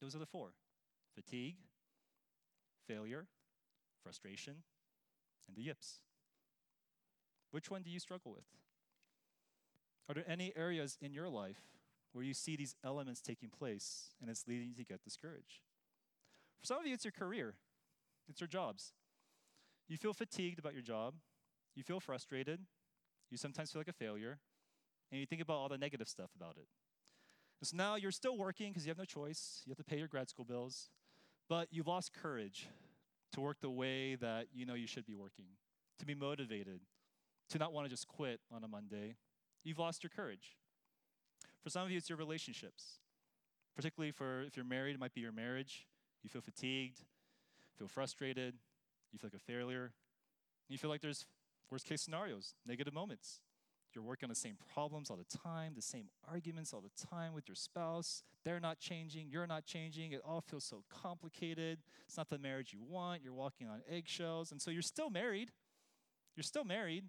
those 0.00 0.14
are 0.14 0.18
the 0.20 0.26
four 0.26 0.52
fatigue, 1.14 1.56
failure, 2.86 3.26
frustration, 4.02 4.62
and 5.48 5.56
the 5.56 5.62
yips. 5.62 6.00
Which 7.50 7.70
one 7.70 7.82
do 7.82 7.90
you 7.90 7.98
struggle 7.98 8.30
with? 8.30 8.44
Are 10.08 10.14
there 10.14 10.24
any 10.28 10.52
areas 10.56 10.96
in 11.00 11.12
your 11.12 11.28
life 11.28 11.60
where 12.12 12.24
you 12.24 12.34
see 12.34 12.56
these 12.56 12.74
elements 12.84 13.20
taking 13.20 13.48
place 13.48 14.10
and 14.20 14.30
it's 14.30 14.46
leading 14.46 14.68
you 14.68 14.74
to 14.76 14.84
get 14.84 15.02
discouraged? 15.02 15.62
For 16.60 16.66
some 16.66 16.78
of 16.78 16.86
you, 16.86 16.94
it's 16.94 17.04
your 17.04 17.12
career, 17.12 17.54
it's 18.28 18.40
your 18.40 18.48
jobs. 18.48 18.92
You 19.88 19.96
feel 19.96 20.12
fatigued 20.12 20.58
about 20.58 20.72
your 20.72 20.82
job, 20.82 21.14
you 21.74 21.82
feel 21.82 22.00
frustrated, 22.00 22.60
you 23.30 23.36
sometimes 23.36 23.72
feel 23.72 23.80
like 23.80 23.88
a 23.88 23.92
failure, 23.92 24.38
and 25.10 25.20
you 25.20 25.26
think 25.26 25.42
about 25.42 25.54
all 25.54 25.68
the 25.68 25.78
negative 25.78 26.08
stuff 26.08 26.30
about 26.36 26.56
it. 26.56 26.66
And 27.60 27.68
so 27.68 27.76
now 27.76 27.96
you're 27.96 28.10
still 28.10 28.38
working 28.38 28.70
because 28.70 28.86
you 28.86 28.90
have 28.90 28.98
no 28.98 29.04
choice, 29.04 29.62
you 29.64 29.70
have 29.70 29.78
to 29.78 29.84
pay 29.84 29.98
your 29.98 30.08
grad 30.08 30.28
school 30.28 30.44
bills, 30.44 30.88
but 31.48 31.68
you've 31.70 31.88
lost 31.88 32.12
courage 32.12 32.68
to 33.32 33.40
work 33.40 33.60
the 33.60 33.70
way 33.70 34.14
that 34.16 34.46
you 34.52 34.64
know 34.64 34.74
you 34.74 34.86
should 34.86 35.06
be 35.06 35.14
working, 35.14 35.46
to 35.98 36.06
be 36.06 36.14
motivated, 36.14 36.80
to 37.50 37.58
not 37.58 37.72
want 37.72 37.84
to 37.84 37.90
just 37.90 38.08
quit 38.08 38.40
on 38.52 38.64
a 38.64 38.68
Monday. 38.68 39.16
You've 39.64 39.78
lost 39.78 40.02
your 40.02 40.10
courage. 40.10 40.56
For 41.62 41.70
some 41.70 41.82
of 41.82 41.90
you, 41.90 41.98
it's 41.98 42.08
your 42.08 42.18
relationships. 42.18 43.00
Particularly 43.76 44.12
for 44.12 44.42
if 44.42 44.56
you're 44.56 44.64
married, 44.64 44.94
it 44.94 45.00
might 45.00 45.14
be 45.14 45.20
your 45.20 45.32
marriage. 45.32 45.86
You 46.22 46.30
feel 46.30 46.42
fatigued, 46.42 47.04
feel 47.80 47.88
frustrated, 47.88 48.54
you 49.10 49.18
feel 49.18 49.30
like 49.32 49.40
a 49.40 49.52
failure. 49.52 49.92
You 50.68 50.76
feel 50.76 50.90
like 50.90 51.00
there's 51.00 51.24
worst 51.70 51.86
case 51.86 52.02
scenarios, 52.02 52.54
negative 52.66 52.92
moments. 52.92 53.40
You're 53.94 54.04
working 54.04 54.26
on 54.26 54.28
the 54.28 54.36
same 54.36 54.56
problems 54.74 55.10
all 55.10 55.16
the 55.16 55.38
time, 55.38 55.72
the 55.74 55.82
same 55.82 56.04
arguments 56.30 56.74
all 56.74 56.82
the 56.82 57.06
time 57.08 57.32
with 57.32 57.48
your 57.48 57.54
spouse. 57.54 58.22
They're 58.44 58.60
not 58.60 58.78
changing, 58.78 59.30
you're 59.30 59.46
not 59.46 59.64
changing. 59.64 60.12
It 60.12 60.20
all 60.24 60.42
feels 60.42 60.64
so 60.64 60.84
complicated. 60.90 61.78
It's 62.06 62.18
not 62.18 62.28
the 62.28 62.38
marriage 62.38 62.72
you 62.74 62.82
want. 62.86 63.22
You're 63.24 63.32
walking 63.32 63.66
on 63.66 63.80
eggshells. 63.90 64.52
And 64.52 64.60
so 64.60 64.70
you're 64.70 64.82
still 64.82 65.08
married. 65.08 65.50
You're 66.36 66.44
still 66.44 66.64
married, 66.64 67.04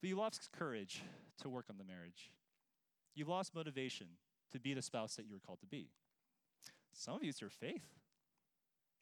but 0.00 0.08
you 0.08 0.16
lost 0.16 0.50
courage 0.52 1.02
to 1.40 1.48
work 1.48 1.64
on 1.70 1.78
the 1.78 1.84
marriage. 1.84 2.30
You 3.14 3.24
lost 3.24 3.54
motivation 3.54 4.08
to 4.52 4.60
be 4.60 4.74
the 4.74 4.82
spouse 4.82 5.16
that 5.16 5.26
you 5.26 5.32
were 5.32 5.40
called 5.40 5.60
to 5.60 5.66
be. 5.66 5.88
Some 6.92 7.16
of 7.16 7.24
you, 7.24 7.30
it's 7.30 7.40
your 7.40 7.50
faith. 7.50 7.86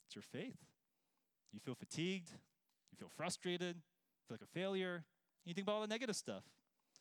It's 0.07 0.15
your 0.15 0.23
faith. 0.23 0.57
You 1.53 1.61
feel 1.61 1.75
fatigued, 1.75 2.31
you 2.91 2.97
feel 2.99 3.11
frustrated, 3.17 3.77
you 3.77 4.23
feel 4.29 4.35
like 4.35 4.43
a 4.43 4.59
failure. 4.59 5.05
You 5.45 5.55
think 5.55 5.67
about 5.67 5.75
all 5.75 5.81
the 5.83 5.87
negative 5.87 6.17
stuff. 6.17 6.45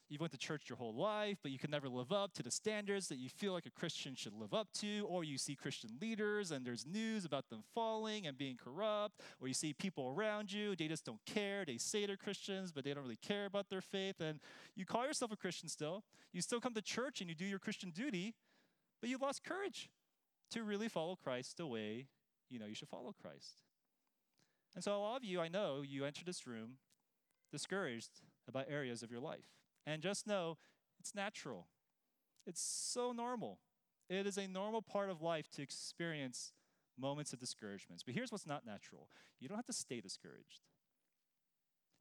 You've 0.09 0.21
went 0.21 0.33
to 0.33 0.37
church 0.37 0.69
your 0.69 0.77
whole 0.77 0.93
life, 0.93 1.37
but 1.41 1.51
you 1.51 1.57
can 1.57 1.71
never 1.71 1.89
live 1.89 2.11
up 2.11 2.33
to 2.33 2.43
the 2.43 2.51
standards 2.51 3.07
that 3.07 3.17
you 3.17 3.29
feel 3.29 3.53
like 3.53 3.65
a 3.65 3.71
Christian 3.71 4.15
should 4.15 4.33
live 4.33 4.53
up 4.53 4.67
to, 4.73 5.07
or 5.09 5.23
you 5.23 5.37
see 5.37 5.55
Christian 5.55 5.91
leaders 5.99 6.51
and 6.51 6.65
there's 6.65 6.85
news 6.85 7.25
about 7.25 7.49
them 7.49 7.63
falling 7.73 8.27
and 8.27 8.37
being 8.37 8.57
corrupt, 8.57 9.21
or 9.41 9.47
you 9.47 9.53
see 9.53 9.73
people 9.73 10.13
around 10.15 10.51
you, 10.51 10.75
they 10.75 10.87
just 10.87 11.05
don't 11.05 11.25
care. 11.25 11.63
They 11.65 11.77
say 11.77 12.05
they're 12.05 12.17
Christians, 12.17 12.71
but 12.71 12.83
they 12.83 12.93
don't 12.93 13.03
really 13.03 13.15
care 13.15 13.45
about 13.45 13.69
their 13.69 13.81
faith. 13.81 14.19
And 14.19 14.39
you 14.75 14.85
call 14.85 15.05
yourself 15.07 15.31
a 15.31 15.37
Christian 15.37 15.69
still. 15.69 16.03
You 16.31 16.41
still 16.41 16.59
come 16.59 16.73
to 16.73 16.81
church 16.81 17.21
and 17.21 17.29
you 17.29 17.35
do 17.35 17.45
your 17.45 17.59
Christian 17.59 17.89
duty, 17.89 18.35
but 18.99 19.09
you've 19.09 19.21
lost 19.21 19.43
courage 19.43 19.89
to 20.51 20.63
really 20.63 20.89
follow 20.89 21.15
Christ 21.15 21.57
the 21.57 21.65
way 21.65 22.07
you 22.49 22.59
know 22.59 22.65
you 22.65 22.75
should 22.75 22.89
follow 22.89 23.15
Christ. 23.19 23.63
And 24.75 24.83
so, 24.83 24.95
a 24.95 24.97
lot 24.97 25.17
of 25.17 25.23
you, 25.23 25.39
I 25.39 25.47
know, 25.47 25.83
you 25.85 26.05
enter 26.05 26.23
this 26.25 26.47
room 26.47 26.77
discouraged 27.51 28.21
about 28.47 28.65
areas 28.69 29.03
of 29.03 29.11
your 29.11 29.19
life. 29.19 29.45
And 29.85 30.01
just 30.01 30.25
know 30.25 30.57
it's 30.99 31.13
natural, 31.13 31.67
it's 32.45 32.61
so 32.61 33.11
normal. 33.11 33.59
It 34.09 34.27
is 34.27 34.37
a 34.37 34.47
normal 34.47 34.81
part 34.81 35.09
of 35.09 35.21
life 35.21 35.49
to 35.51 35.61
experience 35.61 36.51
moments 36.99 37.31
of 37.31 37.39
discouragements. 37.39 38.03
But 38.03 38.13
here's 38.13 38.31
what's 38.31 38.45
not 38.45 38.65
natural 38.65 39.07
you 39.39 39.47
don't 39.47 39.57
have 39.57 39.65
to 39.67 39.73
stay 39.73 40.01
discouraged. 40.01 40.61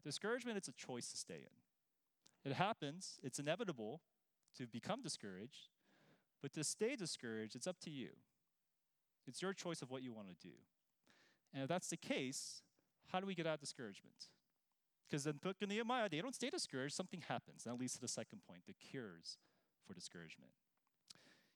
Discouragement, 0.05 0.57
it's 0.57 0.69
a 0.69 0.73
choice 0.73 1.11
to 1.13 1.17
stay 1.17 1.47
in. 1.47 2.51
It 2.51 2.55
happens, 2.55 3.21
it's 3.23 3.39
inevitable 3.39 4.01
to 4.57 4.67
become 4.67 5.01
discouraged, 5.01 5.69
but 6.43 6.53
to 6.55 6.65
stay 6.65 6.97
discouraged, 6.97 7.55
it's 7.55 7.69
up 7.69 7.79
to 7.81 7.91
you. 7.91 8.09
It's 9.29 9.41
your 9.41 9.53
choice 9.53 9.81
of 9.81 9.91
what 9.91 10.03
you 10.03 10.13
want 10.13 10.29
to 10.29 10.35
do. 10.49 10.55
And 11.53 11.63
if 11.63 11.69
that's 11.69 11.89
the 11.89 11.97
case, 11.97 12.63
how 13.13 13.21
do 13.21 13.27
we 13.27 13.35
get 13.35 13.47
out 13.47 13.55
of 13.55 13.61
discouragement? 13.61 14.15
Because 15.09 15.27
in 15.27 15.33
the 15.33 15.39
book 15.39 15.57
of 15.63 15.69
Nehemiah, 15.69 16.09
they 16.09 16.21
don't 16.21 16.35
stay 16.35 16.49
discouraged, 16.49 16.95
something 16.95 17.23
happens. 17.29 17.65
That 17.65 17.79
leads 17.79 17.93
to 17.95 18.01
the 18.01 18.09
second 18.09 18.41
point 18.49 18.63
the 18.67 18.73
cures 18.73 19.37
for 19.87 19.93
discouragement. 19.93 20.53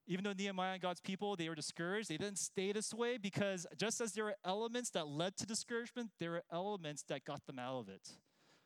Even 0.07 0.25
though 0.25 0.35
Nehemiah 0.35 0.75
and 0.75 0.83
God's 0.83 1.01
people, 1.01 1.35
they 1.35 1.49
were 1.49 1.55
discouraged, 1.55 2.09
they 2.09 2.17
didn't 2.17 2.39
stay 2.39 2.71
this 2.71 2.95
way 2.95 3.17
because 3.17 3.67
just 3.77 4.01
as 4.01 4.13
there 4.13 4.25
were 4.25 4.37
elements 4.45 4.91
that 4.91 5.09
led 5.09 5.37
to 5.39 5.47
discouragement, 5.47 6.11
there 6.21 6.31
were 6.31 6.43
elements 6.53 7.03
that 7.09 7.25
got 7.25 7.45
them 7.47 7.59
out 7.59 7.81
of 7.81 7.89
it. 7.89 8.11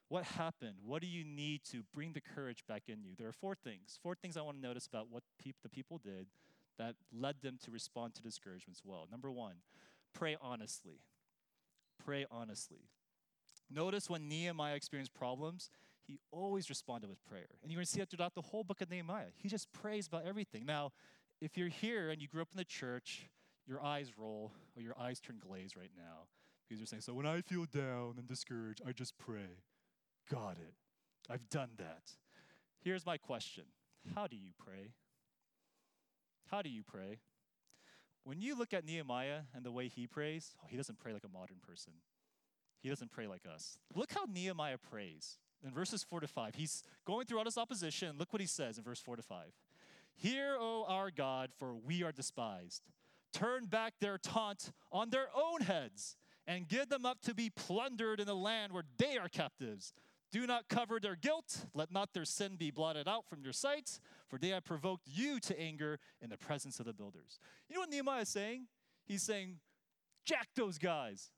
What 0.09 0.25
happened? 0.25 0.75
What 0.85 1.01
do 1.01 1.09
you 1.09 1.25
need 1.25 1.62
to 1.71 1.85
bring 1.95 2.12
the 2.12 2.21
courage 2.21 2.64
back 2.69 2.83
in 2.88 3.05
you? 3.05 3.12
There 3.16 3.29
are 3.29 3.33
four 3.33 3.55
things. 3.55 3.99
Four 4.03 4.16
things 4.16 4.37
I 4.37 4.43
want 4.43 4.57
to 4.57 4.62
notice 4.62 4.87
about 4.87 5.07
what 5.09 5.23
peop- 5.38 5.62
the 5.62 5.69
people 5.69 5.99
did 5.99 6.27
that 6.79 6.97
led 7.12 7.37
them 7.43 7.59
to 7.64 7.71
respond 7.71 8.14
to 8.14 8.23
discouragements 8.23 8.83
well. 8.85 9.07
Number 9.11 9.31
one, 9.31 9.57
pray 10.12 10.37
honestly. 10.43 11.01
Pray 12.04 12.26
honestly. 12.30 12.88
Notice 13.70 14.10
when 14.10 14.28
Nehemiah 14.28 14.74
experienced 14.74 15.14
problems, 15.14 15.70
he 16.06 16.18
always 16.32 16.68
responded 16.68 17.08
with 17.08 17.24
prayer. 17.24 17.46
And 17.62 17.70
you're 17.70 17.78
going 17.78 17.86
to 17.86 17.92
see 17.92 18.00
that 18.00 18.10
throughout 18.10 18.34
the 18.34 18.42
whole 18.42 18.64
book 18.64 18.80
of 18.80 18.90
Nehemiah. 18.90 19.26
He 19.36 19.48
just 19.48 19.72
prays 19.72 20.06
about 20.08 20.24
everything. 20.26 20.66
Now, 20.66 20.92
if 21.40 21.56
you're 21.56 21.68
here 21.68 22.10
and 22.10 22.20
you 22.20 22.28
grew 22.28 22.42
up 22.42 22.48
in 22.52 22.58
the 22.58 22.64
church, 22.64 23.28
your 23.66 23.82
eyes 23.82 24.12
roll 24.18 24.52
or 24.76 24.82
your 24.82 24.94
eyes 24.98 25.20
turn 25.20 25.36
glazed 25.40 25.76
right 25.76 25.92
now 25.96 26.26
because 26.66 26.80
you're 26.80 26.86
saying, 26.86 27.02
So 27.02 27.14
when 27.14 27.26
I 27.26 27.40
feel 27.40 27.66
down 27.66 28.14
and 28.18 28.26
discouraged, 28.26 28.82
I 28.86 28.92
just 28.92 29.16
pray. 29.18 29.62
Got 30.30 30.56
it. 30.58 30.74
I've 31.28 31.48
done 31.48 31.70
that. 31.78 32.12
Here's 32.82 33.06
my 33.06 33.16
question 33.16 33.64
How 34.14 34.26
do 34.26 34.36
you 34.36 34.50
pray? 34.58 34.94
How 36.50 36.62
do 36.62 36.68
you 36.68 36.82
pray? 36.82 37.18
When 38.24 38.40
you 38.40 38.56
look 38.56 38.74
at 38.74 38.85
Nehemiah 38.85 39.40
and 39.54 39.64
the 39.64 39.72
way 39.72 39.88
he 39.88 40.06
prays, 40.06 40.54
oh, 40.62 40.66
he 40.68 40.76
doesn't 40.76 40.98
pray 40.98 41.12
like 41.12 41.24
a 41.24 41.28
modern 41.28 41.56
person. 41.66 41.94
He 42.83 42.88
doesn't 42.88 43.11
pray 43.11 43.26
like 43.26 43.42
us. 43.52 43.78
Look 43.94 44.12
how 44.12 44.24
Nehemiah 44.24 44.78
prays. 44.78 45.38
In 45.62 45.72
verses 45.72 46.02
4 46.02 46.20
to 46.20 46.26
5, 46.26 46.54
he's 46.54 46.83
going 47.06 47.26
through 47.26 47.38
all 47.38 47.44
this 47.44 47.59
opposition. 47.59 48.16
Look 48.18 48.33
what 48.33 48.40
he 48.40 48.46
says 48.46 48.78
in 48.78 48.85
verse 48.85 49.00
4 49.00 49.16
to 49.16 49.22
5. 49.22 49.46
Hear, 50.16 50.56
O 50.59 50.87
our 50.88 51.11
God, 51.11 51.50
for 51.59 51.74
we 51.74 52.02
are 52.02 52.12
despised. 52.12 52.83
Turn 53.33 53.66
back 53.66 53.94
their 54.00 54.18
taunt 54.18 54.72
on 54.90 55.11
their 55.11 55.28
own 55.35 55.61
heads 55.61 56.16
and 56.46 56.66
give 56.66 56.88
them 56.88 57.06
up 57.06 57.20
to 57.22 57.35
be 57.35 57.50
plundered 57.50 58.20
in 58.20 58.26
the 58.26 58.35
land 58.35 58.72
where 58.72 58.85
they 58.98 59.18
are 59.18 59.28
captives. 59.28 59.92
Do 60.33 60.47
not 60.47 60.69
cover 60.69 61.01
their 61.01 61.16
guilt. 61.16 61.66
Let 61.75 61.90
not 61.90 62.14
their 62.14 62.25
sin 62.25 62.57
be 62.57 62.71
blotted 62.71 63.09
out 63.09 63.29
from 63.29 63.43
your 63.43 63.53
sight, 63.53 63.99
for 64.29 64.38
they 64.38 64.49
have 64.49 64.64
provoked 64.64 65.07
you 65.07 65.40
to 65.40 65.61
anger 65.61 65.99
in 66.23 66.31
the 66.31 66.37
presence 66.37 66.79
of 66.79 66.87
the 66.87 66.93
builders. 66.93 67.38
You 67.69 67.75
know 67.75 67.81
what 67.81 67.90
Nehemiah 67.90 68.23
is 68.23 68.29
saying? 68.29 68.66
He's 69.07 69.23
saying, 69.23 69.57
Jack 70.25 70.49
those 70.55 70.79
guys. 70.79 71.31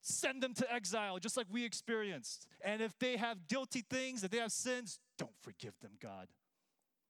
Send 0.00 0.42
them 0.42 0.54
to 0.54 0.72
exile, 0.72 1.18
just 1.18 1.36
like 1.36 1.46
we 1.50 1.64
experienced. 1.64 2.46
And 2.62 2.82
if 2.82 2.98
they 2.98 3.16
have 3.16 3.46
guilty 3.48 3.84
things, 3.88 4.22
if 4.22 4.30
they 4.30 4.38
have 4.38 4.52
sins, 4.52 4.98
don't 5.18 5.36
forgive 5.40 5.78
them, 5.80 5.92
God. 6.00 6.28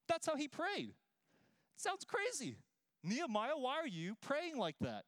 That's 0.09 0.27
how 0.27 0.37
he 0.37 0.49
prayed. 0.49 0.95
Sounds 1.77 2.05
crazy. 2.05 2.57
Nehemiah, 3.03 3.57
why 3.57 3.77
are 3.77 3.87
you 3.87 4.17
praying 4.21 4.59
like 4.59 4.77
that? 4.81 5.05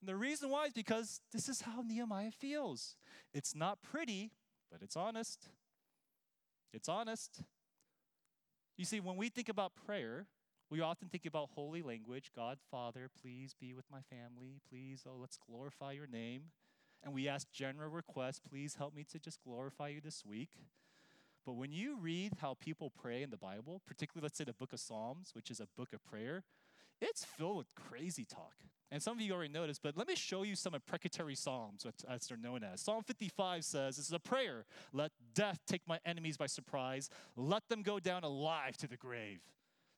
And 0.00 0.08
the 0.08 0.16
reason 0.16 0.50
why 0.50 0.66
is 0.66 0.72
because 0.72 1.20
this 1.32 1.48
is 1.48 1.62
how 1.62 1.82
Nehemiah 1.82 2.30
feels. 2.30 2.96
It's 3.32 3.54
not 3.54 3.82
pretty, 3.82 4.32
but 4.70 4.82
it's 4.82 4.96
honest. 4.96 5.48
It's 6.72 6.88
honest. 6.88 7.42
You 8.76 8.84
see, 8.84 9.00
when 9.00 9.16
we 9.16 9.28
think 9.28 9.48
about 9.48 9.72
prayer, 9.74 10.26
we 10.68 10.80
often 10.80 11.08
think 11.08 11.26
about 11.26 11.50
holy 11.54 11.82
language 11.82 12.30
God, 12.34 12.58
Father, 12.70 13.08
please 13.22 13.54
be 13.58 13.72
with 13.72 13.86
my 13.90 14.00
family. 14.10 14.60
Please, 14.68 15.04
oh, 15.06 15.16
let's 15.18 15.38
glorify 15.38 15.92
your 15.92 16.06
name 16.06 16.50
and 17.06 17.14
we 17.14 17.28
ask 17.28 17.50
general 17.52 17.88
requests, 17.88 18.40
please 18.40 18.74
help 18.74 18.94
me 18.94 19.04
to 19.04 19.18
just 19.18 19.40
glorify 19.42 19.88
you 19.88 20.00
this 20.00 20.24
week. 20.24 20.50
But 21.44 21.54
when 21.54 21.70
you 21.70 21.96
read 21.96 22.32
how 22.40 22.54
people 22.54 22.90
pray 22.90 23.22
in 23.22 23.30
the 23.30 23.36
Bible, 23.36 23.80
particularly 23.86 24.24
let's 24.24 24.36
say 24.36 24.44
the 24.44 24.52
book 24.52 24.72
of 24.72 24.80
Psalms, 24.80 25.30
which 25.32 25.48
is 25.48 25.60
a 25.60 25.68
book 25.76 25.92
of 25.92 26.04
prayer, 26.04 26.42
it's 27.00 27.24
filled 27.24 27.58
with 27.58 27.74
crazy 27.74 28.24
talk. 28.24 28.54
And 28.90 29.02
some 29.02 29.16
of 29.16 29.20
you 29.20 29.32
already 29.32 29.52
noticed, 29.52 29.82
but 29.82 29.96
let 29.96 30.06
me 30.06 30.14
show 30.14 30.44
you 30.44 30.54
some 30.54 30.74
imprecatory 30.74 31.34
psalms, 31.34 31.84
as 32.08 32.28
they're 32.28 32.38
known 32.38 32.62
as. 32.62 32.80
Psalm 32.80 33.02
55 33.02 33.64
says, 33.64 33.96
This 33.96 34.06
is 34.06 34.12
a 34.12 34.20
prayer. 34.20 34.64
Let 34.92 35.10
death 35.34 35.60
take 35.66 35.82
my 35.88 35.98
enemies 36.06 36.36
by 36.36 36.46
surprise. 36.46 37.10
Let 37.36 37.68
them 37.68 37.82
go 37.82 37.98
down 37.98 38.22
alive 38.22 38.76
to 38.78 38.86
the 38.86 38.96
grave. 38.96 39.40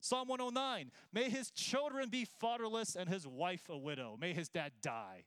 Psalm 0.01 0.29
109, 0.29 0.91
May 1.13 1.29
his 1.29 1.51
children 1.51 2.09
be 2.09 2.25
fatherless 2.25 2.97
and 2.97 3.09
his 3.09 3.27
wife 3.27 3.69
a 3.69 3.77
widow. 3.77 4.17
May 4.19 4.33
his 4.33 4.49
dad 4.49 4.73
die. 4.81 5.25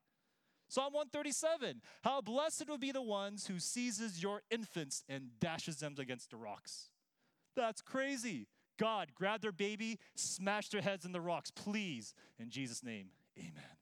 Psalm 0.70 0.94
137 0.94 1.82
How 2.04 2.22
blessed 2.22 2.70
would 2.70 2.80
be 2.80 2.92
the 2.92 3.02
ones 3.02 3.48
who 3.48 3.60
seizes 3.60 4.24
your 4.24 4.42
infants 4.50 5.04
and 5.08 5.40
dashes 5.40 5.78
them 5.78 5.96
against 6.00 6.32
the 6.32 6.38
rocks. 6.38 6.90
That's 7.56 7.82
crazy. 7.82 8.48
God, 8.82 9.10
grab 9.14 9.42
their 9.42 9.52
baby, 9.52 10.00
smash 10.16 10.70
their 10.70 10.82
heads 10.82 11.06
in 11.06 11.12
the 11.12 11.22
rocks, 11.22 11.52
please. 11.52 12.16
In 12.40 12.50
Jesus' 12.50 12.84
name, 12.84 13.10
amen. 13.38 13.78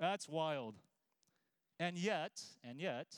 That's 0.00 0.28
wild. 0.28 0.76
And 1.78 1.98
yet, 1.98 2.42
and 2.64 2.80
yet, 2.80 3.08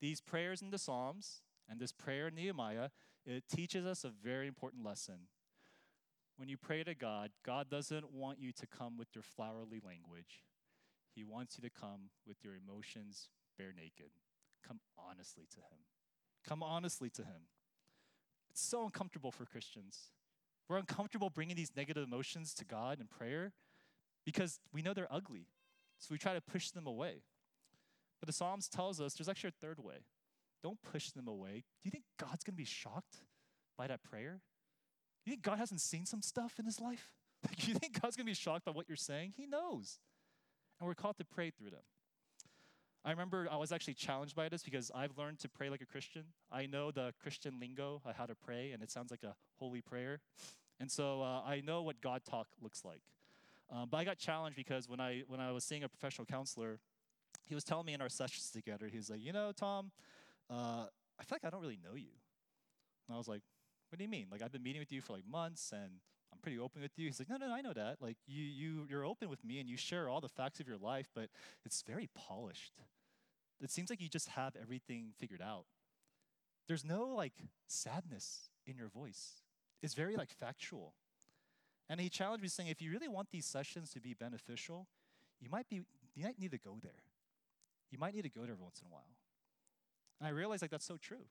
these 0.00 0.20
prayers 0.20 0.60
in 0.60 0.70
the 0.70 0.78
Psalms, 0.78 1.40
And 1.70 1.78
this 1.78 1.92
prayer 1.92 2.26
in 2.26 2.34
Nehemiah, 2.34 2.88
it 3.24 3.44
teaches 3.48 3.86
us 3.86 4.02
a 4.02 4.10
very 4.10 4.48
important 4.48 4.84
lesson. 4.84 5.28
When 6.36 6.48
you 6.48 6.56
pray 6.56 6.82
to 6.82 6.94
God, 6.94 7.30
God 7.46 7.70
doesn't 7.70 8.12
want 8.12 8.40
you 8.40 8.50
to 8.52 8.66
come 8.66 8.98
with 8.98 9.08
your 9.14 9.22
flowery 9.22 9.80
language. 9.86 10.42
He 11.14 11.22
wants 11.22 11.56
you 11.56 11.68
to 11.68 11.70
come 11.70 12.10
with 12.26 12.38
your 12.42 12.54
emotions 12.56 13.28
bare 13.56 13.72
naked. 13.72 14.10
Come 14.66 14.80
honestly 14.98 15.44
to 15.50 15.58
Him. 15.58 15.84
Come 16.46 16.62
honestly 16.62 17.10
to 17.10 17.22
Him. 17.22 17.42
It's 18.50 18.62
so 18.62 18.84
uncomfortable 18.84 19.30
for 19.30 19.44
Christians. 19.44 20.12
We're 20.68 20.78
uncomfortable 20.78 21.30
bringing 21.30 21.56
these 21.56 21.72
negative 21.76 22.04
emotions 22.04 22.54
to 22.54 22.64
God 22.64 23.00
in 23.00 23.06
prayer 23.06 23.52
because 24.24 24.60
we 24.72 24.82
know 24.82 24.94
they're 24.94 25.12
ugly. 25.12 25.46
So 25.98 26.08
we 26.10 26.18
try 26.18 26.34
to 26.34 26.40
push 26.40 26.70
them 26.70 26.86
away. 26.86 27.22
But 28.20 28.26
the 28.26 28.32
Psalms 28.32 28.68
tells 28.68 29.00
us 29.00 29.14
there's 29.14 29.28
actually 29.28 29.48
a 29.48 29.66
third 29.66 29.78
way. 29.78 30.04
Don't 30.62 30.80
push 30.82 31.10
them 31.10 31.26
away. 31.26 31.64
Do 31.82 31.84
you 31.84 31.90
think 31.90 32.04
God's 32.18 32.44
going 32.44 32.54
to 32.54 32.58
be 32.58 32.64
shocked 32.64 33.22
by 33.76 33.86
that 33.86 34.02
prayer? 34.02 34.42
You 35.24 35.30
think 35.30 35.42
God 35.42 35.58
hasn't 35.58 35.80
seen 35.80 36.06
some 36.06 36.22
stuff 36.22 36.58
in 36.58 36.64
his 36.66 36.80
life? 36.80 37.12
You 37.66 37.74
think 37.74 38.00
God's 38.00 38.16
going 38.16 38.26
to 38.26 38.30
be 38.30 38.34
shocked 38.34 38.66
by 38.66 38.72
what 38.72 38.86
you're 38.86 38.96
saying? 38.96 39.32
He 39.36 39.46
knows. 39.46 39.98
And 40.78 40.86
we're 40.86 40.94
called 40.94 41.16
to 41.18 41.24
pray 41.24 41.50
through 41.50 41.70
them. 41.70 41.80
I 43.04 43.10
remember 43.10 43.48
I 43.50 43.56
was 43.56 43.72
actually 43.72 43.94
challenged 43.94 44.36
by 44.36 44.48
this 44.48 44.62
because 44.62 44.90
I've 44.94 45.16
learned 45.16 45.38
to 45.40 45.48
pray 45.48 45.70
like 45.70 45.80
a 45.80 45.86
Christian. 45.86 46.24
I 46.52 46.66
know 46.66 46.90
the 46.90 47.14
Christian 47.22 47.58
lingo, 47.58 48.02
how 48.16 48.26
to 48.26 48.34
pray, 48.34 48.72
and 48.72 48.82
it 48.82 48.90
sounds 48.90 49.10
like 49.10 49.22
a 49.22 49.34
holy 49.58 49.80
prayer. 49.80 50.20
And 50.78 50.90
so 50.90 51.22
uh, 51.22 51.42
I 51.46 51.62
know 51.64 51.82
what 51.82 52.00
God 52.00 52.22
talk 52.28 52.48
looks 52.60 52.84
like. 52.84 53.02
Um, 53.72 53.88
but 53.90 53.98
I 53.98 54.04
got 54.04 54.18
challenged 54.18 54.56
because 54.56 54.88
when 54.88 55.00
I 55.00 55.22
when 55.28 55.40
I 55.40 55.52
was 55.52 55.64
seeing 55.64 55.84
a 55.84 55.88
professional 55.88 56.26
counselor, 56.26 56.78
he 57.46 57.54
was 57.54 57.64
telling 57.64 57.86
me 57.86 57.94
in 57.94 58.02
our 58.02 58.08
sessions 58.08 58.50
together, 58.50 58.88
he 58.90 58.96
was 58.96 59.08
like, 59.08 59.20
you 59.22 59.32
know, 59.32 59.52
Tom, 59.52 59.92
uh, 60.50 60.86
I 61.18 61.24
feel 61.24 61.36
like 61.36 61.44
I 61.44 61.50
don't 61.50 61.60
really 61.60 61.78
know 61.82 61.94
you. 61.94 62.12
And 63.08 63.14
I 63.14 63.18
was 63.18 63.28
like, 63.28 63.42
what 63.88 63.98
do 63.98 64.04
you 64.04 64.10
mean? 64.10 64.26
Like 64.30 64.42
I've 64.42 64.52
been 64.52 64.62
meeting 64.62 64.80
with 64.80 64.92
you 64.92 65.00
for 65.00 65.14
like 65.14 65.26
months 65.26 65.72
and 65.72 65.90
I'm 66.32 66.38
pretty 66.42 66.58
open 66.58 66.82
with 66.82 66.98
you. 66.98 67.06
He's 67.06 67.18
like, 67.18 67.28
no, 67.30 67.36
no, 67.36 67.48
no 67.48 67.54
I 67.54 67.60
know 67.60 67.72
that. 67.72 67.96
Like 68.00 68.16
you, 68.26 68.44
you, 68.44 68.86
you're 68.88 69.04
open 69.04 69.29
and 69.60 69.68
you 69.68 69.76
share 69.76 70.08
all 70.08 70.20
the 70.20 70.28
facts 70.28 70.60
of 70.60 70.66
your 70.66 70.78
life, 70.78 71.08
but 71.14 71.28
it's 71.64 71.82
very 71.82 72.08
polished. 72.14 72.72
It 73.62 73.70
seems 73.70 73.90
like 73.90 74.00
you 74.00 74.08
just 74.08 74.28
have 74.30 74.56
everything 74.60 75.12
figured 75.18 75.42
out. 75.42 75.66
There's 76.66 76.84
no 76.84 77.04
like 77.08 77.34
sadness 77.66 78.48
in 78.66 78.76
your 78.76 78.88
voice. 78.88 79.42
It's 79.82 79.94
very 79.94 80.16
like 80.16 80.30
factual. 80.30 80.94
And 81.88 82.00
he 82.00 82.08
challenged 82.08 82.42
me 82.42 82.48
saying, 82.48 82.68
if 82.68 82.80
you 82.80 82.90
really 82.90 83.08
want 83.08 83.30
these 83.30 83.46
sessions 83.46 83.90
to 83.90 84.00
be 84.00 84.14
beneficial, 84.14 84.86
you 85.40 85.48
might 85.50 85.68
be 85.68 85.82
you 86.14 86.24
might 86.24 86.38
need 86.38 86.52
to 86.52 86.58
go 86.58 86.78
there. 86.82 87.02
You 87.90 87.98
might 87.98 88.14
need 88.14 88.22
to 88.22 88.30
go 88.30 88.42
there 88.42 88.52
every 88.52 88.62
once 88.62 88.80
in 88.80 88.86
a 88.86 88.92
while. 88.92 89.16
And 90.20 90.28
I 90.28 90.30
realized 90.30 90.62
like 90.62 90.70
that's 90.70 90.86
so 90.86 90.96
true. 90.96 91.26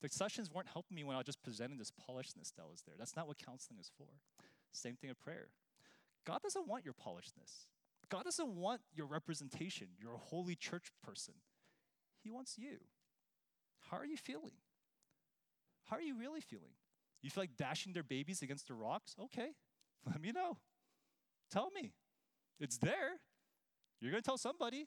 The 0.00 0.08
sessions 0.08 0.50
weren't 0.52 0.68
helping 0.68 0.94
me 0.94 1.02
when 1.02 1.16
I 1.16 1.18
was 1.18 1.26
just 1.26 1.42
presenting 1.42 1.78
this 1.78 1.90
polishedness 1.90 2.52
that 2.56 2.68
was 2.70 2.82
there. 2.86 2.94
That's 2.98 3.16
not 3.16 3.26
what 3.26 3.38
counseling 3.38 3.80
is 3.80 3.90
for. 3.96 4.06
Same 4.70 4.96
thing 4.96 5.08
with 5.08 5.18
prayer. 5.18 5.48
God 6.26 6.40
doesn't 6.42 6.66
want 6.66 6.84
your 6.84 6.94
polishedness. 6.94 7.66
God 8.10 8.24
doesn't 8.24 8.48
want 8.48 8.80
your 8.94 9.06
representation. 9.06 9.88
You're 9.98 10.16
holy 10.16 10.54
church 10.54 10.92
person. 11.02 11.34
He 12.22 12.30
wants 12.30 12.56
you. 12.58 12.78
How 13.90 13.98
are 13.98 14.06
you 14.06 14.16
feeling? 14.16 14.56
How 15.84 15.96
are 15.96 16.02
you 16.02 16.18
really 16.18 16.40
feeling? 16.40 16.72
You 17.22 17.30
feel 17.30 17.42
like 17.42 17.56
dashing 17.56 17.92
their 17.92 18.02
babies 18.02 18.42
against 18.42 18.68
the 18.68 18.74
rocks? 18.74 19.14
Okay, 19.20 19.50
let 20.06 20.20
me 20.20 20.32
know. 20.32 20.58
Tell 21.50 21.70
me. 21.70 21.92
It's 22.60 22.78
there. 22.78 23.20
You're 24.00 24.10
going 24.10 24.22
to 24.22 24.26
tell 24.26 24.38
somebody. 24.38 24.86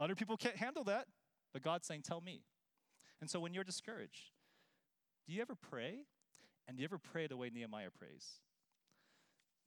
Other 0.00 0.14
people 0.14 0.36
can't 0.36 0.56
handle 0.56 0.84
that, 0.84 1.06
but 1.52 1.62
God's 1.62 1.86
saying, 1.86 2.02
Tell 2.02 2.20
me. 2.20 2.42
And 3.20 3.28
so 3.28 3.40
when 3.40 3.52
you're 3.52 3.64
discouraged, 3.64 4.30
do 5.26 5.34
you 5.34 5.42
ever 5.42 5.56
pray? 5.56 6.04
And 6.66 6.76
do 6.76 6.82
you 6.82 6.84
ever 6.84 6.98
pray 6.98 7.26
the 7.26 7.36
way 7.36 7.50
Nehemiah 7.52 7.90
prays? 7.90 8.40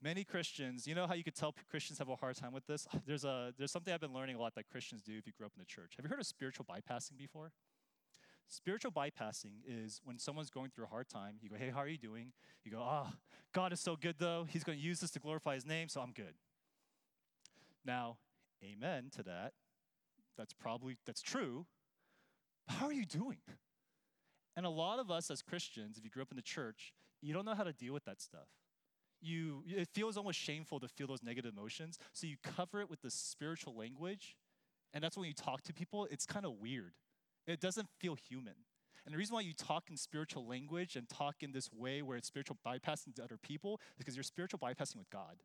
Many 0.03 0.23
Christians, 0.23 0.87
you 0.87 0.95
know 0.95 1.05
how 1.05 1.13
you 1.13 1.23
could 1.23 1.35
tell 1.35 1.53
Christians 1.69 1.99
have 1.99 2.09
a 2.09 2.15
hard 2.15 2.35
time 2.35 2.53
with 2.53 2.65
this? 2.65 2.87
There's, 3.05 3.23
a, 3.23 3.53
there's 3.57 3.71
something 3.71 3.93
I've 3.93 4.01
been 4.01 4.13
learning 4.13 4.35
a 4.35 4.39
lot 4.39 4.55
that 4.55 4.67
Christians 4.69 5.03
do 5.03 5.13
if 5.15 5.27
you 5.27 5.33
grew 5.37 5.45
up 5.45 5.53
in 5.55 5.59
the 5.59 5.65
church. 5.65 5.93
Have 5.97 6.05
you 6.05 6.09
heard 6.09 6.19
of 6.19 6.25
spiritual 6.25 6.65
bypassing 6.65 7.17
before? 7.17 7.51
Spiritual 8.47 8.91
bypassing 8.91 9.61
is 9.65 10.01
when 10.03 10.17
someone's 10.17 10.49
going 10.49 10.71
through 10.71 10.85
a 10.85 10.87
hard 10.87 11.07
time, 11.07 11.35
you 11.41 11.49
go, 11.49 11.55
hey, 11.55 11.69
how 11.69 11.79
are 11.79 11.87
you 11.87 11.97
doing? 11.97 12.33
You 12.65 12.71
go, 12.71 12.79
ah, 12.81 13.07
oh, 13.07 13.13
God 13.53 13.71
is 13.73 13.79
so 13.79 13.95
good 13.95 14.15
though. 14.17 14.47
He's 14.49 14.63
going 14.63 14.77
to 14.77 14.83
use 14.83 14.99
this 14.99 15.11
to 15.11 15.19
glorify 15.19 15.53
his 15.53 15.65
name, 15.65 15.87
so 15.87 16.01
I'm 16.01 16.11
good. 16.11 16.33
Now, 17.85 18.17
amen 18.63 19.11
to 19.15 19.23
that. 19.23 19.53
That's 20.37 20.53
probably, 20.53 20.97
that's 21.05 21.21
true. 21.21 21.65
How 22.67 22.87
are 22.87 22.93
you 22.93 23.05
doing? 23.05 23.37
And 24.55 24.65
a 24.65 24.69
lot 24.69 24.99
of 24.99 25.11
us 25.11 25.31
as 25.31 25.41
Christians, 25.41 25.97
if 25.97 26.03
you 26.03 26.09
grew 26.09 26.23
up 26.23 26.31
in 26.31 26.35
the 26.35 26.41
church, 26.41 26.93
you 27.21 27.33
don't 27.33 27.45
know 27.45 27.55
how 27.55 27.63
to 27.63 27.73
deal 27.73 27.93
with 27.93 28.05
that 28.05 28.21
stuff. 28.21 28.47
You, 29.21 29.63
it 29.67 29.87
feels 29.93 30.17
almost 30.17 30.39
shameful 30.39 30.79
to 30.79 30.87
feel 30.87 31.07
those 31.07 31.23
negative 31.23 31.53
emotions, 31.55 31.99
so 32.13 32.25
you 32.25 32.37
cover 32.55 32.81
it 32.81 32.89
with 32.89 33.01
the 33.01 33.11
spiritual 33.11 33.75
language, 33.75 34.35
and 34.93 35.03
that's 35.03 35.15
when 35.15 35.27
you 35.27 35.33
talk 35.33 35.61
to 35.63 35.73
people, 35.73 36.07
it's 36.09 36.25
kind 36.25 36.45
of 36.45 36.53
weird. 36.59 36.93
It 37.47 37.59
doesn't 37.59 37.87
feel 37.99 38.15
human. 38.15 38.55
And 39.05 39.13
the 39.13 39.17
reason 39.17 39.33
why 39.33 39.41
you 39.41 39.53
talk 39.53 39.89
in 39.89 39.97
spiritual 39.97 40.45
language 40.45 40.95
and 40.95 41.09
talk 41.09 41.37
in 41.41 41.51
this 41.51 41.71
way 41.71 42.01
where 42.01 42.17
it's 42.17 42.27
spiritual 42.27 42.57
bypassing 42.65 43.15
to 43.15 43.23
other 43.23 43.37
people 43.37 43.79
is 43.97 43.97
because 43.99 44.15
you're 44.15 44.23
spiritual 44.23 44.59
bypassing 44.59 44.97
with 44.97 45.09
God. 45.09 45.37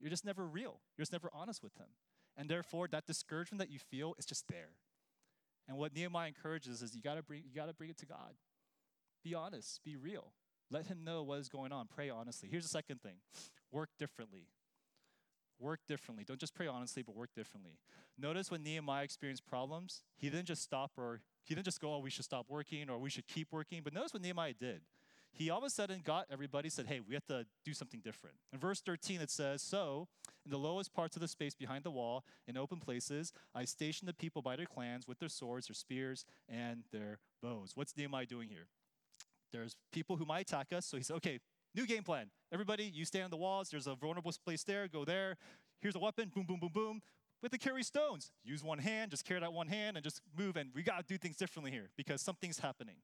You're 0.00 0.10
just 0.10 0.24
never 0.24 0.46
real. 0.46 0.80
You're 0.96 1.02
just 1.02 1.12
never 1.12 1.30
honest 1.32 1.62
with 1.62 1.76
Him. 1.76 1.88
And 2.36 2.48
therefore, 2.48 2.88
that 2.88 3.06
discouragement 3.06 3.58
that 3.58 3.70
you 3.70 3.78
feel 3.78 4.14
is 4.18 4.24
just 4.24 4.48
there. 4.48 4.70
And 5.68 5.76
what 5.76 5.94
Nehemiah 5.94 6.28
encourages 6.28 6.82
is 6.82 6.94
you 6.94 7.02
gotta 7.02 7.22
bring, 7.22 7.42
you 7.44 7.54
gotta 7.54 7.74
bring 7.74 7.90
it 7.90 7.98
to 7.98 8.06
God. 8.06 8.34
Be 9.22 9.34
honest, 9.34 9.80
be 9.84 9.96
real. 9.96 10.32
Let 10.72 10.86
Him 10.86 11.04
know 11.04 11.22
what 11.22 11.38
is 11.38 11.48
going 11.48 11.70
on. 11.70 11.86
Pray 11.94 12.10
honestly. 12.10 12.48
Here's 12.50 12.64
the 12.64 12.70
second 12.70 13.02
thing 13.02 13.16
work 13.70 13.90
differently. 13.98 14.46
Work 15.58 15.80
differently. 15.86 16.24
Don't 16.24 16.40
just 16.40 16.54
pray 16.54 16.66
honestly, 16.66 17.02
but 17.02 17.14
work 17.14 17.30
differently. 17.36 17.78
Notice 18.18 18.50
when 18.50 18.64
Nehemiah 18.64 19.04
experienced 19.04 19.46
problems, 19.46 20.02
he 20.16 20.28
didn't 20.28 20.46
just 20.46 20.62
stop 20.62 20.92
or 20.96 21.20
he 21.44 21.54
didn't 21.54 21.66
just 21.66 21.80
go, 21.80 21.94
oh, 21.94 21.98
we 22.00 22.10
should 22.10 22.24
stop 22.24 22.46
working 22.48 22.90
or 22.90 22.98
we 22.98 23.10
should 23.10 23.28
keep 23.28 23.52
working. 23.52 23.80
But 23.84 23.94
notice 23.94 24.12
what 24.12 24.22
Nehemiah 24.22 24.54
did. 24.58 24.80
He 25.32 25.50
all 25.50 25.58
of 25.58 25.64
a 25.64 25.70
sudden 25.70 26.02
got 26.04 26.26
everybody 26.30 26.68
said, 26.68 26.86
hey, 26.86 27.00
we 27.00 27.14
have 27.14 27.24
to 27.26 27.46
do 27.64 27.72
something 27.72 28.00
different. 28.00 28.36
In 28.52 28.58
verse 28.58 28.80
13, 28.80 29.20
it 29.20 29.30
says, 29.30 29.62
So, 29.62 30.08
in 30.44 30.50
the 30.50 30.58
lowest 30.58 30.92
parts 30.92 31.16
of 31.16 31.22
the 31.22 31.28
space 31.28 31.54
behind 31.54 31.84
the 31.84 31.90
wall, 31.90 32.24
in 32.46 32.58
open 32.58 32.80
places, 32.80 33.32
I 33.54 33.64
stationed 33.64 34.08
the 34.08 34.14
people 34.14 34.42
by 34.42 34.56
their 34.56 34.66
clans 34.66 35.08
with 35.08 35.20
their 35.20 35.28
swords, 35.28 35.68
their 35.68 35.74
spears, 35.74 36.26
and 36.48 36.84
their 36.92 37.18
bows. 37.42 37.72
What's 37.74 37.96
Nehemiah 37.96 38.26
doing 38.26 38.48
here? 38.48 38.66
There's 39.52 39.76
people 39.92 40.16
who 40.16 40.24
might 40.24 40.40
attack 40.40 40.72
us. 40.72 40.86
So 40.86 40.96
he 40.96 41.02
said, 41.02 41.16
okay, 41.16 41.40
New 41.74 41.86
game 41.86 42.02
plan. 42.02 42.26
Everybody, 42.52 42.84
you 42.84 43.04
stay 43.04 43.22
on 43.22 43.30
the 43.30 43.36
walls. 43.36 43.70
There's 43.70 43.86
a 43.86 43.94
vulnerable 43.94 44.32
place 44.44 44.62
there. 44.62 44.88
Go 44.88 45.04
there. 45.04 45.36
Here's 45.80 45.94
a 45.94 45.98
weapon. 45.98 46.30
Boom, 46.34 46.44
boom, 46.44 46.60
boom, 46.60 46.70
boom. 46.72 47.02
With 47.42 47.50
the 47.50 47.58
carry 47.58 47.82
stones, 47.82 48.30
use 48.44 48.62
one 48.62 48.78
hand. 48.78 49.10
Just 49.10 49.24
carry 49.24 49.40
that 49.40 49.52
one 49.52 49.68
hand 49.68 49.96
and 49.96 50.04
just 50.04 50.20
move. 50.36 50.56
And 50.56 50.70
we 50.74 50.82
got 50.82 50.98
to 50.98 51.04
do 51.04 51.16
things 51.16 51.36
differently 51.36 51.70
here 51.70 51.88
because 51.96 52.20
something's 52.20 52.58
happening. 52.58 52.96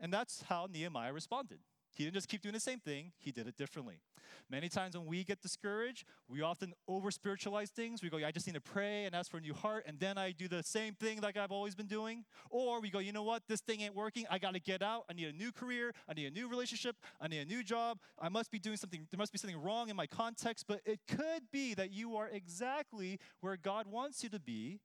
And 0.00 0.12
that's 0.12 0.42
how 0.48 0.66
Nehemiah 0.70 1.12
responded. 1.12 1.60
He 1.92 2.04
didn't 2.04 2.14
just 2.14 2.28
keep 2.28 2.42
doing 2.42 2.54
the 2.54 2.60
same 2.60 2.78
thing, 2.78 3.12
he 3.18 3.32
did 3.32 3.46
it 3.46 3.56
differently. 3.56 4.00
Many 4.48 4.68
times 4.68 4.96
when 4.96 5.06
we 5.06 5.24
get 5.24 5.40
discouraged, 5.40 6.04
we 6.28 6.42
often 6.42 6.72
over 6.88 7.10
spiritualize 7.10 7.70
things. 7.70 8.02
We 8.02 8.10
go, 8.10 8.18
I 8.18 8.30
just 8.30 8.46
need 8.46 8.54
to 8.54 8.60
pray 8.60 9.04
and 9.04 9.14
ask 9.14 9.30
for 9.30 9.38
a 9.38 9.40
new 9.40 9.54
heart, 9.54 9.84
and 9.86 9.98
then 9.98 10.18
I 10.18 10.32
do 10.32 10.48
the 10.48 10.62
same 10.62 10.94
thing 10.94 11.20
like 11.20 11.36
I've 11.36 11.52
always 11.52 11.74
been 11.74 11.86
doing. 11.86 12.24
Or 12.50 12.80
we 12.80 12.90
go, 12.90 12.98
you 12.98 13.12
know 13.12 13.22
what, 13.22 13.42
this 13.48 13.60
thing 13.60 13.80
ain't 13.80 13.94
working. 13.94 14.26
I 14.30 14.38
got 14.38 14.54
to 14.54 14.60
get 14.60 14.82
out. 14.82 15.04
I 15.08 15.14
need 15.14 15.28
a 15.28 15.32
new 15.32 15.52
career. 15.52 15.92
I 16.08 16.14
need 16.14 16.26
a 16.26 16.30
new 16.30 16.48
relationship. 16.48 16.96
I 17.20 17.28
need 17.28 17.40
a 17.40 17.44
new 17.44 17.62
job. 17.62 17.98
I 18.18 18.28
must 18.28 18.50
be 18.50 18.58
doing 18.58 18.76
something, 18.76 19.06
there 19.10 19.18
must 19.18 19.32
be 19.32 19.38
something 19.38 19.60
wrong 19.60 19.88
in 19.88 19.96
my 19.96 20.06
context. 20.06 20.66
But 20.66 20.80
it 20.84 21.00
could 21.08 21.50
be 21.52 21.74
that 21.74 21.92
you 21.92 22.16
are 22.16 22.28
exactly 22.28 23.18
where 23.40 23.56
God 23.56 23.86
wants 23.86 24.22
you 24.22 24.28
to 24.30 24.40
be. 24.40 24.80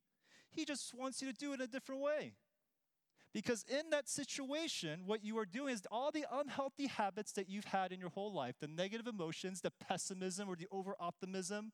He 0.50 0.64
just 0.64 0.94
wants 0.94 1.22
you 1.22 1.32
to 1.32 1.38
do 1.38 1.54
it 1.54 1.62
a 1.62 1.68
different 1.68 2.02
way. 2.02 2.34
Because 3.36 3.66
in 3.68 3.90
that 3.90 4.08
situation, 4.08 5.02
what 5.06 5.26
you 5.26 5.38
are 5.40 5.46
doing 5.46 5.74
is 5.74 5.86
all 5.92 6.10
the 6.10 6.26
unhealthy 6.32 6.88
habits 6.88 7.34
that 7.34 7.50
you've 7.50 7.66
had 7.66 7.92
in 7.92 8.00
your 8.00 8.08
whole 8.08 8.34
life, 8.34 8.56
the 8.62 8.68
negative 8.68 9.08
emotions, 9.08 9.60
the 9.60 9.72
pessimism 9.72 10.48
or 10.48 10.56
the 10.56 10.68
over 10.72 10.96
optimism, 11.02 11.74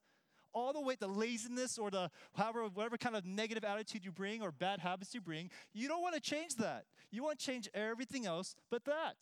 all 0.54 0.74
the 0.74 0.82
way 0.82 0.96
the 1.00 1.08
laziness 1.08 1.78
or 1.78 1.92
the 1.92 2.10
however 2.36 2.68
whatever 2.74 2.98
kind 2.98 3.16
of 3.16 3.26
negative 3.26 3.64
attitude 3.64 4.04
you 4.04 4.12
bring 4.12 4.42
or 4.42 4.52
bad 4.52 4.80
habits 4.80 5.14
you 5.14 5.22
bring, 5.22 5.52
you 5.72 5.88
don't 5.88 6.02
want 6.02 6.16
to 6.16 6.20
change 6.20 6.56
that. 6.56 6.86
You 7.12 7.22
want 7.22 7.38
to 7.38 7.46
change 7.46 7.70
everything 7.76 8.26
else 8.26 8.56
but 8.72 8.84
that. 8.86 9.18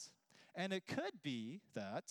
And 0.55 0.71
it 0.71 0.87
could 0.87 1.21
be 1.21 1.59
that 1.75 2.05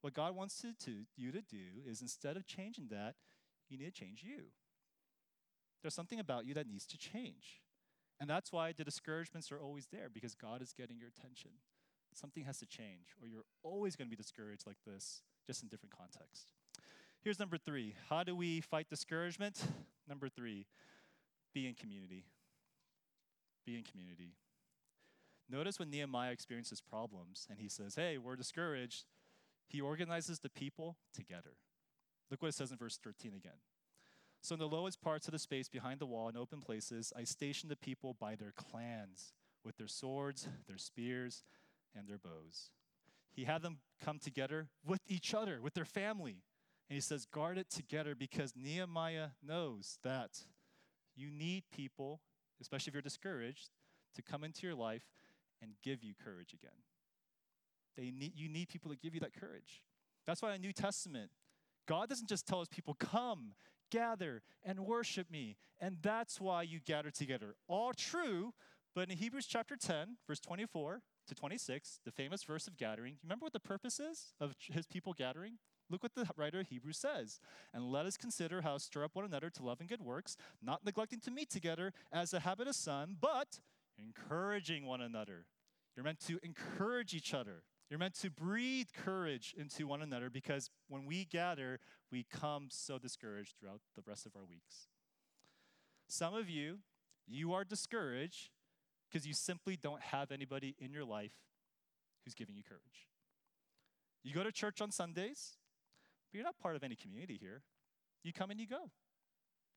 what 0.00 0.14
God 0.14 0.36
wants 0.36 0.60
to, 0.60 0.74
to, 0.84 0.92
you 1.16 1.32
to 1.32 1.42
do 1.42 1.82
is 1.84 2.02
instead 2.02 2.36
of 2.36 2.46
changing 2.46 2.86
that, 2.92 3.16
you 3.68 3.78
need 3.78 3.92
to 3.92 4.00
change 4.00 4.22
you. 4.22 4.44
There's 5.82 5.94
something 5.94 6.20
about 6.20 6.46
you 6.46 6.54
that 6.54 6.68
needs 6.68 6.86
to 6.86 6.96
change. 6.96 7.62
And 8.20 8.30
that's 8.30 8.52
why 8.52 8.72
the 8.72 8.84
discouragements 8.84 9.52
are 9.52 9.60
always 9.60 9.88
there 9.92 10.08
because 10.12 10.34
God 10.34 10.62
is 10.62 10.72
getting 10.72 10.98
your 10.98 11.08
attention. 11.08 11.50
Something 12.14 12.44
has 12.44 12.58
to 12.58 12.66
change, 12.66 13.14
or 13.20 13.28
you're 13.28 13.44
always 13.62 13.94
going 13.94 14.08
to 14.08 14.10
be 14.10 14.16
discouraged 14.16 14.66
like 14.66 14.78
this, 14.86 15.20
just 15.46 15.62
in 15.62 15.68
different 15.68 15.94
context. 15.94 16.52
Here's 17.22 17.38
number 17.38 17.58
three 17.58 17.94
How 18.08 18.22
do 18.22 18.34
we 18.34 18.60
fight 18.60 18.88
discouragement? 18.88 19.62
Number 20.08 20.28
three, 20.28 20.66
be 21.52 21.66
in 21.66 21.74
community. 21.74 22.24
Be 23.66 23.76
in 23.76 23.82
community. 23.82 24.34
Notice 25.50 25.78
when 25.78 25.90
Nehemiah 25.90 26.32
experiences 26.32 26.80
problems 26.80 27.46
and 27.50 27.58
he 27.58 27.68
says, 27.68 27.96
Hey, 27.96 28.18
we're 28.18 28.36
discouraged, 28.36 29.04
he 29.68 29.80
organizes 29.80 30.38
the 30.38 30.48
people 30.48 30.96
together. 31.12 31.56
Look 32.30 32.42
what 32.42 32.48
it 32.48 32.54
says 32.54 32.70
in 32.70 32.78
verse 32.78 32.98
13 33.02 33.32
again. 33.34 33.58
So, 34.46 34.52
in 34.52 34.60
the 34.60 34.68
lowest 34.68 35.00
parts 35.00 35.26
of 35.26 35.32
the 35.32 35.40
space 35.40 35.68
behind 35.68 35.98
the 35.98 36.06
wall 36.06 36.28
and 36.28 36.38
open 36.38 36.60
places, 36.60 37.12
I 37.16 37.24
stationed 37.24 37.68
the 37.68 37.74
people 37.74 38.14
by 38.14 38.36
their 38.36 38.52
clans, 38.52 39.32
with 39.64 39.76
their 39.76 39.88
swords, 39.88 40.46
their 40.68 40.78
spears, 40.78 41.42
and 41.96 42.06
their 42.06 42.18
bows. 42.18 42.70
He 43.32 43.42
had 43.42 43.62
them 43.62 43.78
come 44.00 44.20
together 44.20 44.68
with 44.86 45.00
each 45.08 45.34
other, 45.34 45.60
with 45.60 45.74
their 45.74 45.84
family. 45.84 46.44
And 46.88 46.94
he 46.94 47.00
says, 47.00 47.26
guard 47.26 47.58
it 47.58 47.70
together 47.70 48.14
because 48.14 48.52
Nehemiah 48.54 49.30
knows 49.44 49.98
that 50.04 50.38
you 51.16 51.28
need 51.28 51.64
people, 51.74 52.20
especially 52.60 52.92
if 52.92 52.94
you're 52.94 53.02
discouraged, 53.02 53.70
to 54.14 54.22
come 54.22 54.44
into 54.44 54.64
your 54.64 54.76
life 54.76 55.06
and 55.60 55.72
give 55.82 56.04
you 56.04 56.12
courage 56.24 56.52
again. 56.52 56.78
They 57.96 58.12
need, 58.12 58.34
you 58.36 58.48
need 58.48 58.68
people 58.68 58.92
to 58.92 58.96
give 58.96 59.12
you 59.12 59.18
that 59.22 59.34
courage. 59.34 59.82
That's 60.24 60.40
why 60.40 60.54
in 60.54 60.60
the 60.60 60.68
New 60.68 60.72
Testament, 60.72 61.32
God 61.88 62.08
doesn't 62.08 62.28
just 62.28 62.46
tell 62.46 62.60
his 62.60 62.68
people, 62.68 62.94
come, 62.94 63.54
gather, 63.90 64.42
and 64.64 64.80
worship 64.80 65.30
me. 65.30 65.56
And 65.80 65.98
that's 66.02 66.40
why 66.40 66.62
you 66.62 66.80
gather 66.80 67.10
together. 67.10 67.54
All 67.68 67.92
true, 67.92 68.52
but 68.94 69.10
in 69.10 69.18
Hebrews 69.18 69.46
chapter 69.46 69.76
10, 69.76 70.16
verse 70.26 70.40
24 70.40 71.02
to 71.28 71.34
26, 71.34 72.00
the 72.04 72.10
famous 72.10 72.42
verse 72.44 72.66
of 72.66 72.76
gathering, 72.76 73.16
remember 73.22 73.44
what 73.44 73.52
the 73.52 73.60
purpose 73.60 74.00
is 74.00 74.32
of 74.40 74.54
his 74.58 74.86
people 74.86 75.12
gathering? 75.12 75.58
Look 75.90 76.02
what 76.02 76.14
the 76.14 76.28
writer 76.36 76.60
of 76.60 76.68
Hebrews 76.68 76.98
says. 76.98 77.38
And 77.72 77.92
let 77.92 78.06
us 78.06 78.16
consider 78.16 78.62
how 78.62 78.74
to 78.74 78.80
stir 78.80 79.04
up 79.04 79.14
one 79.14 79.24
another 79.24 79.50
to 79.50 79.62
love 79.62 79.80
and 79.80 79.88
good 79.88 80.02
works, 80.02 80.36
not 80.62 80.84
neglecting 80.84 81.20
to 81.20 81.30
meet 81.30 81.50
together 81.50 81.92
as 82.12 82.32
a 82.32 82.40
habit 82.40 82.68
of 82.68 82.74
some, 82.74 83.16
but 83.20 83.60
encouraging 83.98 84.86
one 84.86 85.00
another. 85.00 85.46
You're 85.94 86.04
meant 86.04 86.20
to 86.26 86.38
encourage 86.42 87.14
each 87.14 87.32
other. 87.32 87.62
You're 87.88 87.98
meant 87.98 88.14
to 88.20 88.30
breathe 88.30 88.88
courage 88.96 89.54
into 89.56 89.86
one 89.86 90.02
another 90.02 90.28
because 90.28 90.70
when 90.88 91.06
we 91.06 91.24
gather, 91.24 91.78
we 92.10 92.24
come 92.24 92.66
so 92.70 92.98
discouraged 92.98 93.54
throughout 93.58 93.80
the 93.94 94.02
rest 94.06 94.26
of 94.26 94.32
our 94.34 94.44
weeks. 94.44 94.88
Some 96.08 96.34
of 96.34 96.48
you, 96.48 96.78
you 97.26 97.52
are 97.52 97.64
discouraged 97.64 98.50
because 99.08 99.26
you 99.26 99.34
simply 99.34 99.76
don't 99.76 100.00
have 100.00 100.32
anybody 100.32 100.74
in 100.78 100.92
your 100.92 101.04
life 101.04 101.34
who's 102.24 102.34
giving 102.34 102.56
you 102.56 102.62
courage. 102.64 103.08
You 104.24 104.34
go 104.34 104.42
to 104.42 104.50
church 104.50 104.80
on 104.80 104.90
Sundays, 104.90 105.56
but 106.30 106.36
you're 106.36 106.44
not 106.44 106.58
part 106.58 106.74
of 106.74 106.82
any 106.82 106.96
community 106.96 107.38
here. 107.40 107.62
You 108.24 108.32
come 108.32 108.50
and 108.50 108.58
you 108.58 108.66
go, 108.66 108.90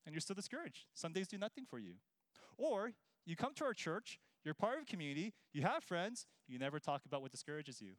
and 0.04 0.12
you're 0.12 0.20
still 0.20 0.34
discouraged. 0.34 0.86
Sundays 0.94 1.28
do 1.28 1.38
nothing 1.38 1.64
for 1.64 1.78
you. 1.78 1.94
Or 2.58 2.92
you 3.24 3.36
come 3.36 3.54
to 3.54 3.64
our 3.64 3.74
church, 3.74 4.18
you're 4.44 4.54
part 4.54 4.76
of 4.76 4.82
a 4.82 4.86
community, 4.86 5.32
you 5.52 5.62
have 5.62 5.84
friends, 5.84 6.26
you 6.48 6.58
never 6.58 6.78
talk 6.78 7.02
about 7.06 7.22
what 7.22 7.30
discourages 7.30 7.80
you. 7.80 7.92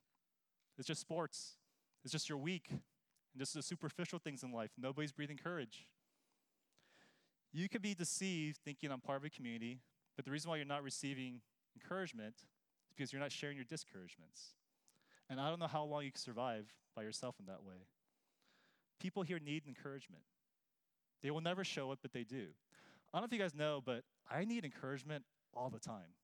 It's 0.78 0.88
just 0.88 1.02
sports, 1.02 1.58
it's 2.04 2.12
just 2.12 2.30
your 2.30 2.38
week, 2.38 2.68
and 2.70 3.40
just 3.40 3.54
the 3.54 3.62
superficial 3.62 4.20
things 4.20 4.44
in 4.44 4.52
life. 4.52 4.72
Nobody's 4.78 5.12
breathing 5.12 5.38
courage. 5.38 5.88
You 7.54 7.68
could 7.70 7.82
be 7.82 7.94
deceived 7.94 8.60
thinking 8.64 8.92
I'm 8.92 9.02
part 9.02 9.18
of 9.18 9.26
a 9.26 9.30
community, 9.30 9.80
but 10.16 10.26
the 10.26 10.32
reason 10.32 10.50
why 10.50 10.58
you're 10.58 10.66
not 10.66 10.84
receiving 10.84 11.42
encouragement 11.76 12.36
is 12.38 12.94
because 12.96 13.12
you're 13.12 13.22
not 13.22 13.32
sharing 13.32 13.58
your 13.58 13.66
discouragements. 13.66 14.56
And 15.30 15.40
I 15.40 15.50
don't 15.50 15.60
know 15.60 15.68
how 15.68 15.84
long 15.84 16.04
you 16.04 16.12
can 16.12 16.20
survive 16.20 16.66
by 16.96 17.04
yourself 17.04 17.36
in 17.40 17.46
that 17.46 17.64
way. 17.64 17.88
People 19.00 19.24
here 19.24 19.40
need 19.40 19.64
encouragement. 19.68 20.24
They 21.22 21.32
will 21.32 21.42
never 21.42 21.64
show 21.64 21.92
it, 21.92 22.00
but 22.02 22.14
they 22.14 22.24
do. 22.24 22.48
I 23.14 23.18
don't 23.18 23.24
know 23.24 23.26
if 23.26 23.34
you 23.34 23.40
guys 23.40 23.56
know, 23.56 23.82
but 23.84 24.04
I 24.30 24.46
need 24.46 24.66
encouragement 24.66 25.24
all 25.54 25.70
the 25.70 25.80
time. 25.80 26.16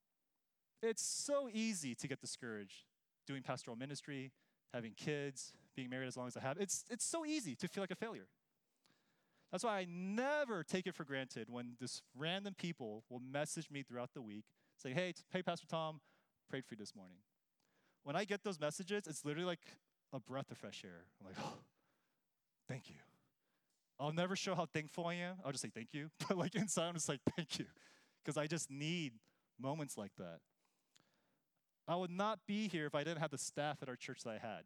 It's 0.81 1.03
so 1.03 1.49
easy 1.51 1.95
to 1.95 2.07
get 2.07 2.21
discouraged 2.21 2.85
doing 3.25 3.43
pastoral 3.43 3.75
ministry, 3.75 4.31
having 4.73 4.93
kids, 4.93 5.53
being 5.75 5.89
married 5.89 6.07
as 6.07 6.17
long 6.17 6.27
as 6.27 6.37
I 6.37 6.41
have. 6.41 6.57
It's, 6.57 6.85
it's 6.89 7.05
so 7.05 7.25
easy 7.25 7.55
to 7.55 7.67
feel 7.67 7.83
like 7.83 7.91
a 7.91 7.95
failure. 7.95 8.27
That's 9.51 9.63
why 9.63 9.79
I 9.79 9.87
never 9.89 10.63
take 10.63 10.87
it 10.87 10.95
for 10.95 11.03
granted 11.03 11.47
when 11.49 11.75
this 11.79 12.01
random 12.15 12.55
people 12.57 13.03
will 13.09 13.21
message 13.21 13.69
me 13.71 13.83
throughout 13.83 14.13
the 14.13 14.21
week 14.21 14.45
saying, 14.77 14.95
hey, 14.95 15.13
hey, 15.31 15.41
Pastor 15.41 15.67
Tom, 15.67 16.01
prayed 16.49 16.65
for 16.65 16.75
you 16.75 16.77
this 16.77 16.95
morning. 16.95 17.17
When 18.03 18.15
I 18.15 18.25
get 18.25 18.43
those 18.43 18.59
messages, 18.59 19.07
it's 19.07 19.23
literally 19.25 19.47
like 19.47 19.61
a 20.13 20.19
breath 20.19 20.51
of 20.51 20.57
fresh 20.57 20.83
air. 20.85 21.05
I'm 21.19 21.27
like, 21.27 21.35
oh, 21.39 21.59
thank 22.67 22.89
you. 22.89 22.95
I'll 23.99 24.13
never 24.13 24.35
show 24.35 24.53
how 24.53 24.65
thankful 24.65 25.05
I 25.05 25.15
am. 25.15 25.37
I'll 25.43 25.51
just 25.51 25.63
say 25.63 25.71
thank 25.73 25.93
you. 25.93 26.09
But 26.27 26.37
like 26.37 26.55
inside, 26.55 26.87
I'm 26.87 26.93
just 26.93 27.09
like, 27.09 27.21
thank 27.35 27.59
you. 27.59 27.65
Because 28.23 28.37
I 28.37 28.47
just 28.47 28.69
need 28.69 29.13
moments 29.59 29.97
like 29.97 30.11
that. 30.17 30.39
I 31.87 31.95
would 31.95 32.11
not 32.11 32.39
be 32.47 32.67
here 32.67 32.85
if 32.85 32.95
I 32.95 33.03
didn't 33.03 33.19
have 33.19 33.31
the 33.31 33.37
staff 33.37 33.77
at 33.81 33.89
our 33.89 33.95
church 33.95 34.23
that 34.23 34.31
I 34.31 34.37
had. 34.45 34.63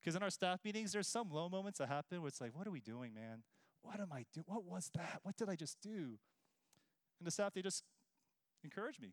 Because 0.00 0.16
in 0.16 0.22
our 0.22 0.30
staff 0.30 0.60
meetings, 0.64 0.92
there's 0.92 1.08
some 1.08 1.30
low 1.30 1.48
moments 1.48 1.78
that 1.78 1.88
happen 1.88 2.20
where 2.20 2.28
it's 2.28 2.40
like, 2.40 2.56
what 2.56 2.66
are 2.66 2.70
we 2.70 2.80
doing, 2.80 3.14
man? 3.14 3.42
What 3.82 4.00
am 4.00 4.12
I 4.12 4.24
doing? 4.32 4.44
What 4.46 4.64
was 4.64 4.90
that? 4.94 5.20
What 5.22 5.36
did 5.36 5.48
I 5.48 5.54
just 5.54 5.80
do? 5.80 6.18
And 7.18 7.26
the 7.26 7.30
staff, 7.30 7.54
they 7.54 7.62
just 7.62 7.84
encourage 8.64 9.00
me. 9.00 9.12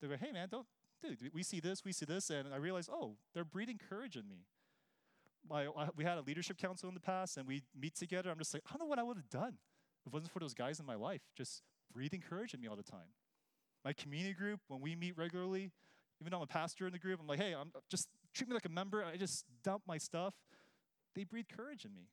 They 0.00 0.08
go, 0.08 0.16
hey, 0.16 0.32
man, 0.32 0.48
don't, 0.50 0.66
dude, 1.02 1.32
we 1.32 1.42
see 1.42 1.60
this, 1.60 1.84
we 1.84 1.92
see 1.92 2.04
this. 2.04 2.30
And 2.30 2.52
I 2.52 2.56
realize, 2.56 2.88
oh, 2.92 3.16
they're 3.34 3.44
breathing 3.44 3.78
courage 3.88 4.16
in 4.16 4.28
me. 4.28 4.44
My, 5.48 5.68
we 5.96 6.04
had 6.04 6.18
a 6.18 6.22
leadership 6.22 6.58
council 6.58 6.88
in 6.88 6.94
the 6.94 7.00
past, 7.00 7.36
and 7.36 7.46
we 7.46 7.62
meet 7.80 7.94
together. 7.94 8.30
I'm 8.30 8.38
just 8.38 8.52
like, 8.52 8.64
I 8.68 8.72
don't 8.72 8.80
know 8.80 8.86
what 8.86 8.98
I 8.98 9.04
would 9.04 9.16
have 9.16 9.30
done 9.30 9.58
if 10.00 10.06
it 10.08 10.12
wasn't 10.12 10.32
for 10.32 10.40
those 10.40 10.54
guys 10.54 10.80
in 10.80 10.86
my 10.86 10.96
life, 10.96 11.22
just 11.36 11.62
breathing 11.92 12.22
courage 12.28 12.54
in 12.54 12.60
me 12.60 12.66
all 12.66 12.76
the 12.76 12.82
time. 12.82 13.14
My 13.84 13.92
community 13.92 14.34
group, 14.34 14.60
when 14.66 14.80
we 14.80 14.96
meet 14.96 15.16
regularly, 15.16 15.70
even 16.20 16.30
though 16.30 16.38
I'm 16.38 16.42
a 16.42 16.46
pastor 16.46 16.86
in 16.86 16.92
the 16.92 16.98
group, 16.98 17.20
I'm 17.20 17.26
like, 17.26 17.40
hey, 17.40 17.54
I'm 17.54 17.70
just 17.90 18.08
treat 18.34 18.48
me 18.48 18.54
like 18.54 18.64
a 18.64 18.70
member. 18.70 19.04
I 19.04 19.16
just 19.16 19.44
dump 19.62 19.82
my 19.86 19.98
stuff. 19.98 20.34
They 21.14 21.24
breathe 21.24 21.46
courage 21.54 21.84
in 21.84 21.94
me. 21.94 22.08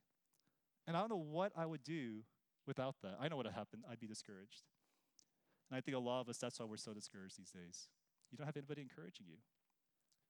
And 0.87 0.97
I 0.97 0.99
don't 0.99 1.09
know 1.09 1.25
what 1.29 1.51
I 1.55 1.65
would 1.65 1.83
do 1.83 2.23
without 2.67 2.95
that. 3.03 3.17
I 3.19 3.27
know 3.27 3.37
what 3.37 3.45
would 3.45 3.55
happen. 3.55 3.83
I'd 3.89 3.99
be 3.99 4.07
discouraged. 4.07 4.63
And 5.69 5.77
I 5.77 5.81
think 5.81 5.95
a 5.95 5.99
lot 5.99 6.21
of 6.21 6.29
us, 6.29 6.37
that's 6.37 6.59
why 6.59 6.65
we're 6.65 6.77
so 6.77 6.93
discouraged 6.93 7.39
these 7.39 7.51
days. 7.51 7.87
You 8.31 8.37
don't 8.37 8.45
have 8.45 8.57
anybody 8.57 8.81
encouraging 8.81 9.27
you. 9.29 9.37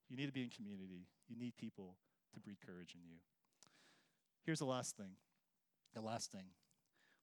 You 0.09 0.17
need 0.17 0.27
to 0.27 0.31
be 0.31 0.43
in 0.43 0.49
community. 0.49 1.07
You 1.27 1.37
need 1.37 1.57
people 1.57 1.95
to 2.33 2.39
breathe 2.39 2.57
courage 2.65 2.93
in 2.95 3.01
you. 3.03 3.17
Here's 4.45 4.59
the 4.59 4.65
last 4.65 4.97
thing. 4.97 5.15
The 5.95 6.01
last 6.01 6.31
thing. 6.31 6.45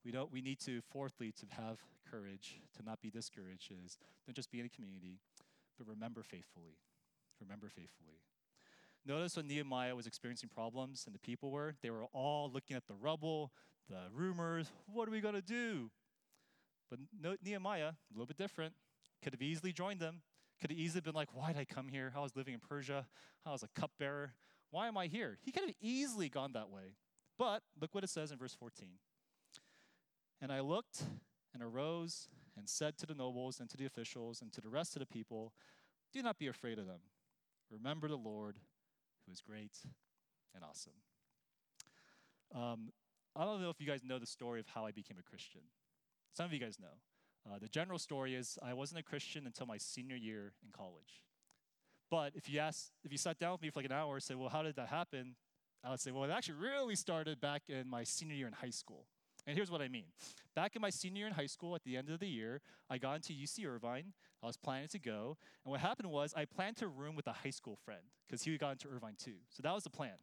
We 0.05 0.13
don't 0.13 0.33
we 0.33 0.41
need 0.41 0.59
to 0.61 0.81
fourthly 0.91 1.33
to 1.33 1.47
have 1.51 1.79
courage, 2.11 2.61
to 2.77 2.83
not 2.83 3.01
be 3.03 3.11
discouraged 3.11 3.73
is 3.85 3.99
don't 4.27 4.35
just 4.35 4.51
be 4.51 4.61
in 4.61 4.67
a 4.67 4.69
community, 4.69 5.19
but 5.81 5.89
remember 5.89 6.22
faithfully. 6.22 6.76
Remember 7.41 7.68
faithfully. 7.68 8.20
Notice 9.07 9.37
when 9.37 9.49
Nehemiah 9.49 9.97
was 9.97 10.07
experiencing 10.07 10.51
problems 10.55 11.05
and 11.07 11.14
the 11.14 11.18
people 11.18 11.51
were, 11.51 11.74
they 11.83 11.89
were 11.91 12.05
all 12.12 12.51
looking 12.53 12.76
at 12.76 12.87
the 12.87 12.95
rubble, 12.95 13.51
the 13.89 13.97
rumors, 14.12 14.70
what 14.93 15.09
are 15.09 15.11
we 15.11 15.22
going 15.22 15.35
to 15.35 15.41
do? 15.41 15.91
But 16.91 16.99
Nehemiah, 17.43 17.89
a 17.89 18.12
little 18.12 18.26
bit 18.26 18.37
different, 18.37 18.74
could 19.22 19.33
have 19.33 19.41
easily 19.41 19.72
joined 19.72 20.01
them. 20.01 20.20
Could 20.61 20.70
have 20.70 20.78
easily 20.78 21.01
been 21.01 21.14
like, 21.14 21.28
why 21.33 21.53
did 21.53 21.61
I 21.61 21.64
come 21.64 21.89
here? 21.89 22.12
I 22.14 22.20
was 22.20 22.37
living 22.37 22.53
in 22.53 22.61
Persia. 22.61 23.07
I 23.47 23.53
was 23.53 23.62
a 23.62 23.68
cupbearer. 23.81 24.35
Why 24.70 24.89
am 24.89 24.99
I 24.99 25.07
here? 25.07 25.39
He 25.43 25.51
could 25.51 25.62
have 25.62 25.74
easily 25.81 26.28
gone 26.28 26.53
that 26.53 26.68
way. 26.68 26.97
But 27.39 27.62
look 27.81 27.95
what 27.95 28.05
it 28.05 28.11
says 28.11 28.31
in 28.31 28.39
verse 28.39 28.55
14. 28.55 28.91
And 30.43 30.53
I 30.53 30.61
looked 30.61 31.03
and 31.55 31.62
arose 31.62 32.28
and 32.61 32.69
said 32.69 32.97
to 32.99 33.07
the 33.07 33.15
nobles 33.15 33.59
and 33.59 33.69
to 33.71 33.77
the 33.77 33.87
officials 33.87 34.43
and 34.43 34.53
to 34.53 34.61
the 34.61 34.69
rest 34.69 34.95
of 34.95 35.01
the 35.01 35.07
people, 35.07 35.53
Do 36.13 36.23
not 36.23 36.39
be 36.39 36.47
afraid 36.47 36.79
of 36.79 36.87
them. 36.87 37.01
Remember 37.71 38.07
the 38.07 38.17
Lord, 38.17 38.59
who 39.27 39.33
is 39.33 39.41
great 39.41 39.79
and 40.55 40.63
awesome. 40.63 40.93
Um, 42.55 42.93
I 43.35 43.45
don't 43.45 43.63
know 43.63 43.71
if 43.71 43.81
you 43.81 43.87
guys 43.87 44.03
know 44.05 44.19
the 44.19 44.27
story 44.27 44.61
of 44.61 44.67
how 44.67 44.87
I 44.87 44.91
became 44.91 45.17
a 45.19 45.23
Christian. 45.23 45.63
Some 46.33 46.47
of 46.47 46.53
you 46.53 46.59
guys 46.59 46.79
know. 46.81 47.51
Uh, 47.51 47.59
the 47.59 47.69
general 47.69 47.99
story 47.99 48.35
is 48.35 48.59
I 48.63 48.75
wasn't 48.75 49.01
a 49.01 49.03
Christian 49.03 49.47
until 49.47 49.67
my 49.67 49.79
senior 49.79 50.17
year 50.17 50.53
in 50.65 50.71
college. 50.73 51.23
But 52.11 52.33
if 52.35 52.51
you 52.51 52.59
ask, 52.59 52.91
if 53.05 53.13
you 53.13 53.19
sat 53.19 53.39
down 53.39 53.53
with 53.53 53.63
me 53.63 53.71
for 53.71 53.79
like 53.79 53.87
an 53.87 53.93
hour 53.93 54.15
and 54.15 54.23
said, 54.23 54.37
well, 54.37 54.49
how 54.49 54.63
did 54.63 54.77
that 54.77 54.89
happen? 54.89 55.37
I 55.85 55.91
would 55.91 56.01
say, 56.01 56.11
well, 56.11 56.25
it 56.25 56.31
actually 56.31 56.57
really 56.57 56.97
started 56.97 57.41
back 57.41 57.63
in 57.69 57.89
my 57.89 58.05
senior 58.05 58.35
year 58.35 58.47
in 58.47 58.53
high 58.53 58.71
school. 58.71 59.07
And 59.47 59.57
here's 59.57 59.70
what 59.70 59.80
I 59.80 59.88
mean. 59.88 60.05
Back 60.55 60.76
in 60.76 60.82
my 60.82 60.91
senior 60.91 61.20
year 61.20 61.26
in 61.26 61.32
high 61.32 61.47
school, 61.47 61.74
at 61.74 61.84
the 61.84 61.97
end 61.97 62.11
of 62.11 62.20
the 62.20 62.28
year, 62.28 62.61
I 62.88 62.99
got 62.99 63.16
into 63.16 63.32
UC 63.32 63.66
Irvine. 63.66 64.12
I 64.43 64.47
was 64.47 64.57
planning 64.57 64.88
to 64.88 64.99
go. 64.99 65.36
And 65.64 65.70
what 65.70 65.80
happened 65.80 66.11
was 66.11 66.34
I 66.36 66.45
planned 66.45 66.76
to 66.78 66.88
room 66.88 67.14
with 67.14 67.26
a 67.26 67.32
high 67.32 67.51
school 67.51 67.76
friend 67.84 68.01
because 68.26 68.43
he 68.43 68.57
got 68.59 68.72
into 68.72 68.88
Irvine 68.88 69.16
too. 69.18 69.36
So 69.51 69.62
that 69.62 69.74
was 69.74 69.84
the 69.84 69.91
plan. 69.91 70.14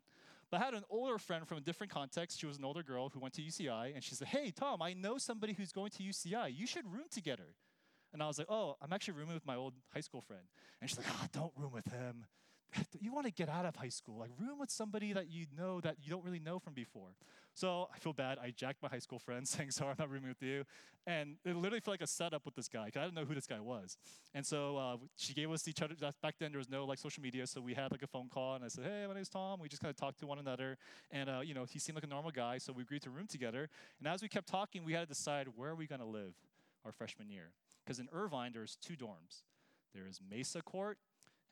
But 0.49 0.61
I 0.61 0.65
had 0.65 0.74
an 0.74 0.84
older 0.89 1.18
friend 1.18 1.47
from 1.47 1.57
a 1.57 1.61
different 1.61 1.91
context. 1.91 2.39
She 2.39 2.45
was 2.45 2.57
an 2.57 2.65
older 2.65 2.84
girl 2.84 3.09
who 3.09 3.20
went 3.20 3.34
to 3.36 3.41
UCI. 3.41 3.93
And 3.93 4.03
she 4.03 4.15
said, 4.15 4.30
Hey, 4.30 4.51
Tom, 4.51 4.82
I 4.82 4.93
know 4.93 5.18
somebody 5.18 5.53
who's 5.53 5.72
going 5.72 5.91
to 5.91 6.03
UCI. 6.03 6.55
You 6.55 6.65
should 6.65 6.86
room 6.86 7.07
together. 7.11 7.55
And 8.13 8.24
I 8.24 8.28
was 8.28 8.38
like, 8.38 8.47
Oh, 8.49 8.78
I'm 8.82 8.93
actually 8.93 9.15
rooming 9.15 9.34
with 9.34 9.45
my 9.45 9.55
old 9.55 9.74
high 9.93 10.01
school 10.01 10.22
friend. 10.22 10.43
And 10.80 10.89
she's 10.89 10.97
like, 10.97 11.07
Oh, 11.09 11.26
don't 11.34 11.51
room 11.57 11.74
with 11.74 11.91
him. 11.91 12.26
you 12.99 13.13
want 13.13 13.26
to 13.26 13.32
get 13.32 13.49
out 13.49 13.65
of 13.65 13.76
high 13.76 13.89
school, 13.89 14.20
like 14.20 14.32
room 14.39 14.59
with 14.59 14.70
somebody 14.70 15.13
that 15.13 15.30
you 15.30 15.45
know 15.57 15.80
that 15.82 15.97
you 16.01 16.09
don't 16.09 16.24
really 16.24 16.39
know 16.39 16.59
from 16.59 16.74
before. 16.74 17.15
So 17.53 17.88
I 17.93 17.97
feel 17.97 18.13
bad. 18.13 18.38
I 18.41 18.51
jacked 18.51 18.84
my 18.84 18.89
high 18.89 18.99
school 18.99 19.18
friend 19.20 19.47
saying, 19.47 19.72
sorry, 19.72 19.91
I'm 19.91 19.95
not 19.99 20.09
rooming 20.09 20.30
with 20.30 20.43
you. 20.43 20.63
And 21.07 21.38
it 21.45 21.55
literally 21.55 21.80
felt 21.80 21.93
like 21.93 22.01
a 22.01 22.07
setup 22.07 22.45
with 22.45 22.53
this 22.53 22.68
guy 22.68 22.86
because 22.86 22.99
I 22.99 23.05
didn't 23.05 23.15
know 23.15 23.26
who 23.26 23.34
this 23.34 23.47
guy 23.47 23.59
was. 23.59 23.97
And 24.36 24.45
so 24.45 24.78
uh, 24.78 24.97
she 25.15 25.34
gave 25.34 25.49
us 25.49 25.68
each 25.68 25.82
other, 25.82 25.95
back 26.22 26.36
then 26.39 26.51
there 26.51 26.59
was 26.59 26.70
no 26.70 26.86
like 26.86 26.99
social 26.99 27.24
media. 27.24 27.47
So 27.47 27.61
we 27.61 27.74
had 27.74 27.91
like 27.91 28.03
a 28.03 28.07
phone 28.07 28.28
call 28.30 28.55
and 28.55 28.63
I 28.63 28.68
said, 28.68 28.84
hey, 28.84 29.05
my 29.07 29.13
name's 29.13 29.30
Tom. 29.30 29.59
We 29.59 29.70
just 29.70 29.82
kind 29.82 29.89
of 29.89 29.95
talked 29.95 30.20
to 30.20 30.28
one 30.28 30.38
another. 30.38 30.78
And, 31.11 31.30
uh, 31.30 31.39
you 31.39 31.53
know, 31.53 31.65
he 31.65 31.80
seemed 31.80 31.95
like 31.95 32.03
a 32.03 32.07
normal 32.07 32.32
guy. 32.32 32.57
So 32.57 32.74
we 32.74 32.84
agreed 32.84 33.01
to 33.03 33.09
room 33.09 33.28
together. 33.28 33.70
And 33.99 34.07
as 34.07 34.22
we 34.22 34.28
kept 34.28 34.47
talking, 34.47 34.84
we 34.84 34.93
had 34.93 35.01
to 35.01 35.07
decide 35.07 35.47
where 35.55 35.72
are 35.72 35.76
we 35.76 35.88
going 35.88 36.01
to 36.01 36.05
live 36.05 36.34
our 36.86 36.91
freshman 36.91 37.30
year. 37.30 37.51
Because 37.86 37.99
in 37.99 38.09
Irvine, 38.11 38.51
there's 38.53 38.76
two 38.76 38.95
dorms. 38.95 39.43
There 39.93 40.05
is 40.07 40.20
Mesa 40.30 40.61
Court 40.61 40.97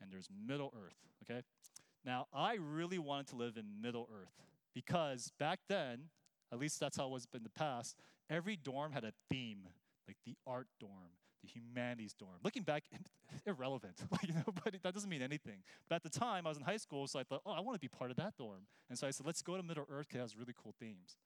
and 0.00 0.10
there's 0.10 0.28
Middle 0.46 0.72
Earth, 0.76 0.96
okay? 1.22 1.42
Now, 2.04 2.26
I 2.32 2.56
really 2.60 2.98
wanted 2.98 3.28
to 3.28 3.36
live 3.36 3.56
in 3.56 3.64
Middle 3.80 4.08
Earth 4.12 4.32
because 4.74 5.32
back 5.38 5.60
then, 5.68 6.10
at 6.52 6.58
least 6.58 6.78
that's 6.78 6.96
how 6.96 7.06
it 7.06 7.10
was 7.10 7.26
in 7.34 7.42
the 7.42 7.50
past, 7.50 7.96
every 8.30 8.56
dorm 8.56 8.92
had 8.92 9.04
a 9.04 9.12
theme, 9.28 9.68
like 10.06 10.16
the 10.24 10.36
art 10.46 10.68
dorm, 10.78 11.16
the 11.42 11.48
humanities 11.48 12.14
dorm. 12.14 12.36
Looking 12.44 12.62
back, 12.62 12.84
irrelevant, 13.46 14.00
like, 14.10 14.28
you 14.28 14.34
know, 14.34 14.44
but 14.64 14.74
that 14.82 14.94
doesn't 14.94 15.10
mean 15.10 15.22
anything. 15.22 15.58
But 15.88 15.96
at 15.96 16.02
the 16.02 16.18
time, 16.18 16.46
I 16.46 16.50
was 16.50 16.58
in 16.58 16.64
high 16.64 16.76
school, 16.76 17.06
so 17.08 17.18
I 17.18 17.24
thought, 17.24 17.42
oh, 17.44 17.52
I 17.52 17.60
want 17.60 17.74
to 17.74 17.80
be 17.80 17.88
part 17.88 18.10
of 18.10 18.16
that 18.18 18.36
dorm. 18.36 18.66
And 18.88 18.98
so 18.98 19.06
I 19.06 19.10
said, 19.10 19.26
let's 19.26 19.42
go 19.42 19.56
to 19.56 19.62
Middle 19.62 19.86
Earth 19.90 20.06
because 20.08 20.18
it 20.18 20.22
has 20.22 20.36
really 20.36 20.54
cool 20.56 20.74
themes. 20.78 21.16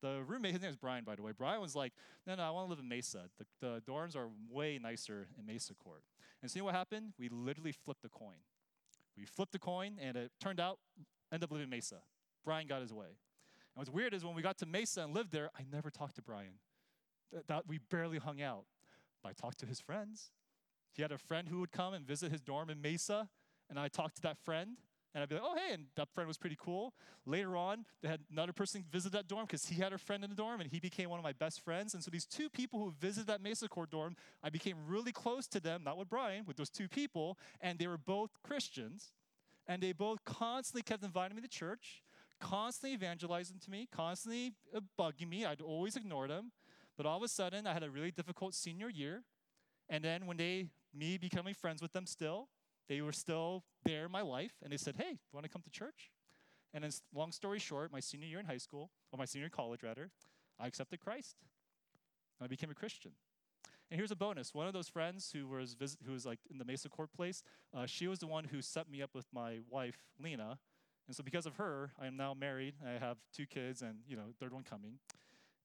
The 0.00 0.22
roommate, 0.26 0.52
his 0.52 0.62
name 0.62 0.70
is 0.70 0.76
Brian, 0.76 1.04
by 1.04 1.16
the 1.16 1.22
way. 1.22 1.32
Brian 1.36 1.60
was 1.60 1.74
like, 1.74 1.92
no, 2.26 2.36
no, 2.36 2.42
I 2.42 2.50
want 2.50 2.66
to 2.66 2.70
live 2.70 2.78
in 2.78 2.88
Mesa. 2.88 3.24
The, 3.38 3.46
the 3.60 3.82
dorms 3.82 4.14
are 4.14 4.28
way 4.48 4.78
nicer 4.80 5.28
in 5.38 5.44
Mesa 5.44 5.74
Court. 5.74 6.02
And 6.42 6.54
know 6.54 6.64
what 6.64 6.74
happened? 6.74 7.14
We 7.18 7.28
literally 7.28 7.72
flipped 7.72 8.04
a 8.04 8.08
coin. 8.08 8.38
We 9.16 9.24
flipped 9.24 9.52
the 9.52 9.58
coin, 9.58 9.98
and 10.00 10.16
it 10.16 10.30
turned 10.40 10.60
out, 10.60 10.78
ended 11.32 11.44
up 11.44 11.50
living 11.50 11.64
in 11.64 11.70
Mesa. 11.70 11.96
Brian 12.44 12.66
got 12.66 12.80
his 12.80 12.92
way. 12.92 13.06
And 13.06 13.16
what's 13.74 13.90
weird 13.90 14.14
is 14.14 14.24
when 14.24 14.34
we 14.34 14.42
got 14.42 14.58
to 14.58 14.66
Mesa 14.66 15.02
and 15.02 15.12
lived 15.12 15.32
there, 15.32 15.50
I 15.58 15.64
never 15.70 15.90
talked 15.90 16.16
to 16.16 16.22
Brian. 16.22 16.60
Th- 17.32 17.42
that 17.48 17.66
we 17.66 17.78
barely 17.90 18.18
hung 18.18 18.40
out. 18.40 18.64
But 19.22 19.30
I 19.30 19.32
talked 19.32 19.58
to 19.60 19.66
his 19.66 19.80
friends. 19.80 20.30
He 20.94 21.02
had 21.02 21.12
a 21.12 21.18
friend 21.18 21.48
who 21.48 21.60
would 21.60 21.72
come 21.72 21.94
and 21.94 22.06
visit 22.06 22.30
his 22.30 22.40
dorm 22.40 22.70
in 22.70 22.80
Mesa, 22.80 23.28
and 23.68 23.78
I 23.78 23.88
talked 23.88 24.16
to 24.16 24.22
that 24.22 24.38
friend. 24.38 24.76
And 25.14 25.22
I'd 25.22 25.28
be 25.28 25.36
like, 25.36 25.44
oh, 25.44 25.54
hey, 25.56 25.72
and 25.74 25.86
that 25.96 26.08
friend 26.10 26.28
was 26.28 26.36
pretty 26.36 26.56
cool. 26.60 26.92
Later 27.24 27.56
on, 27.56 27.86
they 28.02 28.08
had 28.08 28.20
another 28.30 28.52
person 28.52 28.84
visit 28.92 29.12
that 29.12 29.26
dorm 29.26 29.46
because 29.46 29.66
he 29.66 29.80
had 29.80 29.92
a 29.92 29.98
friend 29.98 30.22
in 30.22 30.30
the 30.30 30.36
dorm 30.36 30.60
and 30.60 30.70
he 30.70 30.80
became 30.80 31.08
one 31.08 31.18
of 31.18 31.24
my 31.24 31.32
best 31.32 31.62
friends. 31.62 31.94
And 31.94 32.04
so 32.04 32.10
these 32.10 32.26
two 32.26 32.50
people 32.50 32.78
who 32.78 32.92
visited 33.00 33.26
that 33.28 33.42
Mesa 33.42 33.68
Court 33.68 33.90
dorm, 33.90 34.16
I 34.42 34.50
became 34.50 34.76
really 34.86 35.12
close 35.12 35.46
to 35.48 35.60
them, 35.60 35.82
not 35.82 35.96
with 35.96 36.10
Brian, 36.10 36.44
with 36.46 36.56
those 36.56 36.68
two 36.68 36.88
people. 36.88 37.38
And 37.60 37.78
they 37.78 37.86
were 37.86 37.98
both 37.98 38.30
Christians. 38.42 39.12
And 39.66 39.82
they 39.82 39.92
both 39.92 40.24
constantly 40.24 40.82
kept 40.82 41.02
inviting 41.02 41.36
me 41.36 41.42
to 41.42 41.48
church, 41.48 42.02
constantly 42.40 42.94
evangelizing 42.94 43.58
to 43.64 43.70
me, 43.70 43.88
constantly 43.90 44.54
uh, 44.74 44.80
bugging 44.98 45.28
me. 45.28 45.44
I'd 45.44 45.60
always 45.60 45.96
ignore 45.96 46.28
them. 46.28 46.52
But 46.96 47.06
all 47.06 47.16
of 47.16 47.22
a 47.22 47.28
sudden, 47.28 47.66
I 47.66 47.72
had 47.72 47.82
a 47.82 47.90
really 47.90 48.10
difficult 48.10 48.54
senior 48.54 48.88
year. 48.88 49.22
And 49.88 50.04
then 50.04 50.26
when 50.26 50.36
they, 50.36 50.66
me 50.94 51.16
becoming 51.16 51.54
friends 51.54 51.80
with 51.80 51.92
them 51.92 52.06
still, 52.06 52.48
they 52.88 53.00
were 53.00 53.12
still 53.12 53.64
there 53.84 54.06
in 54.06 54.12
my 54.12 54.22
life, 54.22 54.52
and 54.62 54.72
they 54.72 54.76
said, 54.76 54.96
Hey, 54.96 55.18
want 55.32 55.44
to 55.44 55.50
come 55.50 55.62
to 55.62 55.70
church? 55.70 56.10
And 56.74 56.84
then, 56.84 56.90
long 57.14 57.32
story 57.32 57.58
short, 57.58 57.92
my 57.92 58.00
senior 58.00 58.26
year 58.26 58.40
in 58.40 58.46
high 58.46 58.58
school, 58.58 58.90
or 59.12 59.18
my 59.18 59.24
senior 59.24 59.48
college 59.48 59.82
rather, 59.82 60.10
I 60.60 60.66
accepted 60.66 61.00
Christ. 61.00 61.36
I 62.40 62.46
became 62.46 62.70
a 62.70 62.74
Christian. 62.74 63.12
And 63.90 63.98
here's 63.98 64.10
a 64.10 64.16
bonus: 64.16 64.54
one 64.54 64.66
of 64.66 64.74
those 64.74 64.88
friends 64.88 65.30
who 65.32 65.48
was 65.48 65.74
visit, 65.74 66.00
who 66.04 66.12
was 66.12 66.26
like 66.26 66.40
in 66.50 66.58
the 66.58 66.64
Mesa 66.64 66.88
Court 66.88 67.10
place, 67.12 67.42
uh, 67.74 67.86
she 67.86 68.06
was 68.06 68.18
the 68.18 68.26
one 68.26 68.44
who 68.44 68.60
set 68.60 68.90
me 68.90 69.00
up 69.00 69.10
with 69.14 69.26
my 69.32 69.58
wife 69.70 69.98
Lena, 70.22 70.58
and 71.06 71.16
so 71.16 71.22
because 71.22 71.46
of 71.46 71.56
her, 71.56 71.92
I 71.98 72.06
am 72.06 72.16
now 72.16 72.34
married. 72.34 72.74
I 72.86 72.98
have 72.98 73.16
two 73.34 73.46
kids, 73.46 73.80
and 73.80 74.00
you 74.06 74.14
know, 74.14 74.34
third 74.38 74.52
one 74.52 74.62
coming. 74.62 74.98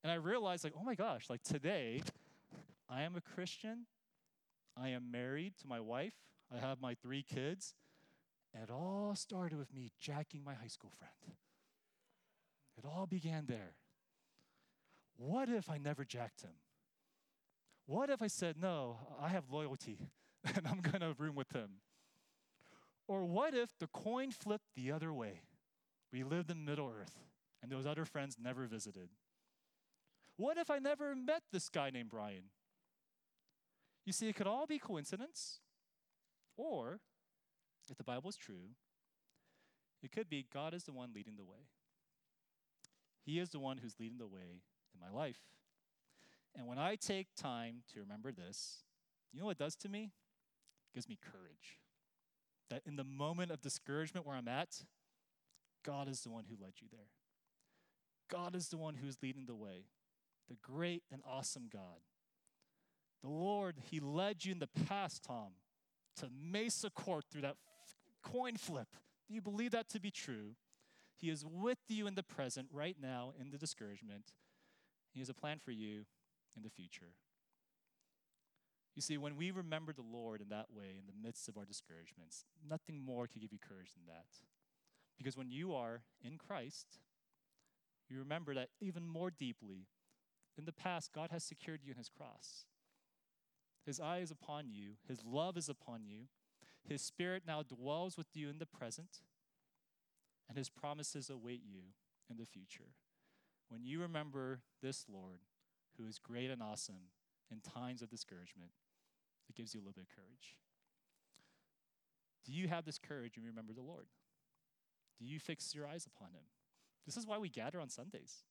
And 0.02 0.10
I 0.10 0.16
realized, 0.16 0.64
like, 0.64 0.74
oh 0.78 0.82
my 0.82 0.94
gosh, 0.94 1.28
like 1.28 1.42
today, 1.42 2.02
I 2.88 3.02
am 3.02 3.14
a 3.14 3.20
Christian. 3.20 3.86
I 4.76 4.88
am 4.88 5.10
married 5.10 5.54
to 5.60 5.68
my 5.68 5.80
wife. 5.80 6.14
I 6.54 6.58
have 6.58 6.80
my 6.80 6.94
three 6.94 7.22
kids. 7.22 7.74
It 8.54 8.70
all 8.70 9.14
started 9.16 9.58
with 9.58 9.74
me 9.74 9.90
jacking 10.00 10.44
my 10.44 10.54
high 10.54 10.68
school 10.68 10.90
friend. 10.96 11.36
It 12.78 12.84
all 12.84 13.06
began 13.06 13.46
there. 13.46 13.74
What 15.16 15.48
if 15.48 15.68
I 15.70 15.78
never 15.78 16.04
jacked 16.04 16.42
him? 16.42 16.54
What 17.86 18.10
if 18.10 18.22
I 18.22 18.28
said, 18.28 18.56
no, 18.60 18.98
I 19.20 19.28
have 19.28 19.50
loyalty 19.50 19.98
and 20.44 20.66
I'm 20.66 20.80
going 20.80 21.00
to 21.00 21.14
room 21.18 21.34
with 21.34 21.52
him? 21.52 21.80
Or 23.06 23.24
what 23.24 23.54
if 23.54 23.76
the 23.78 23.86
coin 23.88 24.30
flipped 24.30 24.74
the 24.74 24.90
other 24.90 25.12
way? 25.12 25.42
We 26.12 26.22
lived 26.22 26.50
in 26.50 26.64
Middle 26.64 26.90
Earth 26.96 27.18
and 27.62 27.70
those 27.70 27.86
other 27.86 28.04
friends 28.04 28.36
never 28.40 28.66
visited. 28.66 29.08
What 30.36 30.58
if 30.58 30.70
I 30.70 30.78
never 30.78 31.14
met 31.14 31.42
this 31.52 31.68
guy 31.68 31.90
named 31.90 32.10
Brian? 32.10 32.44
You 34.04 34.12
see, 34.12 34.28
it 34.28 34.36
could 34.36 34.46
all 34.46 34.66
be 34.66 34.78
coincidence, 34.78 35.60
or 36.56 37.00
if 37.90 37.96
the 37.96 38.04
Bible 38.04 38.30
is 38.30 38.36
true, 38.36 38.74
it 40.02 40.12
could 40.12 40.28
be 40.28 40.46
God 40.52 40.74
is 40.74 40.84
the 40.84 40.92
one 40.92 41.12
leading 41.14 41.36
the 41.36 41.44
way. 41.44 41.68
He 43.24 43.38
is 43.38 43.50
the 43.50 43.60
one 43.60 43.78
who's 43.78 43.98
leading 43.98 44.18
the 44.18 44.26
way 44.26 44.62
in 44.92 45.00
my 45.00 45.10
life. 45.10 45.40
And 46.56 46.66
when 46.66 46.78
I 46.78 46.96
take 46.96 47.28
time 47.34 47.82
to 47.92 48.00
remember 48.00 48.30
this, 48.30 48.84
you 49.32 49.40
know 49.40 49.46
what 49.46 49.52
it 49.52 49.58
does 49.58 49.76
to 49.76 49.88
me? 49.88 50.12
It 50.90 50.94
gives 50.94 51.08
me 51.08 51.18
courage. 51.20 51.80
That 52.70 52.82
in 52.86 52.96
the 52.96 53.04
moment 53.04 53.50
of 53.50 53.60
discouragement 53.60 54.26
where 54.26 54.36
I'm 54.36 54.48
at, 54.48 54.84
God 55.84 56.08
is 56.08 56.20
the 56.20 56.30
one 56.30 56.44
who 56.48 56.62
led 56.62 56.74
you 56.80 56.88
there. 56.90 57.10
God 58.30 58.54
is 58.54 58.68
the 58.68 58.76
one 58.76 58.94
who's 58.94 59.18
leading 59.22 59.46
the 59.46 59.54
way. 59.54 59.86
The 60.48 60.56
great 60.62 61.02
and 61.10 61.22
awesome 61.26 61.68
God. 61.72 62.00
The 63.22 63.30
Lord, 63.30 63.76
He 63.90 64.00
led 64.00 64.44
you 64.44 64.52
in 64.52 64.58
the 64.58 64.68
past, 64.86 65.24
Tom, 65.24 65.52
to 66.16 66.28
Mesa 66.30 66.90
Court 66.90 67.24
through 67.30 67.42
that 67.42 67.56
f- 67.82 68.32
coin 68.32 68.56
flip. 68.56 68.88
Do 69.28 69.34
you 69.34 69.40
believe 69.40 69.72
that 69.72 69.88
to 69.90 70.00
be 70.00 70.10
true? 70.10 70.56
He 71.16 71.30
is 71.30 71.44
with 71.44 71.78
you 71.88 72.06
in 72.06 72.14
the 72.14 72.22
present, 72.22 72.68
right 72.72 72.96
now, 73.00 73.32
in 73.40 73.50
the 73.50 73.58
discouragement. 73.58 74.32
He 75.12 75.20
has 75.20 75.28
a 75.28 75.34
plan 75.34 75.58
for 75.64 75.70
you 75.70 76.04
in 76.56 76.62
the 76.62 76.70
future. 76.70 77.14
You 78.94 79.02
see, 79.02 79.18
when 79.18 79.36
we 79.36 79.50
remember 79.50 79.92
the 79.92 80.02
Lord 80.02 80.40
in 80.40 80.48
that 80.50 80.66
way, 80.72 80.96
in 80.98 81.06
the 81.06 81.26
midst 81.26 81.48
of 81.48 81.56
our 81.56 81.64
discouragements, 81.64 82.44
nothing 82.68 83.04
more 83.04 83.26
can 83.26 83.40
give 83.40 83.52
you 83.52 83.58
courage 83.58 83.92
than 83.94 84.06
that. 84.06 84.26
Because 85.18 85.36
when 85.36 85.50
you 85.50 85.74
are 85.74 86.02
in 86.22 86.38
Christ, 86.38 86.98
you 88.08 88.18
remember 88.18 88.54
that 88.54 88.68
even 88.80 89.06
more 89.06 89.30
deeply, 89.30 89.86
in 90.56 90.64
the 90.64 90.72
past, 90.72 91.12
God 91.12 91.30
has 91.30 91.42
secured 91.42 91.80
you 91.82 91.90
in 91.90 91.98
His 91.98 92.08
cross. 92.08 92.66
His 93.84 94.00
eye 94.00 94.18
is 94.18 94.30
upon 94.30 94.70
you, 94.70 94.92
His 95.06 95.24
love 95.24 95.56
is 95.56 95.68
upon 95.68 96.04
you, 96.06 96.28
His 96.82 97.02
Spirit 97.02 97.42
now 97.46 97.62
dwells 97.62 98.16
with 98.16 98.28
you 98.34 98.48
in 98.48 98.58
the 98.58 98.66
present, 98.66 99.20
and 100.48 100.56
His 100.56 100.70
promises 100.70 101.28
await 101.28 101.62
you 101.64 101.80
in 102.30 102.36
the 102.36 102.46
future. 102.46 102.94
When 103.68 103.84
you 103.84 104.00
remember 104.00 104.60
this 104.82 105.06
Lord, 105.08 105.40
who 105.98 106.06
is 106.06 106.18
great 106.18 106.50
and 106.50 106.62
awesome 106.62 107.10
in 107.50 107.60
times 107.60 108.02
of 108.02 108.10
discouragement, 108.10 108.70
it 109.48 109.54
gives 109.54 109.74
you 109.74 109.80
a 109.80 109.82
little 109.82 109.94
bit 109.94 110.06
of 110.10 110.14
courage. 110.14 110.56
Do 112.44 112.52
you 112.52 112.68
have 112.68 112.84
this 112.84 112.98
courage 112.98 113.36
you 113.36 113.42
remember 113.46 113.72
the 113.72 113.82
Lord? 113.82 114.06
Do 115.18 115.24
you 115.24 115.38
fix 115.38 115.74
your 115.74 115.86
eyes 115.86 116.06
upon 116.06 116.28
Him? 116.32 116.44
This 117.06 117.16
is 117.16 117.26
why 117.26 117.38
we 117.38 117.48
gather 117.48 117.80
on 117.80 117.88
Sundays. 117.88 118.44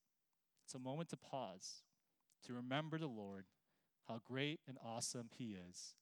It's 0.66 0.76
a 0.76 0.80
moment 0.80 1.10
to 1.10 1.18
pause, 1.18 1.84
to 2.46 2.54
remember 2.54 2.98
the 2.98 3.08
Lord, 3.08 3.46
how 4.08 4.20
great 4.26 4.60
and 4.68 4.78
awesome 4.84 5.30
He 5.38 5.56
is. 5.70 5.96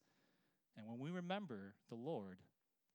And 0.76 0.86
when 0.86 0.98
we 0.98 1.10
remember 1.10 1.74
the 1.88 1.94
Lord, 1.94 2.38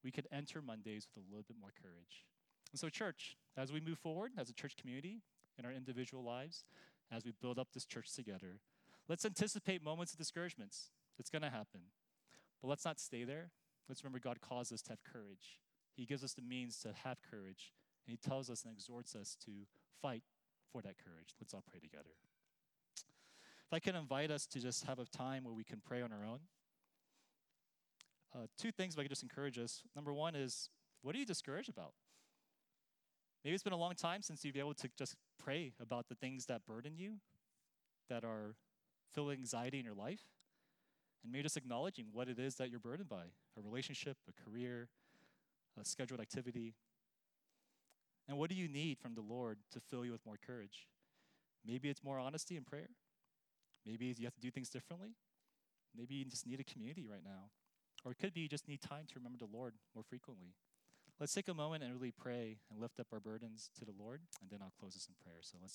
we 0.03 0.12
could 0.12 0.28
enter 0.32 0.62
Mondays 0.62 1.08
with 1.16 1.26
a 1.26 1.30
little 1.30 1.45
bit 1.47 1.58
more 1.60 1.74
courage. 1.82 2.26
And 2.72 2.80
so, 2.80 2.89
church, 2.89 3.38
as 3.55 3.72
we 3.72 3.80
move 3.80 3.97
forward 3.97 4.32
as 4.38 4.49
a 4.49 4.53
church 4.53 4.76
community 4.80 5.22
in 5.58 5.66
our 5.66 5.72
individual 5.72 6.24
lives, 6.24 6.66
as 7.12 7.26
we 7.26 7.34
build 7.41 7.58
up 7.58 7.70
this 7.74 7.86
church 7.86 8.14
together, 8.14 8.60
let's 9.08 9.26
anticipate 9.26 9.84
moments 9.84 10.14
of 10.14 10.20
discouragements. 10.20 10.91
It's 11.18 11.30
going 11.30 11.41
to 11.41 11.49
happen. 11.49 11.82
But 12.62 12.68
let's 12.68 12.86
not 12.86 12.99
stay 12.99 13.24
there. 13.24 13.51
Let's 13.88 14.03
remember 14.03 14.20
God 14.20 14.41
calls 14.41 14.72
us 14.72 14.82
to 14.84 14.89
have 14.89 15.03
courage. 15.03 15.62
He 15.95 16.05
gives 16.05 16.24
us 16.24 16.34
the 16.34 16.41
means 16.41 16.80
to 16.80 16.93
have 17.03 17.18
courage, 17.30 17.74
and 18.05 18.12
He 18.12 18.30
tells 18.30 18.49
us 18.49 18.64
and 18.66 18.74
exhorts 18.74 19.16
us 19.16 19.38
to 19.45 19.51
fight 20.01 20.24
for 20.72 20.82
that 20.82 20.95
courage. 21.03 21.36
Let's 21.39 21.53
all 21.53 21.64
pray 21.68 21.80
together. 21.80 22.16
If 23.68 23.74
I 23.74 23.80
can 23.80 23.95
invite 23.95 24.32
us 24.32 24.45
to 24.47 24.59
just 24.59 24.86
have 24.86 24.97
a 24.97 25.05
time 25.05 25.43
where 25.43 25.53
we 25.53 25.65
can 25.65 25.82
pray 25.86 26.01
on 26.01 26.13
our 26.13 26.26
own. 26.26 26.39
Uh, 28.34 28.47
two 28.57 28.72
things 28.72 28.93
if 28.93 28.99
I 28.99 29.03
could 29.03 29.11
just 29.11 29.24
encourage 29.24 29.57
us. 29.57 29.84
Number 29.93 30.13
one 30.13 30.36
is, 30.36 30.70
what 31.01 31.13
are 31.15 31.18
you 31.18 31.26
discouraged 31.26 31.70
about? 31.70 31.91
Maybe 33.43 33.53
it's 33.53 33.63
been 33.63 33.74
a 33.74 33.78
long 33.78 33.93
time 33.93 34.22
since 34.22 34.45
you've 34.45 34.53
been 34.53 34.61
able 34.61 34.74
to 34.76 34.89
just 34.97 35.15
pray 35.38 35.74
about 35.82 36.07
the 36.07 36.15
things 36.15 36.45
that 36.45 36.65
burden 36.65 36.93
you, 36.97 37.15
that 38.09 38.24
are 38.24 38.55
filling 39.13 39.39
anxiety 39.39 39.80
in 39.80 39.86
your 39.86 39.93
life, 39.95 40.22
and 41.24 41.32
maybe 41.32 41.43
just 41.43 41.57
acknowledging 41.57 42.05
what 42.13 42.30
it 42.30 42.39
is 42.39 42.55
that 42.55 42.70
you're 42.70 42.80
burdened 42.80 43.09
by 43.09 43.24
a 43.57 43.61
relationship, 43.61 44.15
a 44.30 44.49
career, 44.49 44.88
a 45.80 45.84
scheduled 45.84 46.22
activity. 46.22 46.74
And 48.30 48.38
what 48.38 48.49
do 48.49 48.55
you 48.55 48.70
need 48.70 48.97
from 48.97 49.13
the 49.13 49.22
Lord 49.22 49.57
to 49.72 49.82
fill 49.82 50.05
you 50.05 50.11
with 50.13 50.26
more 50.26 50.38
courage? 50.45 50.88
Maybe 51.65 51.89
it's 51.89 52.03
more 52.03 52.18
honesty 52.18 52.55
in 52.55 52.63
prayer. 52.63 52.89
Maybe 53.88 54.14
you 54.18 54.26
have 54.26 54.36
to 54.36 54.42
do 54.42 54.52
things 54.52 54.70
differently. 54.70 55.16
Maybe 55.96 56.16
you 56.16 56.26
just 56.26 56.46
need 56.46 56.60
a 56.60 56.64
community 56.64 57.08
right 57.10 57.24
now. 57.24 57.50
Or 58.04 58.12
it 58.12 58.20
could 58.20 58.34
be 58.34 58.42
you 58.42 58.50
just 58.50 58.68
need 58.68 58.82
time 58.82 59.06
to 59.08 59.14
remember 59.16 59.38
the 59.38 59.50
Lord 59.52 59.74
more 59.96 60.04
frequently. 60.04 60.54
Let's 61.20 61.34
take 61.34 61.48
a 61.48 61.54
moment 61.54 61.84
and 61.84 61.92
really 61.94 62.12
pray 62.12 62.60
and 62.70 62.80
lift 62.80 63.00
up 63.00 63.08
our 63.12 63.20
burdens 63.20 63.72
to 63.80 63.86
the 63.86 63.94
Lord, 63.98 64.22
and 64.40 64.52
then 64.52 64.60
I'll 64.62 64.74
close 64.80 64.94
this 64.94 65.08
in 65.08 65.16
prayer. 65.24 65.40
So 65.42 65.58
let's 65.58 65.66